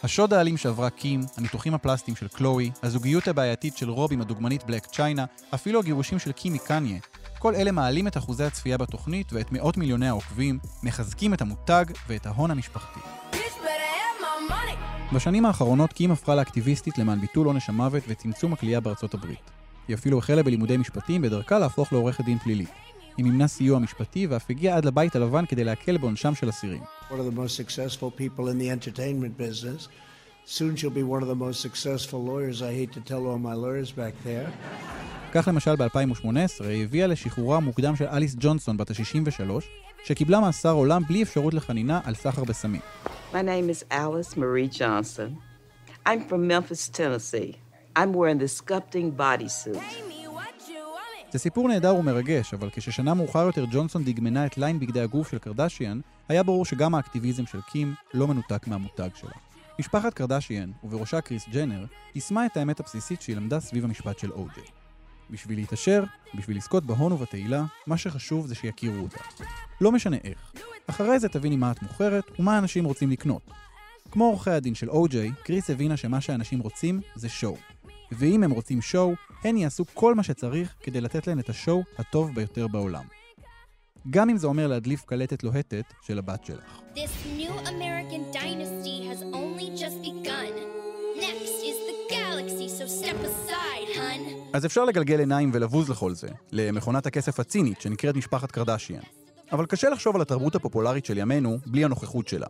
השוד 0.02 0.34
האלים 0.34 0.56
שעברה 0.56 0.90
קים, 0.90 1.20
הניתוחים 1.36 1.74
הפלסטיים 1.74 2.16
של 2.16 2.28
קלואי, 2.28 2.70
הזוגיות 2.82 3.28
הבעייתית 3.28 3.76
של 3.76 3.90
רוב 3.90 4.12
עם 4.12 4.20
הדוגמנית 4.20 4.64
בלק 4.64 4.86
צ'יינה, 4.86 5.24
אפילו 5.54 5.80
הגירושים 5.80 6.18
של 6.18 6.32
קים 6.32 6.52
מקניה, 6.52 6.98
כל 7.38 7.54
אלה 7.54 7.72
מעלים 7.72 8.06
את 8.06 8.16
אחוזי 8.16 8.44
הצפייה 8.44 8.78
בתוכנית 8.78 9.32
ואת 9.32 9.52
מאות 9.52 9.76
מיליוני 9.76 10.08
העוקבים, 10.08 10.58
מחזקים 10.82 11.34
את 11.34 11.40
המותג 11.40 11.84
ואת 12.08 12.26
ההון 12.26 12.50
המשפחתי. 12.50 13.00
בשנים 15.12 15.46
האחרונות 15.46 15.92
קים 15.92 16.10
הפכה 16.10 16.34
לאקטיביסטית 16.34 16.98
למען 16.98 17.20
ביטול 17.20 17.46
עונש 17.46 17.68
המוות 17.68 18.02
וצמצום 18.08 18.52
הכלייה 18.52 18.80
בארצות 18.80 19.14
הברית. 19.14 19.50
היא 19.88 19.96
אפילו 19.96 20.18
החלה 20.18 20.42
בלימודי 20.42 20.76
משפטים 20.76 21.22
בדרכה 21.22 21.58
להפוך 21.58 21.92
לעורכת 21.92 22.24
דין 22.24 22.38
פלילית. 22.38 22.68
היא 23.16 23.24
מימנה 23.24 23.46
סיוע 23.48 23.78
משפטי 23.78 24.26
ואף 24.26 24.50
הגיעה 24.50 24.76
עד 24.76 24.84
לבית 24.84 25.16
הלבן 25.16 25.46
כדי 25.46 25.64
להקל 25.64 25.96
בעונשם 25.96 26.34
של 26.34 26.48
אסירים. 26.48 26.82
one 27.10 27.12
of 27.12 27.34
the 27.34 27.36
most 27.36 27.56
successful 27.56 28.20
people 28.20 28.48
in 28.48 28.58
the 28.58 28.70
entertainment 28.70 29.40
business. 29.40 29.88
Soon 30.46 30.76
she'll 30.76 30.90
be 30.90 31.02
one 31.02 31.22
of 31.22 31.28
the 31.28 31.34
most 31.34 31.60
successful 31.62 32.20
lawyers. 32.22 32.60
I 32.62 32.72
hate 32.80 32.92
to 32.92 33.00
tell 33.00 33.22
all 33.26 33.38
my 33.38 33.54
lawyers 33.54 33.90
back 33.92 34.14
there. 34.26 34.50
כך 35.32 35.48
למשל 35.48 35.76
ב-2018 35.76 36.64
היא 36.64 36.84
הביאה 36.84 37.06
לשחרורה 37.06 37.56
המוקדם 37.56 37.96
של 37.96 38.04
אליס 38.04 38.36
ג'ונסון 38.38 38.76
בת 38.76 38.90
ה-63, 38.90 39.64
שקיבלה 40.04 40.40
מאסר 40.40 40.72
עולם 40.72 41.02
בלי 41.08 41.22
אפשרות 41.22 41.54
לחנינה 41.54 42.00
על 42.04 42.14
סחר 42.14 42.44
בסמים. 42.44 42.80
My 43.32 43.36
name 43.36 43.70
is 43.70 43.84
Alice 43.92 44.36
Marie 44.36 44.78
Johnson. 44.78 45.36
I'm 46.06 46.20
from 46.28 46.46
Memphis, 46.46 46.88
Tennessee. 46.88 47.56
I'm 47.96 48.12
wearing 48.12 48.38
the 48.38 48.48
sculpting 48.48 49.18
bodysuit. 49.18 50.04
זה 51.32 51.38
סיפור 51.38 51.68
נהדר 51.68 51.94
ומרגש, 51.94 52.54
אבל 52.54 52.68
כששנה 52.72 53.14
מאוחר 53.14 53.46
יותר 53.46 53.64
ג'ונסון 53.72 54.04
דגמנה 54.04 54.46
את 54.46 54.58
ליין 54.58 54.80
בגדי 54.80 55.00
הגוף 55.00 55.30
של 55.30 55.38
קרדשיאן, 55.38 56.00
היה 56.28 56.42
ברור 56.42 56.64
שגם 56.64 56.94
האקטיביזם 56.94 57.46
של 57.46 57.60
קים 57.60 57.94
לא 58.14 58.28
מנותק 58.28 58.66
מהמותג 58.66 59.08
שלה. 59.14 59.53
משפחת 59.78 60.14
קרדשיאן, 60.14 60.70
ובראשה 60.84 61.20
קריס 61.20 61.48
ג'נר, 61.48 61.84
יישמה 62.14 62.46
את 62.46 62.56
האמת 62.56 62.80
הבסיסית 62.80 63.22
שהיא 63.22 63.36
למדה 63.36 63.60
סביב 63.60 63.84
המשפט 63.84 64.18
של 64.18 64.32
אוג'יי. 64.32 64.64
בשביל 65.30 65.58
להתעשר, 65.58 66.04
בשביל 66.34 66.56
לזכות 66.56 66.86
בהון 66.86 67.12
ובתהילה, 67.12 67.64
מה 67.86 67.96
שחשוב 67.96 68.46
זה 68.46 68.54
שיכירו 68.54 69.02
אותה. 69.02 69.20
לא 69.80 69.92
משנה 69.92 70.16
איך. 70.24 70.52
אחרי 70.86 71.18
זה 71.18 71.28
תביני 71.28 71.56
מה 71.56 71.70
את 71.70 71.82
מוכרת 71.82 72.24
ומה 72.38 72.56
האנשים 72.56 72.84
רוצים 72.84 73.10
לקנות. 73.10 73.42
כמו 74.10 74.24
עורכי 74.24 74.50
הדין 74.50 74.74
של 74.74 74.90
אוג'יי, 74.90 75.30
קריס 75.44 75.70
הבינה 75.70 75.96
שמה 75.96 76.20
שאנשים 76.20 76.60
רוצים 76.60 77.00
זה 77.14 77.28
שואו. 77.28 77.56
ואם 78.12 78.42
הם 78.42 78.50
רוצים 78.50 78.80
שואו, 78.80 79.14
הן 79.44 79.56
יעשו 79.56 79.84
כל 79.94 80.14
מה 80.14 80.22
שצריך 80.22 80.74
כדי 80.80 81.00
לתת 81.00 81.26
להן 81.26 81.38
את 81.38 81.48
השואו 81.48 81.82
הטוב 81.98 82.34
ביותר 82.34 82.68
בעולם. 82.68 83.04
גם 84.10 84.30
אם 84.30 84.36
זה 84.36 84.46
אומר 84.46 84.66
להדליף 84.66 85.04
קלטת 85.04 85.42
לוהטת 85.44 85.84
של 86.02 86.18
הבת 86.18 86.44
שלך. 86.44 86.80
This 86.94 87.38
new 87.38 87.68
American 87.68 88.36
dynasty 88.36 89.08
has 89.10 89.22
only 89.22 89.80
just 89.80 89.98
begun. 90.02 90.52
Next 91.20 91.56
is 91.70 91.78
the 91.90 91.96
galaxy, 92.14 92.68
so 92.78 92.86
step 93.02 93.18
aside, 93.24 93.96
hun. 93.96 94.34
אז 94.52 94.66
אפשר 94.66 94.84
לגלגל 94.84 95.18
עיניים 95.18 95.50
ולבוז 95.54 95.90
לכל 95.90 96.14
זה, 96.14 96.28
למכונת 96.52 97.06
הכסף 97.06 97.40
הצינית 97.40 97.80
שנקראת 97.80 98.16
משפחת 98.16 98.50
קרדשיאן. 98.50 99.00
אבל 99.52 99.66
קשה 99.66 99.88
לחשוב 99.88 100.16
על 100.16 100.22
התרבות 100.22 100.54
הפופולרית 100.54 101.04
של 101.04 101.18
ימינו 101.18 101.58
בלי 101.66 101.84
הנוכחות 101.84 102.28
שלה. 102.28 102.46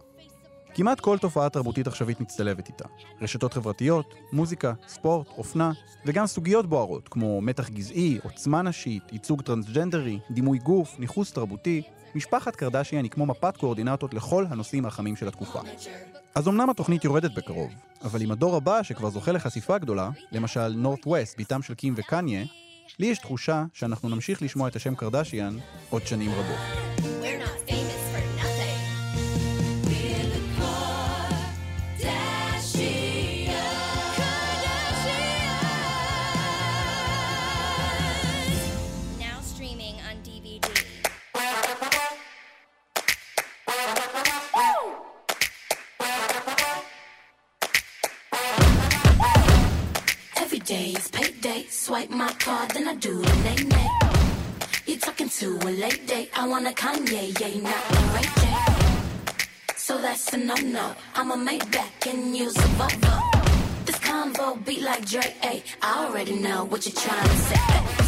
כמעט 0.74 1.00
כל 1.00 1.18
תופעה 1.18 1.48
תרבותית 1.48 1.86
עכשווית 1.86 2.20
מצטלבת 2.20 2.68
איתה. 2.68 2.84
רשתות 3.20 3.52
חברתיות, 3.52 4.14
מוזיקה, 4.32 4.72
ספורט, 4.88 5.28
אופנה, 5.28 5.72
וגם 6.06 6.26
סוגיות 6.26 6.66
בוערות, 6.66 7.08
כמו 7.08 7.40
מתח 7.40 7.68
גזעי, 7.68 8.18
עוצמה 8.22 8.62
נשית, 8.62 9.02
ייצוג 9.12 9.42
טרנסג'נדרי, 9.42 10.18
דימוי 10.30 10.58
גוף, 10.58 10.98
ניכוס 10.98 11.32
תרבותי. 11.32 11.82
משפחת 12.14 12.56
קרדשיאן 12.56 13.02
היא 13.02 13.10
כמו 13.10 13.26
מפת 13.26 13.56
קואורדינטות 13.56 14.14
לכל 14.14 14.46
הנושאים 14.48 14.86
החמים 14.86 15.16
של 15.16 15.28
התקופה. 15.28 15.60
אז 16.34 16.48
אמנם 16.48 16.70
התוכנית 16.70 17.04
יורדת 17.04 17.34
בקרוב, 17.34 17.72
אבל 18.04 18.22
עם 18.22 18.30
הדור 18.30 18.56
הבא 18.56 18.82
שכבר 18.82 19.10
זוכה 19.10 19.32
לחשיפה 19.32 19.78
גדולה, 19.78 20.10
למשל 20.32 20.68
נורט 20.68 21.06
ווסט, 21.06 21.40
בתם 21.40 21.62
של 21.62 21.74
קים 21.74 21.94
וקניה, 21.96 22.44
לי 22.98 23.06
יש 23.06 23.18
תחושה 23.18 23.64
שאנחנו 23.72 24.08
נמשיך 24.08 24.42
לשמוע 24.42 24.68
את 24.68 24.76
השם 24.76 24.94
קרדשיאן 24.94 25.56
עוד 25.90 26.06
שנים 26.06 26.30
רבות. 26.30 27.03
A 55.66 55.70
late 55.70 56.06
date? 56.06 56.30
I 56.36 56.46
want 56.46 56.66
a 56.66 56.70
Kanye, 56.70 57.38
yeah, 57.40 57.60
not 57.60 57.90
a 57.90 58.02
Ray 58.14 58.28
J. 58.40 59.74
So 59.76 59.98
that's 60.00 60.32
a 60.32 60.36
no 60.36 60.54
no. 60.54 60.94
I'ma 61.14 61.36
make 61.36 61.70
back 61.70 62.06
and 62.06 62.36
use 62.36 62.56
a 62.56 62.68
Volvo. 62.78 63.86
This 63.86 63.98
combo 63.98 64.56
beat 64.56 64.82
like 64.82 65.04
Dre. 65.06 65.34
Ay, 65.42 65.62
I 65.82 66.06
already 66.06 66.36
know 66.38 66.64
what 66.64 66.84
you're 66.86 66.94
trying 66.94 67.28
to 67.28 67.36
say. 67.36 68.03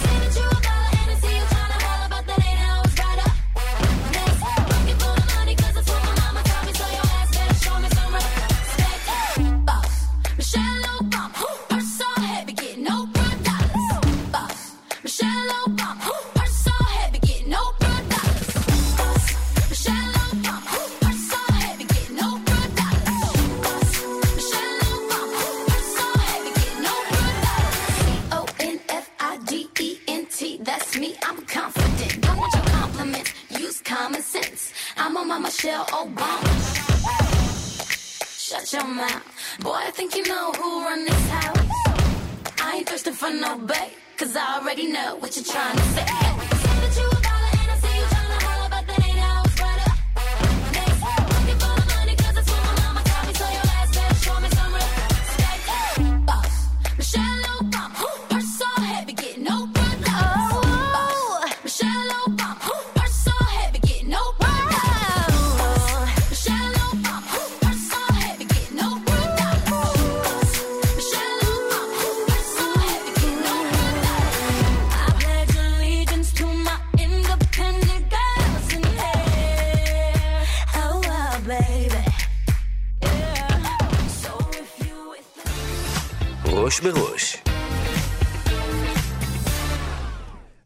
ראש 86.76 86.84
בראש. 86.84 87.36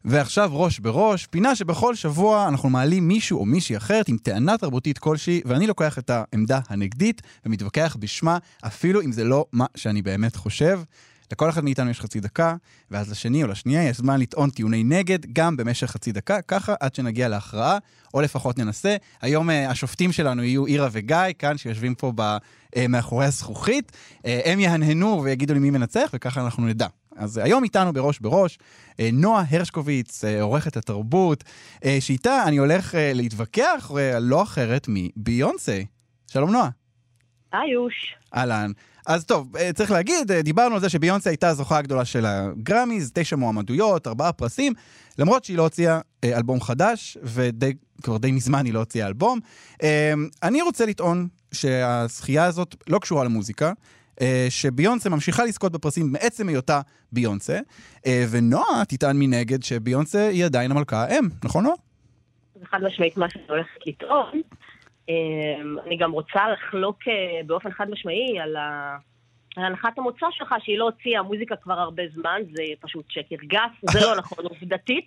ועכשיו 0.05 0.51
ראש 0.53 0.79
בראש, 0.79 1.27
פינה 1.27 1.55
שבכל 1.55 1.95
שבוע 1.95 2.49
אנחנו 2.49 2.71
מעלים 2.71 3.09
מישהו 3.09 3.39
או 3.39 3.45
מישהי 3.45 3.77
אחרת 3.77 4.09
עם 4.09 4.17
טענה 4.17 4.59
תרבותית 4.59 4.99
כלשהי, 4.99 5.41
ואני 5.45 5.67
לוקח 5.67 5.99
את 5.99 6.11
העמדה 6.11 6.61
הנגדית 6.69 7.23
ומתווכח 7.47 7.97
בשמה, 8.01 8.39
אפילו 8.67 9.03
אם 9.03 9.13
זה 9.13 9.25
לא 9.25 9.45
מה 9.53 9.67
שאני 9.75 10.03
באמת 10.03 10.37
חושב. 10.37 10.81
לכל 11.33 11.49
אחד 11.49 11.65
מאיתנו 11.65 11.91
יש 11.91 12.01
חצי 12.01 12.21
דקה, 12.21 12.57
ואז 12.91 13.11
לשני 13.11 13.43
או 13.43 13.49
לשנייה 13.49 13.89
יש 13.89 13.97
זמן 13.97 14.21
לטעון 14.21 14.51
טיעוני 14.51 14.85
נגד, 14.85 15.19
גם 15.33 15.57
במשך 15.57 15.87
חצי 15.87 16.13
דקה, 16.13 16.43
ככה 16.43 16.75
עד 16.81 16.95
שנגיע 16.95 17.29
להכרעה, 17.29 17.79
או 18.15 18.21
לפחות 18.21 18.59
ננסה. 18.59 18.97
היום 19.23 19.51
אה, 19.51 19.71
השופטים 19.71 20.13
שלנו 20.13 20.45
יהיו 20.45 20.67
אירה 20.67 20.89
וגיא, 20.93 21.17
כאן 21.39 21.59
שיושבים 21.59 21.95
פה 21.95 22.13
ב, 22.15 22.21
אה, 22.77 22.89
מאחורי 22.89 23.27
הזכוכית. 23.27 23.93
אה, 24.27 24.41
הם 24.45 24.61
יהנהנו 24.61 25.23
ויגידו 25.23 25.55
לי 25.55 25.61
מי 25.61 25.71
מנצח, 25.71 26.11
וככה 26.13 26.45
אנחנו 26.45 26.67
נדע. 26.67 26.87
אז 27.17 27.39
היום 27.39 27.65
איתנו 27.65 27.93
בראש 27.93 28.19
בראש, 28.19 28.59
נועה 29.13 29.45
הרשקוביץ, 29.51 30.25
עורכת 30.41 30.77
התרבות, 30.77 31.45
שאיתה 32.01 32.45
אני 32.47 32.57
הולך 32.57 32.95
להתווכח 32.99 33.91
לא 34.21 34.43
אחרת 34.43 34.87
מביונסה. 34.89 35.81
שלום 36.27 36.51
נועה. 36.51 36.69
היוש. 37.53 38.15
אהלן. 38.35 38.71
אז 39.11 39.25
טוב, 39.25 39.57
אה, 39.57 39.73
צריך 39.73 39.91
להגיד, 39.91 40.33
אה, 40.33 40.43
דיברנו 40.43 40.75
על 40.75 40.81
זה 40.81 40.89
שביונסה 40.89 41.31
הייתה 41.31 41.49
הזוכה 41.49 41.79
הגדולה 41.79 42.05
של 42.05 42.27
הגרמיז, 42.27 43.13
תשע 43.15 43.37
מועמדויות, 43.37 44.07
ארבעה 44.07 44.33
פרסים, 44.33 44.73
למרות 45.19 45.45
שהיא 45.45 45.57
לא 45.57 45.63
הוציאה 45.63 46.01
אה, 46.25 46.37
אלבום 46.37 46.61
חדש, 46.61 47.19
וכבר 47.23 48.17
די 48.17 48.33
מזמן 48.33 48.65
היא 48.65 48.75
לא 48.75 48.79
הוציאה 48.79 49.07
אלבום. 49.07 49.39
אני 50.43 50.63
רוצה 50.63 50.87
לטעון 50.87 51.29
שהזכייה 51.53 52.45
הזאת 52.45 52.77
לא 52.89 52.99
קשורה 52.99 53.25
למוזיקה, 53.25 53.73
שביונסה 54.49 55.11
ממשיכה 55.11 55.45
לזכות 55.45 55.73
בפרסים 55.73 56.13
מעצם 56.13 56.49
היותה 56.49 56.81
ביונסה, 57.13 57.59
ונועה 58.31 58.83
תטען 58.89 59.17
מנגד 59.19 59.63
שביונסה 59.63 60.29
היא 60.29 60.45
עדיין 60.45 60.71
המלכה 60.71 61.05
האם, 61.05 61.29
נכון 61.45 61.65
נועה? 61.65 61.77
חד 62.71 62.79
משמעית 62.83 63.17
מה 63.17 63.31
שאני 63.31 63.45
הולכת 63.49 63.87
לטעון. 63.87 64.43
אמ, 65.11 65.77
אני 65.87 65.97
גם 65.97 66.13
רוצה 66.13 66.41
לחלוק 66.53 66.97
אה, 67.09 67.13
באופן 67.47 67.71
חד 67.73 67.91
משמעי 67.91 68.39
על 68.43 68.57
ה... 68.57 68.97
על 69.57 69.65
הנחת 69.65 69.99
המוצא 69.99 70.27
שלך 70.31 70.55
שהיא 70.65 70.79
לא 70.79 70.85
הוציאה 70.85 71.23
מוזיקה 71.23 71.55
כבר 71.57 71.75
הרבה 71.75 72.03
זמן, 72.15 72.41
זה 72.57 72.63
פשוט 72.81 73.05
שקר 73.09 73.37
גס, 73.47 73.93
זה 73.93 74.01
לא 74.01 74.17
נכון 74.21 74.45
עובדתית. 74.45 75.07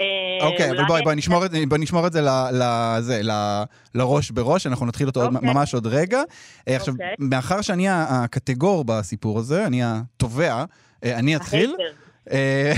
אה, 0.00 0.46
אוקיי, 0.46 0.70
אבל 0.70 0.84
בואי, 0.84 1.02
בואי 1.02 1.16
נשמור 1.80 2.06
את 2.06 2.12
זה- 2.12 3.20
לראש 3.94 4.30
בראש, 4.30 4.66
אנחנו 4.66 4.86
נתחיל 4.86 5.06
אותו 5.06 5.22
אוקיי. 5.26 5.38
ממש 5.52 5.74
עוד 5.74 5.86
רגע. 5.86 6.22
אה, 6.68 6.76
עכשיו, 6.76 6.94
אוקיי. 6.94 7.14
מאחר 7.18 7.60
שאני 7.60 7.86
הקטגור 7.88 8.84
בסיפור 8.84 9.38
הזה, 9.38 9.66
אני 9.66 9.80
התובע, 9.84 10.64
אה, 11.04 11.18
אני 11.18 11.36
אתחיל. 11.36 11.74
אה, 12.30 12.72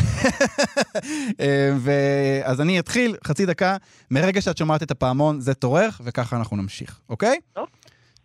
אה, 1.40 2.40
אז 2.44 2.60
אני 2.60 2.78
אתחיל, 2.78 3.16
חצי 3.24 3.46
דקה, 3.46 3.76
מרגע 4.10 4.40
שאת 4.40 4.56
שומעת 4.56 4.82
את 4.82 4.90
הפעמון, 4.90 5.40
זה 5.40 5.54
תורך, 5.54 6.00
וככה 6.04 6.36
אנחנו 6.36 6.56
נמשיך, 6.56 7.00
אוקיי? 7.08 7.38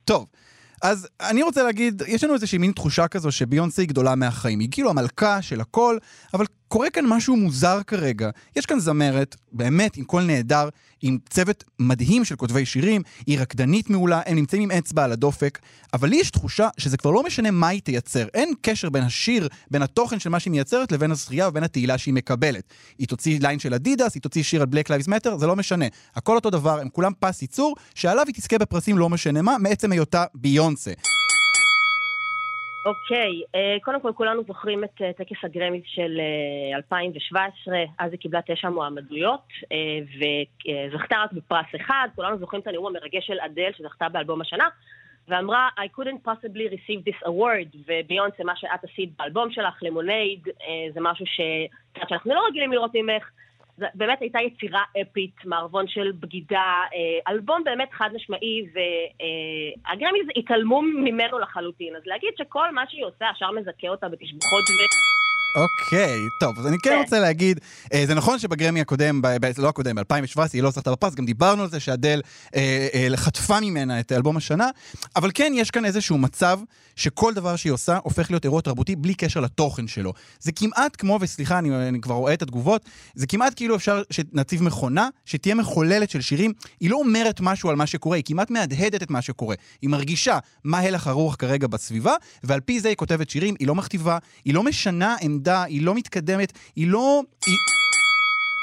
טוב. 0.05 0.25
אז 0.83 1.07
אני 1.21 1.43
רוצה 1.43 1.63
להגיד, 1.63 2.03
יש 2.07 2.23
לנו 2.23 2.33
איזושהי 2.33 2.57
מין 2.57 2.71
תחושה 2.71 3.07
כזו 3.07 3.31
שביונסה 3.31 3.81
היא 3.81 3.89
גדולה 3.89 4.15
מהחיים. 4.15 4.59
היא 4.59 4.67
כאילו 4.71 4.89
המלכה 4.89 5.41
של 5.41 5.61
הכל, 5.61 5.97
אבל 6.33 6.45
קורה 6.73 6.89
כאן 6.89 7.05
משהו 7.07 7.35
מוזר 7.35 7.79
כרגע. 7.87 8.29
יש 8.55 8.65
כאן 8.65 8.79
זמרת, 8.79 9.35
באמת, 9.51 9.97
עם 9.97 10.03
קול 10.03 10.23
נהדר, 10.23 10.69
עם 11.01 11.17
צוות 11.29 11.63
מדהים 11.79 12.25
של 12.25 12.35
כותבי 12.35 12.65
שירים, 12.65 13.01
היא 13.27 13.39
רקדנית 13.39 13.89
מעולה, 13.89 14.21
הם 14.25 14.35
נמצאים 14.35 14.61
עם 14.61 14.71
אצבע 14.71 15.03
על 15.03 15.11
הדופק, 15.11 15.59
אבל 15.93 16.09
לי 16.09 16.15
יש 16.15 16.31
תחושה 16.31 16.67
שזה 16.77 16.97
כבר 16.97 17.11
לא 17.11 17.23
משנה 17.23 17.51
מה 17.51 17.67
היא 17.67 17.81
תייצר. 17.81 18.27
אין 18.33 18.53
קשר 18.61 18.89
בין 18.89 19.03
השיר, 19.03 19.47
בין 19.71 19.81
התוכן 19.81 20.19
של 20.19 20.29
מה 20.29 20.39
שהיא 20.39 20.51
מייצרת, 20.51 20.91
לבין 20.91 21.11
הזכייה 21.11 21.47
ובין 21.47 21.63
התהילה 21.63 21.97
שהיא 21.97 22.13
מקבלת. 22.13 22.63
היא 22.97 23.07
תוציא 23.07 23.39
ליין 23.39 23.59
של 23.59 23.73
אדידס, 23.73 24.13
היא 24.13 24.21
תוציא 24.21 24.43
שיר 24.43 24.61
על 24.61 24.67
Black 24.71 24.87
Lives 24.87 25.07
Matter, 25.07 25.37
זה 25.37 25.47
לא 25.47 25.55
משנה. 25.55 25.85
הכל 26.15 26.35
אותו 26.35 26.49
דבר, 26.49 26.79
הם 26.79 26.89
כולם 26.89 27.11
פס 27.19 27.41
ייצור, 27.41 27.75
שעליו 27.95 28.23
היא 28.27 28.35
תזכה 28.35 28.57
בפרסים 28.57 28.97
לא 28.97 29.09
משנה 29.09 29.41
מה, 29.41 29.57
מעצם 29.59 29.91
היותה 29.91 30.25
ביונסה. 30.35 30.72
אוקיי, 32.85 33.41
אה, 33.55 33.77
קודם 33.81 34.01
כל 34.01 34.11
כולנו 34.15 34.43
זוכרים 34.47 34.83
את 34.83 35.01
אה, 35.01 35.13
טקס 35.13 35.37
הגרמי 35.43 35.81
של 35.85 36.19
אה, 36.19 36.77
2017, 36.77 37.77
אז 37.99 38.11
היא 38.11 38.19
קיבלה 38.19 38.39
תשע 38.45 38.69
מועמדויות 38.69 39.47
אה, 39.71 39.77
וזכתה 40.07 41.15
רק 41.17 41.31
בפרס 41.31 41.65
אחד, 41.75 42.07
כולנו 42.15 42.37
זוכרים 42.37 42.61
את 42.61 42.67
הנאום 42.67 42.87
המרגש 42.87 43.27
של 43.27 43.39
אדל 43.45 43.69
שזכתה 43.77 44.09
באלבום 44.09 44.41
השנה, 44.41 44.67
ואמרה 45.27 45.69
I 45.79 45.99
couldn't 45.99 46.27
possibly 46.27 46.67
receive 46.75 47.03
this 47.09 47.27
award, 47.27 47.77
וביונסה, 47.87 48.43
מה 48.43 48.55
שאת 48.55 48.83
עשית 48.83 49.17
באלבום 49.17 49.51
שלך, 49.51 49.79
למונייד, 49.81 50.47
אה, 50.47 50.91
זה 50.93 50.99
משהו 51.01 51.25
ש... 51.25 51.41
שאנחנו 52.09 52.33
לא 52.33 52.41
רגילים 52.49 52.71
לראות 52.71 52.91
ממך. 52.93 53.29
באמת 53.77 54.21
הייתה 54.21 54.39
יצירה 54.41 54.83
אפית, 55.01 55.35
מערבון 55.45 55.87
של 55.87 56.11
בגידה, 56.19 56.73
אה, 56.93 57.33
אלבום 57.33 57.63
באמת 57.63 57.89
חד 57.91 58.09
משמעי, 58.13 58.65
והגרמיז 58.73 60.27
התעלמו 60.35 60.81
ממנו 60.81 61.39
לחלוטין. 61.39 61.95
אז 61.95 62.01
להגיד 62.05 62.29
שכל 62.37 62.71
מה 62.71 62.83
שהיא 62.89 63.05
עושה, 63.05 63.25
ישר 63.35 63.51
מזכה 63.51 63.87
אותה 63.87 64.09
בתשבחות 64.09 64.63
ו... 64.69 65.22
אוקיי, 65.55 66.29
טוב, 66.39 66.59
אז 66.59 66.67
אני 66.67 66.77
כן 66.83 66.97
רוצה 67.03 67.19
להגיד, 67.19 67.59
אה, 67.93 68.03
זה 68.07 68.13
נכון 68.13 68.39
שבגרמי 68.39 68.81
הקודם, 68.81 69.21
לא 69.57 69.69
הקודם, 69.69 69.95
ב-2017 69.95 70.39
היא 70.53 70.63
לא 70.63 70.71
זכתה 70.71 70.91
בפרס, 70.91 71.15
גם 71.15 71.25
דיברנו 71.25 71.63
על 71.63 71.69
זה 71.69 71.79
שאדל 71.79 72.21
אה, 72.55 72.87
אה, 72.93 73.17
חטפה 73.17 73.59
ממנה 73.59 73.99
את 73.99 74.11
אלבום 74.11 74.37
השנה, 74.37 74.69
אבל 75.15 75.31
כן, 75.33 75.53
יש 75.55 75.71
כאן 75.71 75.85
איזשהו 75.85 76.17
מצב 76.17 76.59
שכל 76.95 77.33
דבר 77.33 77.55
שהיא 77.55 77.73
עושה 77.73 77.97
הופך 78.03 78.31
להיות 78.31 78.45
אירוע 78.45 78.61
תרבותי 78.61 78.95
בלי 78.95 79.13
קשר 79.13 79.39
לתוכן 79.39 79.87
שלו. 79.87 80.13
זה 80.39 80.51
כמעט 80.51 80.95
כמו, 80.97 81.17
וסליחה, 81.21 81.59
אני, 81.59 81.87
אני 81.87 82.01
כבר 82.01 82.15
רואה 82.15 82.33
את 82.33 82.41
התגובות, 82.41 82.85
זה 83.15 83.27
כמעט 83.27 83.53
כאילו 83.55 83.75
אפשר 83.75 84.01
שנציב 84.09 84.63
מכונה, 84.63 85.09
שתהיה 85.25 85.55
מחוללת 85.55 86.09
של 86.09 86.21
שירים, 86.21 86.53
היא 86.79 86.89
לא 86.89 86.95
אומרת 86.95 87.41
משהו 87.41 87.69
על 87.69 87.75
מה 87.75 87.85
שקורה, 87.85 88.15
היא 88.15 88.23
כמעט 88.27 88.51
מהדהדת 88.51 89.03
את 89.03 89.09
מה 89.09 89.21
שקורה. 89.21 89.55
היא 89.81 89.89
מרגישה 89.89 90.39
מה 90.63 90.79
הלך 90.79 91.07
הרוח 91.07 91.35
כרגע 91.35 91.67
בסביבה, 91.67 92.15
ועל 92.43 92.59
פי 92.59 92.79
זה 92.79 92.87
היא 92.87 92.95
כותבת 92.95 93.29
שירים, 93.29 93.55
היא 93.59 93.67
לא 93.67 93.75
מכתיבה, 93.75 94.17
היא 94.45 94.53
לא 94.53 94.63
משנה 94.63 95.15
עמדה, 95.21 95.42
היא 95.47 95.85
לא 95.85 95.95
מתקדמת, 95.95 96.53
היא 96.75 96.87
לא... 96.91 97.21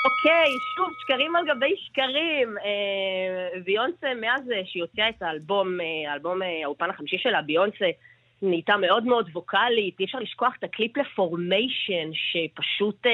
אוקיי, 0.05 0.51
שוב, 0.76 0.89
שקרים 1.01 1.37
על 1.37 1.45
גבי 1.47 1.74
שקרים. 1.76 2.59
אה, 2.59 3.61
ביונסה, 3.64 4.14
מאז 4.20 4.51
אה, 4.51 4.62
שהיא 4.64 4.83
הוציאה 4.83 5.09
את 5.09 5.22
האלבום, 5.22 5.81
אה, 5.81 6.12
האלבום 6.12 6.41
האולפן 6.43 6.91
החמישי 6.91 7.18
שלה, 7.18 7.43
ביונסה 7.43 7.87
נהייתה 8.43 8.76
מאוד 8.76 9.05
מאוד 9.05 9.28
ווקאלית. 9.33 10.01
אי 10.01 10.05
אפשר 10.05 10.18
לשכוח 10.18 10.55
את 10.59 10.64
הקליפ 10.64 10.97
ל 10.97 11.07
Formation, 11.07 12.11
שפשוט 12.12 13.07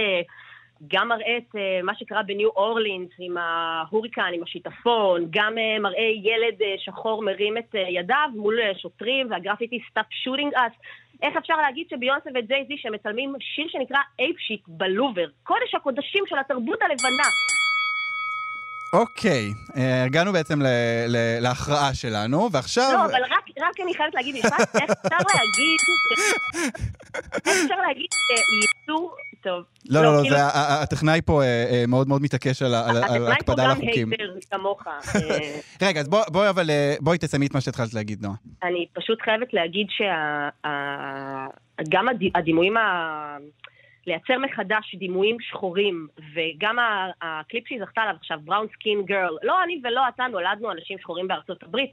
גם 0.89 1.09
מראה 1.09 1.37
את 1.37 1.55
מה 1.83 1.95
שקרה 1.95 2.23
בניו 2.23 2.49
אורלינס 2.49 3.11
עם 3.19 3.37
ההוריקן, 3.37 4.31
עם 4.35 4.43
השיטפון, 4.43 5.27
גם 5.31 5.59
אה, 5.59 5.79
מראה 5.79 6.11
ילד 6.23 6.61
שחור 6.79 7.23
מרים 7.23 7.59
את 7.59 7.75
ידיו 7.89 8.29
מול 8.35 8.59
שוטרים, 8.79 9.31
והגרפיטי 9.31 9.81
Stop 9.91 10.09
shooting 10.25 10.57
us. 10.57 10.75
איך 11.23 11.37
אפשר 11.39 11.57
להגיד 11.57 11.87
שביונסה 11.91 12.31
וג'יי 12.35 12.65
זי 12.69 12.75
שמצלמים 12.77 13.35
שיר 13.41 13.67
שנקרא 13.69 13.99
Apeshit 14.19 14.61
בלובר, 14.69 15.27
קודש 15.43 15.75
הקודשים 15.75 16.25
של 16.27 16.39
התרבות 16.39 16.83
הלבנה. 16.83 17.29
אוקיי, 18.93 19.45
אה, 19.77 20.05
הגענו 20.05 20.33
בעצם 20.33 20.63
ל- 20.63 20.67
ל- 21.09 21.39
להכרעה 21.41 21.95
שלנו, 21.95 22.49
ועכשיו... 22.53 22.91
לא, 22.93 23.05
אבל 23.05 23.23
רק, 23.25 23.45
רק 23.59 23.81
אני 23.85 23.95
חייבת 23.95 24.15
להגיד 24.15 24.35
משפט, 24.35 24.77
איך 24.83 24.91
אפשר 24.91 25.17
להגיד, 25.35 25.79
איך 27.47 27.57
אפשר 27.65 27.81
להגיד 27.87 28.07
שייצור, 29.43 29.61
טוב. 29.61 29.65
לא, 29.89 30.03
לא, 30.03 30.17
לא, 30.17 30.23
כאילו, 30.23 30.37
זה 30.37 30.43
הטכנאי 30.83 31.21
פה 31.25 31.43
אה, 31.43 31.47
אה, 31.71 31.85
מאוד 31.89 32.09
מאוד 32.09 32.23
מתעקש 32.23 32.63
על 32.63 32.75
על- 32.75 32.97
על 32.97 32.97
הטכנאי 33.03 33.19
פה 33.27 33.33
הקפדה 33.33 33.65
גם 33.65 33.71
החוקים. 33.71 34.11
hater 34.11 34.33
כמוך. 34.51 34.87
אה, 34.89 34.99
רגע, 35.89 36.01
אז 36.01 36.09
בוא- 36.09 36.25
בואי 36.33 36.49
אבל, 36.49 36.71
בואי 37.01 37.19
תסיימי 37.19 37.47
את 37.47 37.55
מה 37.55 37.61
שהתחלת 37.61 37.95
להגיד, 37.95 38.23
נועה. 38.23 38.35
אני 38.63 38.87
פשוט 38.93 39.23
חייבת 39.23 39.55
להגיד 39.55 39.87
שגם 41.81 42.07
הדימויים, 42.35 42.77
ה- 42.77 43.37
לייצר 44.07 44.35
מחדש 44.39 44.95
דימויים 44.99 45.37
שחורים, 45.41 46.07
וגם 46.35 46.77
הקליפ 47.23 47.65
שהיא 47.69 47.81
זכתה 47.83 48.01
עליו 48.01 48.15
עכשיו, 48.21 48.39
Brown 48.45 48.67
Skin 48.73 49.03
Girl, 49.05 49.37
לא 49.43 49.63
אני 49.65 49.81
ולא 49.85 50.01
אתה 50.15 50.25
נולדנו 50.33 50.73
אנשים 50.73 50.99
שחורים 50.99 51.29
בארצות 51.29 51.63
הברית, 51.63 51.91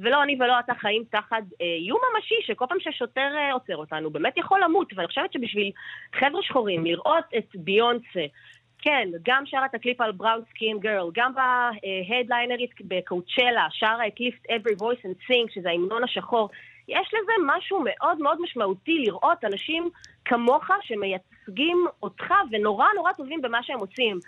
ולא 0.00 0.22
אני 0.22 0.36
ולא 0.40 0.58
אתה 0.58 0.74
חיים 0.74 1.04
תחת 1.10 1.42
אה, 1.60 1.66
איום 1.78 2.00
ממשי, 2.14 2.34
שכל 2.42 2.64
פעם 2.68 2.80
ששוטר 2.80 3.30
אה, 3.36 3.52
עוצר 3.52 3.76
אותנו, 3.76 4.10
באמת 4.10 4.38
יכול 4.38 4.60
למות, 4.64 4.92
ואני 4.96 5.06
חושבת 5.06 5.32
שבשביל 5.32 5.70
חבר'ה 6.14 6.42
שחורים, 6.42 6.84
לראות 6.84 7.24
את 7.38 7.48
ביונסה, 7.54 8.26
כן, 8.78 9.08
גם 9.22 9.42
שרה 9.46 9.66
את 9.66 9.74
הקליפ 9.74 10.00
על 10.00 10.12
Brown 10.12 10.40
Skin 10.50 10.78
Girl, 10.78 11.10
גם 11.14 11.32
כהדליינרית 11.34 12.70
בקואוצ'לה, 12.80 13.66
שרה 13.70 14.06
את 14.06 14.14
Lift 14.20 14.50
Every 14.50 14.80
Voice 14.80 15.02
and 15.04 15.30
Sing, 15.30 15.54
שזה 15.54 15.68
ההמנון 15.68 16.04
השחור. 16.04 16.48
יש 16.88 17.08
לזה 17.14 17.32
משהו 17.46 17.80
מאוד 17.84 18.18
מאוד 18.18 18.40
משמעותי 18.40 18.98
לראות 19.06 19.44
אנשים 19.44 19.90
כמוך 20.24 20.64
שמייצגים 20.82 21.86
אותך 22.02 22.34
ונורא 22.50 22.86
נורא 22.96 23.12
טובים 23.12 23.42
במה 23.42 23.62
שהם 23.62 23.78
עושים. 23.78 24.18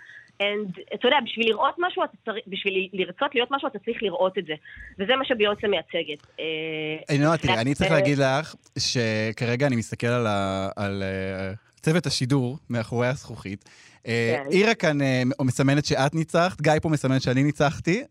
And 0.41 0.79
אתה 0.93 1.07
יודע, 1.07 1.17
בשביל 1.25 1.47
לראות 1.49 1.75
משהו, 1.79 2.03
אתה 2.03 2.13
צריך, 2.25 2.43
בשביל 2.47 2.89
לרצות 2.93 3.35
להיות 3.35 3.49
משהו, 3.51 3.67
אתה 3.67 3.79
צריך 3.79 3.97
לראות 4.03 4.37
את 4.37 4.45
זה. 4.45 4.53
וזה 4.99 5.15
מה 5.15 5.25
שביונסה 5.25 5.67
מייצגת. 5.67 6.27
אה, 6.39 7.17
נועה, 7.19 7.37
תראי, 7.37 7.57
אני 7.57 7.75
צריך 7.75 7.91
אה, 7.91 7.95
להגיד 7.95 8.17
לך 8.17 8.55
שכרגע 8.79 9.67
אני 9.67 9.75
מסתכל 9.75 10.07
על 10.07 10.27
ה- 10.27 10.69
על 10.75 11.03
אה, 11.03 11.51
צוות 11.81 12.05
השידור 12.05 12.57
מאחורי 12.69 13.07
הזכוכית. 13.07 13.69
אה, 14.07 14.35
כן. 14.45 14.51
אירה 14.51 14.73
כאן 14.75 15.01
אה, 15.01 15.21
מסמנת 15.41 15.85
שאת 15.85 16.15
ניצחת, 16.15 16.61
גיא 16.61 16.73
פה 16.81 16.89
מסמן 16.89 17.19
שאני 17.19 17.43
ניצחתי. 17.43 18.03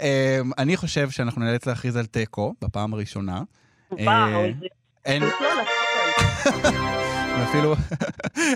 אה, 0.00 0.38
אני 0.58 0.76
חושב 0.76 1.10
שאנחנו 1.10 1.42
נאלץ 1.44 1.66
להכריז 1.66 1.96
על 1.96 2.06
תיקו 2.06 2.54
בפעם 2.62 2.94
הראשונה. 2.94 3.42
וואו, 3.90 4.04
אה, 4.34 4.50
זה... 4.60 4.66
אין, 5.04 5.22
ואפילו... 7.40 7.74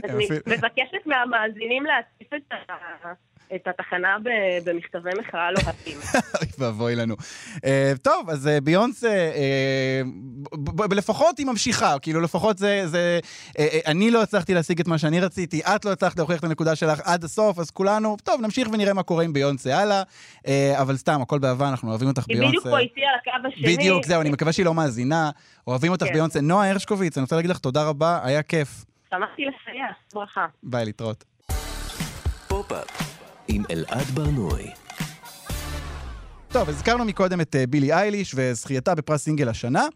אני 0.05 0.25
אפילו- 0.25 0.41
מבקשת 0.47 1.07
מהמאזינים 1.07 1.85
להציף 1.87 2.35
את 2.35 2.53
ה- 2.53 3.13
את 3.55 3.67
התחנה 3.67 4.17
במכתבי 4.65 5.11
מחאה 5.21 5.51
לא 5.51 5.61
לוהטים. 5.65 5.99
אוי 6.41 6.49
ואבוי 6.59 6.97
לנו. 6.97 7.17
אה, 7.65 7.93
טוב, 8.03 8.31
אז 8.31 8.49
אה, 8.49 8.61
ביונסה, 8.61 9.09
אה, 9.09 10.03
לפחות 10.97 11.39
היא 11.39 11.47
ממשיכה, 11.47 11.99
כאילו 11.99 12.21
לפחות 12.21 12.59
זה, 12.59 12.85
אני 13.87 14.11
לא 14.11 14.23
הצלחתי 14.23 14.55
להשיג 14.55 14.81
את 14.81 14.89
מה 14.89 14.99
שאני 14.99 15.21
רציתי, 15.21 15.61
את 15.61 15.85
לא 15.85 15.93
הצלחת 15.93 16.17
להוכיח 16.19 16.39
את 16.39 16.45
הנקודה 16.45 16.77
שלך 16.77 17.01
עד 17.05 17.25
הסוף, 17.25 17.59
אז 17.59 17.71
כולנו, 17.71 18.17
טוב, 18.25 18.41
נמשיך 18.41 18.69
ונראה 18.73 18.95
מה 18.95 19.03
קורה 19.03 19.25
עם 19.25 19.33
ביונסה 19.33 19.79
הלאה, 19.79 20.03
אה, 20.47 20.83
אבל 20.83 20.97
סתם, 20.97 21.23
הכל 21.23 21.39
באהבה, 21.39 21.69
אנחנו 21.69 21.91
אוהבים 21.91 22.09
אותך 22.09 22.25
היא 22.29 22.37
ביונסה. 22.37 22.51
בדיוק 22.51 22.65
פה 22.65 22.79
איתי 22.79 23.01
על 23.01 23.15
הקו 23.21 23.49
השני. 23.49 23.77
בדיוק, 23.77 24.05
זהו, 24.05 24.21
אני 24.21 24.31
מקווה 24.31 24.53
שהיא 24.53 24.67
לא 24.67 24.75
מאזינה, 24.75 25.31
אוהבים 25.67 25.93
אותך 25.93 26.07
כן. 26.07 26.13
ביונסה. 26.13 26.41
נועה 26.41 26.71
הרשקוביץ, 26.71 27.17
אני 27.17 27.23
רוצה 27.23 27.37
להגיד 27.37 27.51
לך 27.51 27.59
תודה 27.59 27.89
רבה, 27.89 28.21
היה 28.23 28.43
כיף. 28.43 28.85
שמחתי 29.11 29.43
לסייע, 29.45 29.87
ברכה. 30.15 30.47
ביי, 30.63 30.85
להתראות. 30.85 31.25
פופ-אפ 32.49 33.08
עם 33.49 33.63
אלעד 33.71 34.07
בר-נוי. 34.15 34.71
טוב, 36.49 36.69
הזכרנו 36.69 37.05
מקודם 37.05 37.41
את 37.41 37.57
אה, 37.57 37.67
בילי 37.67 37.93
אייליש 37.93 38.33
וזכייתה 38.37 38.95
בפרס 38.95 39.23
סינגל 39.23 39.49
השנה, 39.49 39.87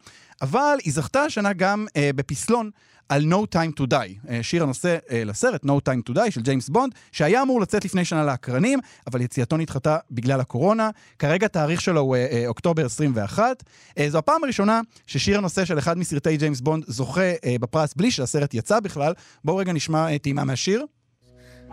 אבל 0.42 0.76
היא 0.84 0.92
זכתה 0.92 1.20
השנה 1.20 1.52
גם 1.52 1.86
אה, 1.96 2.10
בפסלון 2.16 2.70
על 3.08 3.32
No 3.32 3.56
Time 3.56 3.80
to 3.80 3.84
Die, 3.92 4.28
אה, 4.28 4.42
שיר 4.42 4.62
הנושא 4.62 4.96
אה, 5.10 5.24
לסרט 5.24 5.64
No 5.64 5.68
Time 5.88 6.10
to 6.10 6.14
Die 6.14 6.30
של 6.30 6.40
ג'יימס 6.40 6.68
בונד, 6.68 6.94
שהיה 7.12 7.42
אמור 7.42 7.60
לצאת 7.60 7.84
לפני 7.84 8.04
שנה 8.04 8.24
לאקרנים, 8.24 8.78
אבל 9.06 9.20
יציאתו 9.20 9.56
נדחתה 9.56 9.98
בגלל 10.10 10.40
הקורונה. 10.40 10.90
כרגע 11.18 11.46
התאריך 11.46 11.80
שלו 11.80 12.00
הוא 12.00 12.16
אה, 12.16 12.26
אה, 12.32 12.44
אוקטובר 12.46 12.86
21. 12.86 13.62
אה, 13.98 14.10
זו 14.10 14.18
הפעם 14.18 14.44
הראשונה 14.44 14.80
ששיר 15.06 15.38
הנושא 15.38 15.64
של 15.64 15.78
אחד 15.78 15.98
מסרטי 15.98 16.36
ג'יימס 16.36 16.60
בונד 16.60 16.84
זוכה 16.86 17.32
אה, 17.44 17.56
בפרס 17.60 17.94
בלי 17.94 18.10
שהסרט 18.10 18.54
יצא 18.54 18.80
בכלל. 18.80 19.12
בואו 19.44 19.56
רגע 19.56 19.72
נשמע 19.72 20.12
אה, 20.12 20.18
טעימה 20.18 20.44
מהשיר. 20.44 20.84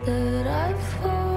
that 0.00 0.46
I've 0.46 1.29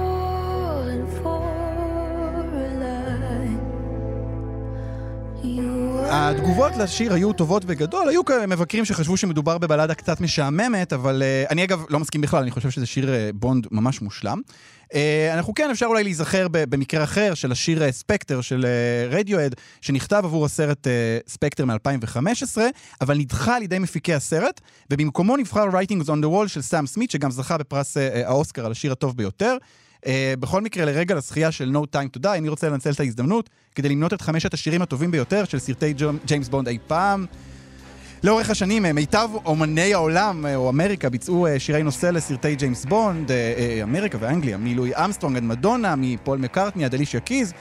התגובות 6.16 6.76
לשיר 6.76 7.12
היו 7.12 7.32
טובות 7.32 7.64
בגדול, 7.64 8.08
היו 8.08 8.24
כאלה 8.24 8.46
מבקרים 8.46 8.84
שחשבו 8.84 9.16
שמדובר 9.16 9.58
בבלדה 9.58 9.94
קצת 9.94 10.20
משעממת, 10.20 10.92
אבל 10.92 11.22
uh, 11.22 11.50
אני 11.52 11.64
אגב 11.64 11.84
לא 11.90 12.00
מסכים 12.00 12.20
בכלל, 12.20 12.42
אני 12.42 12.50
חושב 12.50 12.70
שזה 12.70 12.86
שיר 12.86 13.04
uh, 13.04 13.08
בונד 13.34 13.66
ממש 13.70 14.02
מושלם. 14.02 14.40
אה, 14.84 14.96
אנחנו 15.34 15.54
כן, 15.54 15.70
אפשר 15.70 15.86
אולי 15.86 16.04
להיזכר 16.04 16.46
במקרה 16.50 17.04
אחר 17.04 17.34
של 17.34 17.52
השיר 17.52 17.82
אה, 17.88 17.90
Spectre 17.90 18.40
של 18.40 18.66
רדיוהד, 19.10 19.54
שנכתב 19.80 20.22
עבור 20.24 20.44
הסרט 20.44 20.86
אה, 20.86 21.30
Spectre 21.30 21.64
מ-2015, 21.64 22.58
אבל 23.00 23.18
נדחה 23.18 23.56
על 23.56 23.62
ידי 23.62 23.78
מפיקי 23.78 24.14
הסרט, 24.14 24.60
ובמקומו 24.90 25.36
נבחר 25.36 25.68
Writing's 25.68 26.06
on 26.06 26.24
the 26.24 26.26
Wall 26.26 26.48
של 26.48 26.62
סאם 26.62 26.86
סמית, 26.86 27.10
שגם 27.10 27.30
זכה 27.30 27.58
בפרס 27.58 27.96
אה, 27.96 28.00
האוסקר 28.24 28.66
על 28.66 28.72
השיר 28.72 28.92
הטוב 28.92 29.16
ביותר. 29.16 29.56
אה, 30.04 30.06
בכל 30.40 30.60
מקרה, 30.60 30.84
לרגל 30.84 31.14
הזכייה 31.14 31.52
של 31.52 31.76
No 31.76 31.96
Time 31.96 32.18
to 32.18 32.24
Die, 32.24 32.28
אני 32.38 32.48
רוצה 32.48 32.68
לנצל 32.68 32.90
את 32.90 33.00
ההזדמנות 33.00 33.50
כדי 33.74 33.88
למנות 33.88 34.12
את 34.12 34.20
חמשת 34.20 34.54
השירים 34.54 34.82
הטובים 34.82 35.10
ביותר 35.10 35.44
של 35.44 35.58
סרטי 35.58 35.94
ג'יימס 36.26 36.48
בונד 36.48 36.68
אי 36.68 36.78
פעם. 36.86 37.26
לאורך 38.24 38.50
השנים, 38.50 38.86
אה, 38.86 38.92
מיטב 38.92 39.28
אומני 39.44 39.94
העולם, 39.94 40.46
אה, 40.46 40.56
או 40.56 40.70
אמריקה, 40.70 41.10
ביצעו 41.10 41.46
אה, 41.46 41.58
שירי 41.58 41.82
נושא 41.82 42.06
לסרטי 42.06 42.54
ג'יימס 42.54 42.84
בונד, 42.84 43.30
אה, 43.30 43.54
אה, 43.58 43.82
אמריקה 43.82 44.18
ואנגליה, 44.20 44.56
מלואי 44.56 44.94
אמסטרונג 45.04 45.36
עד 45.36 45.42
מדונה, 45.42 45.94
מפול 45.96 46.38
מקארטני 46.38 46.84
עד 46.84 46.94
אלישיה 46.94 47.20
קיז. 47.20 47.52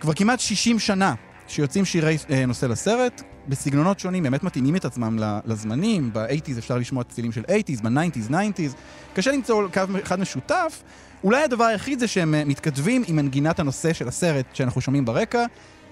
כבר 0.00 0.12
כמעט 0.12 0.40
60 0.40 0.78
שנה 0.78 1.14
שיוצאים 1.48 1.84
שירי 1.84 2.16
אה, 2.30 2.46
נושא 2.46 2.66
לסרט, 2.66 3.22
בסגנונות 3.48 4.00
שונים, 4.00 4.22
באמת 4.22 4.42
מתאימים 4.42 4.76
את 4.76 4.84
עצמם 4.84 5.18
לזמנים, 5.46 6.10
ב-80's 6.12 6.58
אפשר 6.58 6.78
לשמוע 6.78 7.04
צלילים 7.04 7.32
של 7.32 7.42
80's, 7.42 7.82
ב-90's, 7.82 8.30
90's. 8.30 8.74
קשה 9.14 9.32
למצוא 9.32 9.68
קו 9.72 9.80
אחד 10.02 10.20
משותף. 10.20 10.82
אולי 11.24 11.42
הדבר 11.42 11.64
היחיד 11.64 11.98
זה 11.98 12.08
שהם 12.08 12.34
אה, 12.34 12.44
מתכתבים 12.44 13.02
עם 13.06 13.16
מנגינת 13.16 13.58
הנושא 13.58 13.92
של 13.92 14.08
הסרט 14.08 14.46
שאנחנו 14.52 14.80
שומעים 14.80 15.04
ברקע. 15.04 15.44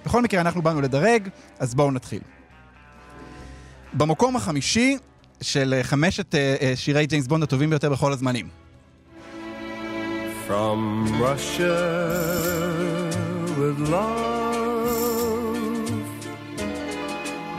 בכל 0.06 0.22
מקרה, 0.22 0.40
אנחנו 0.40 0.62
באנו 0.62 0.80
לדרג, 0.80 1.28
אז 1.58 1.74
בואו 1.74 1.90
נתחיל. 1.90 2.20
במקום 3.92 4.36
החמישי 4.36 4.96
של 5.40 5.74
אה, 5.76 5.84
חמשת 5.84 6.34
אה, 6.34 6.72
שירי 6.74 7.06
ג'יימס 7.06 7.26
בונד 7.26 7.42
הטובים 7.42 7.70
ביותר 7.70 7.90
בכל 7.90 8.12
הזמנים. 8.12 8.48
From 10.48 11.06
Russia 11.26 11.78
with 13.58 13.78
love. 13.88 14.32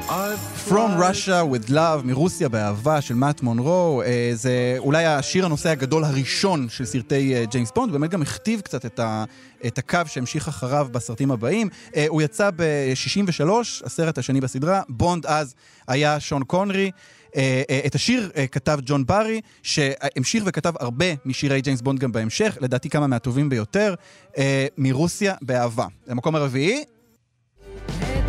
I've 0.10 0.53
From 0.70 0.98
Russia 0.98 1.44
with 1.44 1.70
Love, 1.70 2.04
מרוסיה 2.04 2.50
באהבה 2.50 3.02
של 3.02 3.14
מאט 3.14 3.42
מונרו, 3.42 4.02
אה, 4.06 4.32
זה 4.34 4.76
אולי 4.78 5.06
השיר 5.06 5.46
הנושא 5.46 5.70
הגדול 5.70 6.04
הראשון 6.04 6.70
של 6.70 6.86
סרטי 6.86 7.36
אה, 7.36 7.46
ג'יימס 7.46 7.72
בונד, 7.76 7.92
באמת 7.92 8.10
גם 8.10 8.22
הכתיב 8.22 8.62
קצת 8.62 8.86
את, 8.86 9.00
ה, 9.00 9.24
את 9.68 9.78
הקו 9.78 10.00
שהמשיך 10.06 10.48
אחריו 10.48 10.88
בסרטים 10.92 11.32
הבאים. 11.32 11.70
אה, 11.96 12.06
הוא 12.08 12.22
יצא 12.22 12.50
ב-63, 12.56 13.50
הסרט 13.86 14.18
השני 14.18 14.42
בסדרה, 14.42 14.82
בונד 14.90 15.26
אז 15.26 15.56
היה 15.88 16.20
שון 16.20 16.44
קונרי. 16.44 16.92
אה, 17.36 17.62
אה, 17.70 17.82
את 17.86 17.96
השיר 17.96 18.32
אה, 18.36 18.48
כתב 18.48 18.80
ג'ון 18.86 19.06
ברי, 19.06 19.42
שהמשיך 19.64 20.44
וכתב 20.48 20.74
הרבה 20.80 21.06
משירי 21.26 21.62
ג'יימס 21.62 21.82
בונד 21.82 22.00
גם 22.00 22.12
בהמשך, 22.12 22.58
לדעתי 22.62 22.90
כמה 22.90 23.08
מהטובים 23.08 23.50
ביותר, 23.50 23.94
אה, 24.38 24.68
מרוסיה 24.78 25.34
באהבה. 25.42 25.86
למקום 26.08 26.36
הרביעי, 26.36 26.84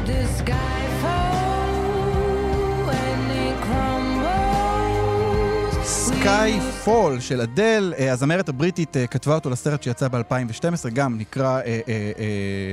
the 0.07 0.27
sky 0.39 0.54
Skyfall 6.25 7.21
של 7.21 7.41
אדל, 7.41 7.95
אה, 7.99 8.13
הזמרת 8.13 8.49
הבריטית 8.49 8.97
אה, 8.97 9.07
כתבה 9.07 9.35
אותו 9.35 9.51
לסרט 9.51 9.83
שיצא 9.83 10.09
ב-2012, 10.09 10.91
גם 10.93 11.19
נקרא 11.19 11.61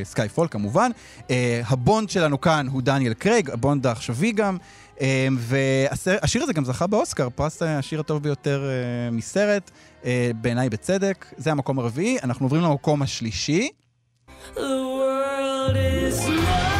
Skyfall 0.04 0.47
כמובן. 0.52 0.91
אה, 1.30 1.62
הבונד 1.68 2.10
שלנו 2.10 2.41
כאן 2.41 2.68
הוא 2.68 2.82
דניאל 2.82 3.14
קרייג, 3.14 3.49
הבונד 3.49 3.88
העכשווי 3.88 4.32
גם. 4.32 4.58
אה, 5.02 5.28
והשיר 5.38 6.43
הזה 6.43 6.54
גם 6.54 6.66
זכה 6.66 6.88
באוסקר, 6.88 7.30
פרס 7.30 7.64
אה, 7.64 7.78
השיר 7.78 7.99
הטוב 7.99 8.24
ביותר 8.24 8.64
אה, 8.64 9.12
מסרט, 9.12 9.72
אה, 10.06 10.32
בעיניי 10.41 10.70
בצדק. 10.70 11.26
זה 11.38 11.52
המקום 11.52 11.80
הרביעי, 11.80 12.18
אנחנו 12.24 12.45
עוברים 12.45 12.62
למקום 12.62 13.02
השלישי. 13.02 13.70
The 14.56 14.60
world 14.60 15.76
is 15.76 16.28
not 16.28 16.70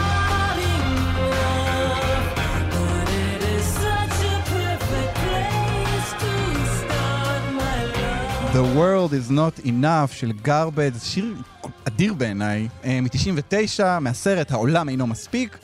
The 8.54 8.78
World 8.78 9.14
is 9.14 9.32
Not 9.32 9.66
Enough 9.66 10.12
של 10.12 10.32
Garbage, 10.46 11.00
שיר 11.04 11.36
אדיר 11.84 12.14
בעיניי, 12.14 12.68
אה, 12.84 13.00
מ-99, 13.02 14.00
מהסרט 14.02 14.52
העולם 14.52 14.90
אינו 14.90 15.08
מספיק. 15.08 15.58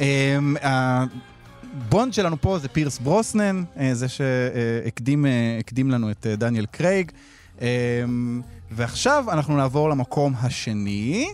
אה, 0.00 0.38
הבונד 0.62 2.12
שלנו 2.12 2.40
פה 2.40 2.58
זה 2.58 2.68
פירס 2.68 2.98
ברוסנן, 2.98 3.64
אה, 3.78 3.94
זה 3.94 4.08
שהקדים 4.08 5.26
הקדים 5.60 5.90
לנו 5.90 6.10
את 6.10 6.26
דניאל 6.26 6.66
קרייג. 6.66 7.12
ועכשיו 8.70 9.24
אנחנו 9.32 9.56
נעבור 9.56 9.90
למקום 9.90 10.34
השני. 10.40 11.28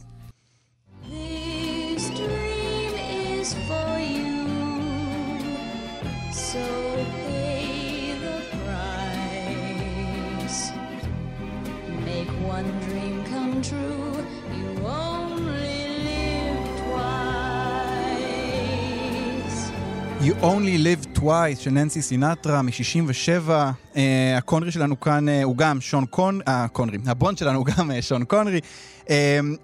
You 20.22 20.34
Only 20.42 20.78
Live 20.78 21.18
Twice 21.18 21.60
של 21.60 21.70
ננסי 21.70 22.02
סינטרה 22.02 22.62
מ-67. 22.62 23.48
Uh, 23.94 23.98
הקונרי 24.36 24.72
שלנו 24.72 25.00
כאן 25.00 25.28
uh, 25.28 25.30
הוא 25.44 25.56
גם 25.56 25.80
שון 25.80 26.06
קונ... 26.06 26.40
Uh, 26.40 26.68
קונרי. 26.72 26.98
הבונד 27.06 27.38
שלנו 27.38 27.58
הוא 27.58 27.66
גם 27.66 27.90
uh, 27.90 27.94
שון 28.00 28.24
קונרי. 28.24 28.60
Uh, 29.04 29.08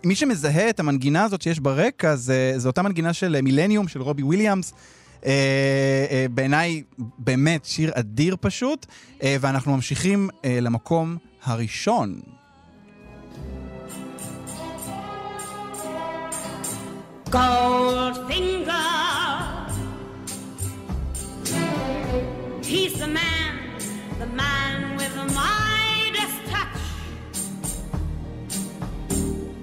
מי 0.05 0.15
שמזהה 0.15 0.71
את 0.71 0.81
המנגינה 0.81 1.25
הזאת 1.25 1.43
שיש 1.43 1.61
ברקע 1.61 2.17
זה, 2.17 2.55
זה 2.57 2.69
אותה 2.69 2.83
מנגינה 2.83 3.13
של 3.13 3.37
uh, 3.39 3.43
מילניום 3.43 3.89
של 3.89 4.03
רובי 4.03 4.23
וויליאמס. 4.23 4.73
Uh, 4.73 5.25
uh, 5.25 5.27
בעיניי 6.31 6.83
באמת 7.19 7.65
שיר 7.65 7.91
אדיר 7.95 8.37
פשוט. 8.41 8.87
Uh, 9.19 9.23
ואנחנו 9.41 9.75
ממשיכים 9.75 10.29
uh, 10.31 10.47
למקום 10.61 11.17
הראשון. 11.45 12.21
Goldfinger 17.31 18.99
He's 22.75 22.95
the 23.05 23.11
man, 23.21 23.53
the 24.23 24.31
man 24.43 24.77
with 24.99 25.13
the 25.21 25.27
Midas 25.39 26.35
touch. 26.51 26.81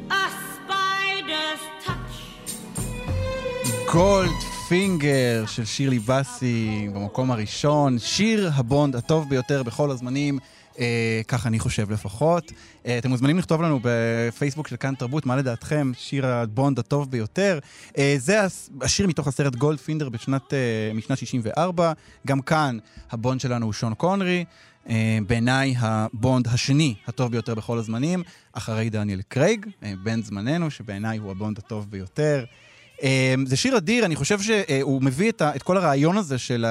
A 0.09 0.25
spider's 0.53 1.63
touch. 1.85 2.15
גולד 3.93 4.29
פינגר 4.69 5.43
של 5.47 5.65
שירלי 5.65 5.99
בסי 5.99 6.87
במקום 6.93 7.31
הראשון, 7.31 7.99
שיר 7.99 8.51
הבונד 8.53 8.95
הטוב 8.95 9.29
ביותר 9.29 9.63
בכל 9.63 9.91
הזמנים. 9.91 10.39
אה, 10.80 11.21
כך 11.28 11.47
אני 11.47 11.59
חושב 11.59 11.91
לפחות. 11.91 12.51
אה, 12.86 12.97
אתם 12.97 13.09
מוזמנים 13.09 13.38
לכתוב 13.38 13.61
לנו 13.61 13.80
בפייסבוק 13.84 14.67
של 14.67 14.76
כאן 14.76 14.95
תרבות, 14.95 15.26
מה 15.26 15.36
לדעתכם 15.36 15.91
שיר 15.97 16.26
הבונד 16.26 16.80
הטוב 16.80 17.11
ביותר. 17.11 17.59
אה, 17.97 18.15
זה 18.17 18.41
השיר 18.82 19.07
מתוך 19.07 19.28
הסרט 19.28 19.55
Goldfinger 19.55 20.09
בשנת, 20.09 20.53
אה, 20.53 20.93
משנת 20.93 21.17
64. 21.17 21.93
גם 22.28 22.41
כאן 22.41 22.78
הבונד 23.11 23.39
שלנו 23.39 23.65
הוא 23.65 23.73
שון 23.73 23.93
קונרי. 23.93 24.45
אה, 24.89 25.17
בעיניי 25.28 25.76
הבונד 25.80 26.47
השני 26.47 26.95
הטוב 27.07 27.32
ביותר 27.32 27.55
בכל 27.55 27.78
הזמנים, 27.78 28.23
אחרי 28.53 28.89
דניאל 28.89 29.21
קרייג, 29.28 29.65
אה, 29.84 29.93
בן 30.03 30.21
זמננו, 30.21 30.71
שבעיניי 30.71 31.17
הוא 31.17 31.32
הבונד 31.32 31.57
הטוב 31.57 31.91
ביותר. 31.91 32.45
אה, 33.03 33.36
זה 33.45 33.55
שיר 33.55 33.78
אדיר, 33.78 34.05
אני 34.05 34.15
חושב 34.15 34.39
שהוא 34.41 35.01
מביא 35.01 35.30
את, 35.30 35.41
את 35.41 35.63
כל 35.63 35.78
הרעיון 35.78 36.17
הזה 36.17 36.38
של 36.38 36.65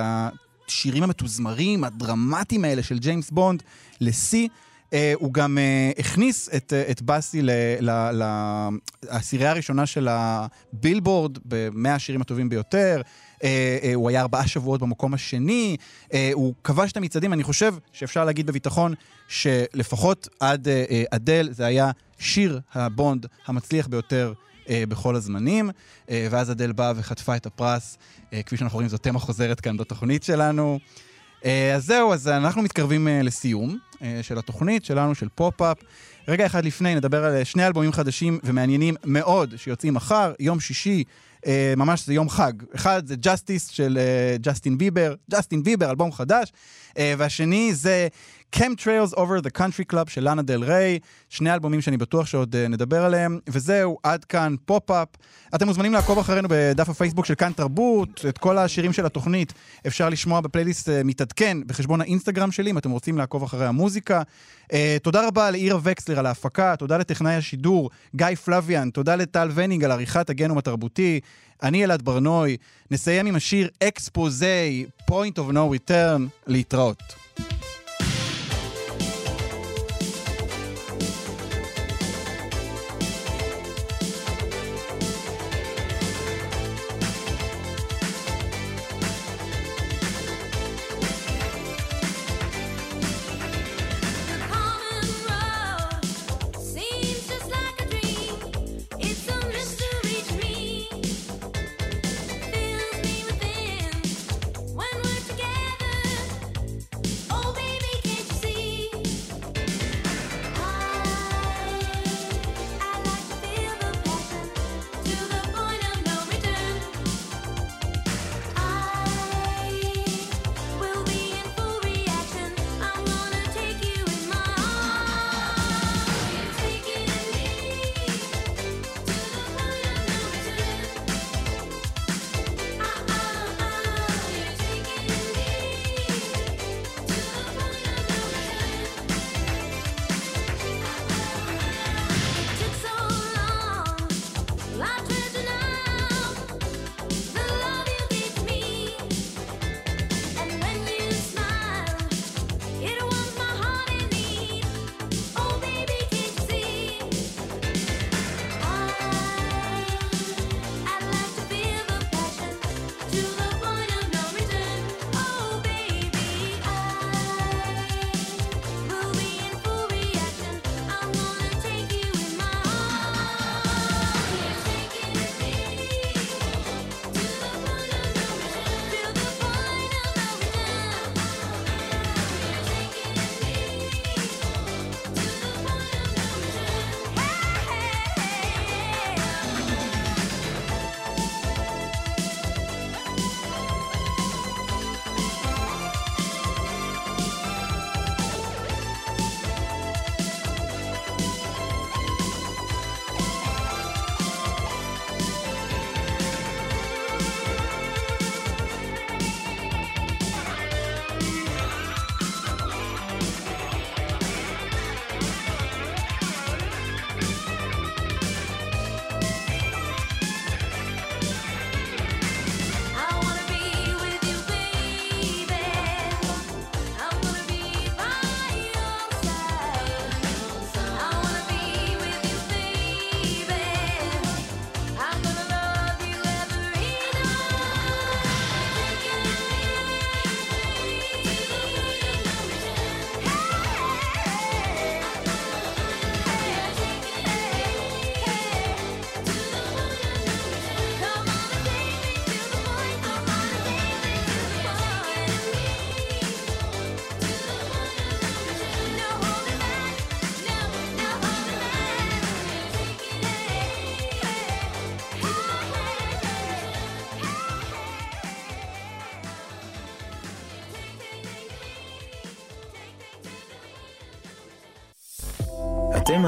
השירים 0.68 1.02
המתוזמרים, 1.02 1.84
הדרמטיים 1.84 2.64
האלה 2.64 2.82
של 2.82 2.98
ג'יימס 2.98 3.30
בונד 3.30 3.62
לשיא. 4.00 4.48
אה, 4.92 5.12
הוא 5.14 5.32
גם 5.32 5.58
אה, 5.58 5.90
הכניס 5.98 6.48
את, 6.56 6.72
אה, 6.72 6.90
את 6.90 7.02
באסי 7.02 7.42
לעשירייה 9.02 9.50
הראשונה 9.50 9.86
של 9.86 10.08
הבילבורד 10.10 11.38
ב-100 11.48 11.88
השירים 11.88 12.20
הטובים 12.20 12.48
ביותר. 12.48 13.02
אה, 13.44 13.78
אה, 13.82 13.94
הוא 13.94 14.08
היה 14.08 14.20
ארבעה 14.20 14.48
שבועות 14.48 14.80
במקום 14.80 15.14
השני, 15.14 15.76
אה, 16.12 16.30
הוא 16.32 16.54
כבש 16.64 16.92
את 16.92 16.96
המצעדים, 16.96 17.32
אני 17.32 17.42
חושב 17.42 17.74
שאפשר 17.92 18.24
להגיד 18.24 18.46
בביטחון 18.46 18.94
שלפחות 19.28 20.28
עד 20.40 20.68
אדל 21.10 21.48
זה 21.52 21.66
היה 21.66 21.90
שיר 22.18 22.60
הבונד 22.74 23.26
המצליח 23.46 23.86
ביותר 23.86 24.32
בכל 24.70 25.16
הזמנים, 25.16 25.70
אה, 26.10 26.26
ואז 26.30 26.50
אדל 26.50 26.72
באה 26.72 26.92
וחטפה 26.96 27.36
את 27.36 27.46
הפרס, 27.46 27.98
אה, 28.32 28.42
כפי 28.42 28.56
שאנחנו 28.56 28.76
רואים 28.76 28.88
זו 28.88 28.98
תמה 28.98 29.18
חוזרת 29.18 29.60
כאן 29.60 29.76
בתוכנית 29.76 30.22
שלנו. 30.22 30.78
אה, 31.44 31.74
אז 31.74 31.84
זהו, 31.86 32.12
אז 32.12 32.28
אנחנו 32.28 32.62
מתקרבים 32.62 33.08
אה, 33.08 33.22
לסיום 33.22 33.78
אה, 34.02 34.18
של 34.22 34.38
התוכנית 34.38 34.84
שלנו, 34.84 35.14
של 35.14 35.28
פופ-אפ. 35.34 35.78
רגע 36.28 36.46
אחד 36.46 36.64
לפני 36.64 36.94
נדבר 36.94 37.24
על 37.24 37.36
אה, 37.36 37.44
שני 37.44 37.66
אלבומים 37.66 37.92
חדשים 37.92 38.38
ומעניינים 38.44 38.94
מאוד 39.04 39.54
שיוצאים 39.56 39.94
מחר, 39.94 40.32
יום 40.40 40.60
שישי. 40.60 41.04
אה, 41.46 41.74
ממש 41.76 42.06
זה 42.06 42.14
יום 42.14 42.28
חג. 42.28 42.52
אחד 42.74 43.06
זה 43.06 43.14
Justice 43.20 43.68
של 43.68 43.98
אה, 44.00 44.36
ג'סטין 44.40 44.78
ביבר, 44.78 45.14
ג'סטין 45.30 45.62
ביבר, 45.62 45.90
אלבום 45.90 46.12
חדש, 46.12 46.52
אה, 46.98 47.14
והשני 47.18 47.74
זה 47.74 48.08
Chemtrails 48.56 49.14
Over 49.16 49.40
the 49.40 49.58
Country 49.58 49.92
Club 49.92 50.10
של 50.10 50.24
לאנה 50.24 50.42
דל 50.42 50.64
ריי, 50.64 50.98
שני 51.28 51.54
אלבומים 51.54 51.80
שאני 51.80 51.96
בטוח 51.96 52.26
שעוד 52.26 52.56
אה, 52.56 52.68
נדבר 52.68 53.04
עליהם, 53.04 53.38
וזהו, 53.48 53.98
עד 54.02 54.24
כאן 54.24 54.54
פופ-אפ. 54.64 55.08
אתם 55.54 55.66
מוזמנים 55.66 55.92
לעקוב 55.92 56.18
אחרינו 56.18 56.48
בדף 56.50 56.88
הפייסבוק 56.88 57.26
של 57.26 57.34
כאן 57.34 57.52
תרבות, 57.52 58.24
את 58.28 58.38
כל 58.38 58.58
השירים 58.58 58.92
של 58.92 59.06
התוכנית 59.06 59.52
אפשר 59.86 60.08
לשמוע 60.08 60.40
בפלייליסט 60.40 60.88
אה, 60.88 61.04
מתעדכן 61.04 61.58
בחשבון 61.66 62.00
האינסטגרם 62.00 62.52
שלי, 62.52 62.70
אם 62.70 62.78
אתם 62.78 62.90
רוצים 62.90 63.18
לעקוב 63.18 63.42
אחרי 63.42 63.66
המוזיקה. 63.66 64.22
אה, 64.72 64.96
תודה 65.02 65.28
רבה 65.28 65.50
לאירה 65.50 65.78
וקסלר 65.82 66.18
על 66.18 66.26
ההפקה, 66.26 66.76
תודה 66.76 66.98
לטכנאי 66.98 67.34
השידור 67.34 67.90
גיא 68.16 68.34
פלוויאן, 68.44 68.90
תודה 68.90 69.16
לטל 69.16 69.50
וניג 69.54 69.84
על 69.84 69.90
עריכת 69.90 70.30
הגנום 70.30 70.58
התרבותי. 70.58 71.20
אני 71.62 71.84
אלעד 71.84 72.02
ברנוי, 72.02 72.56
נסיים 72.90 73.26
עם 73.26 73.36
השיר 73.36 73.68
אקספוזי, 73.82 74.86
point 75.10 75.38
of 75.38 75.52
no 75.52 75.90
return, 75.90 76.22
להתראות. 76.46 77.23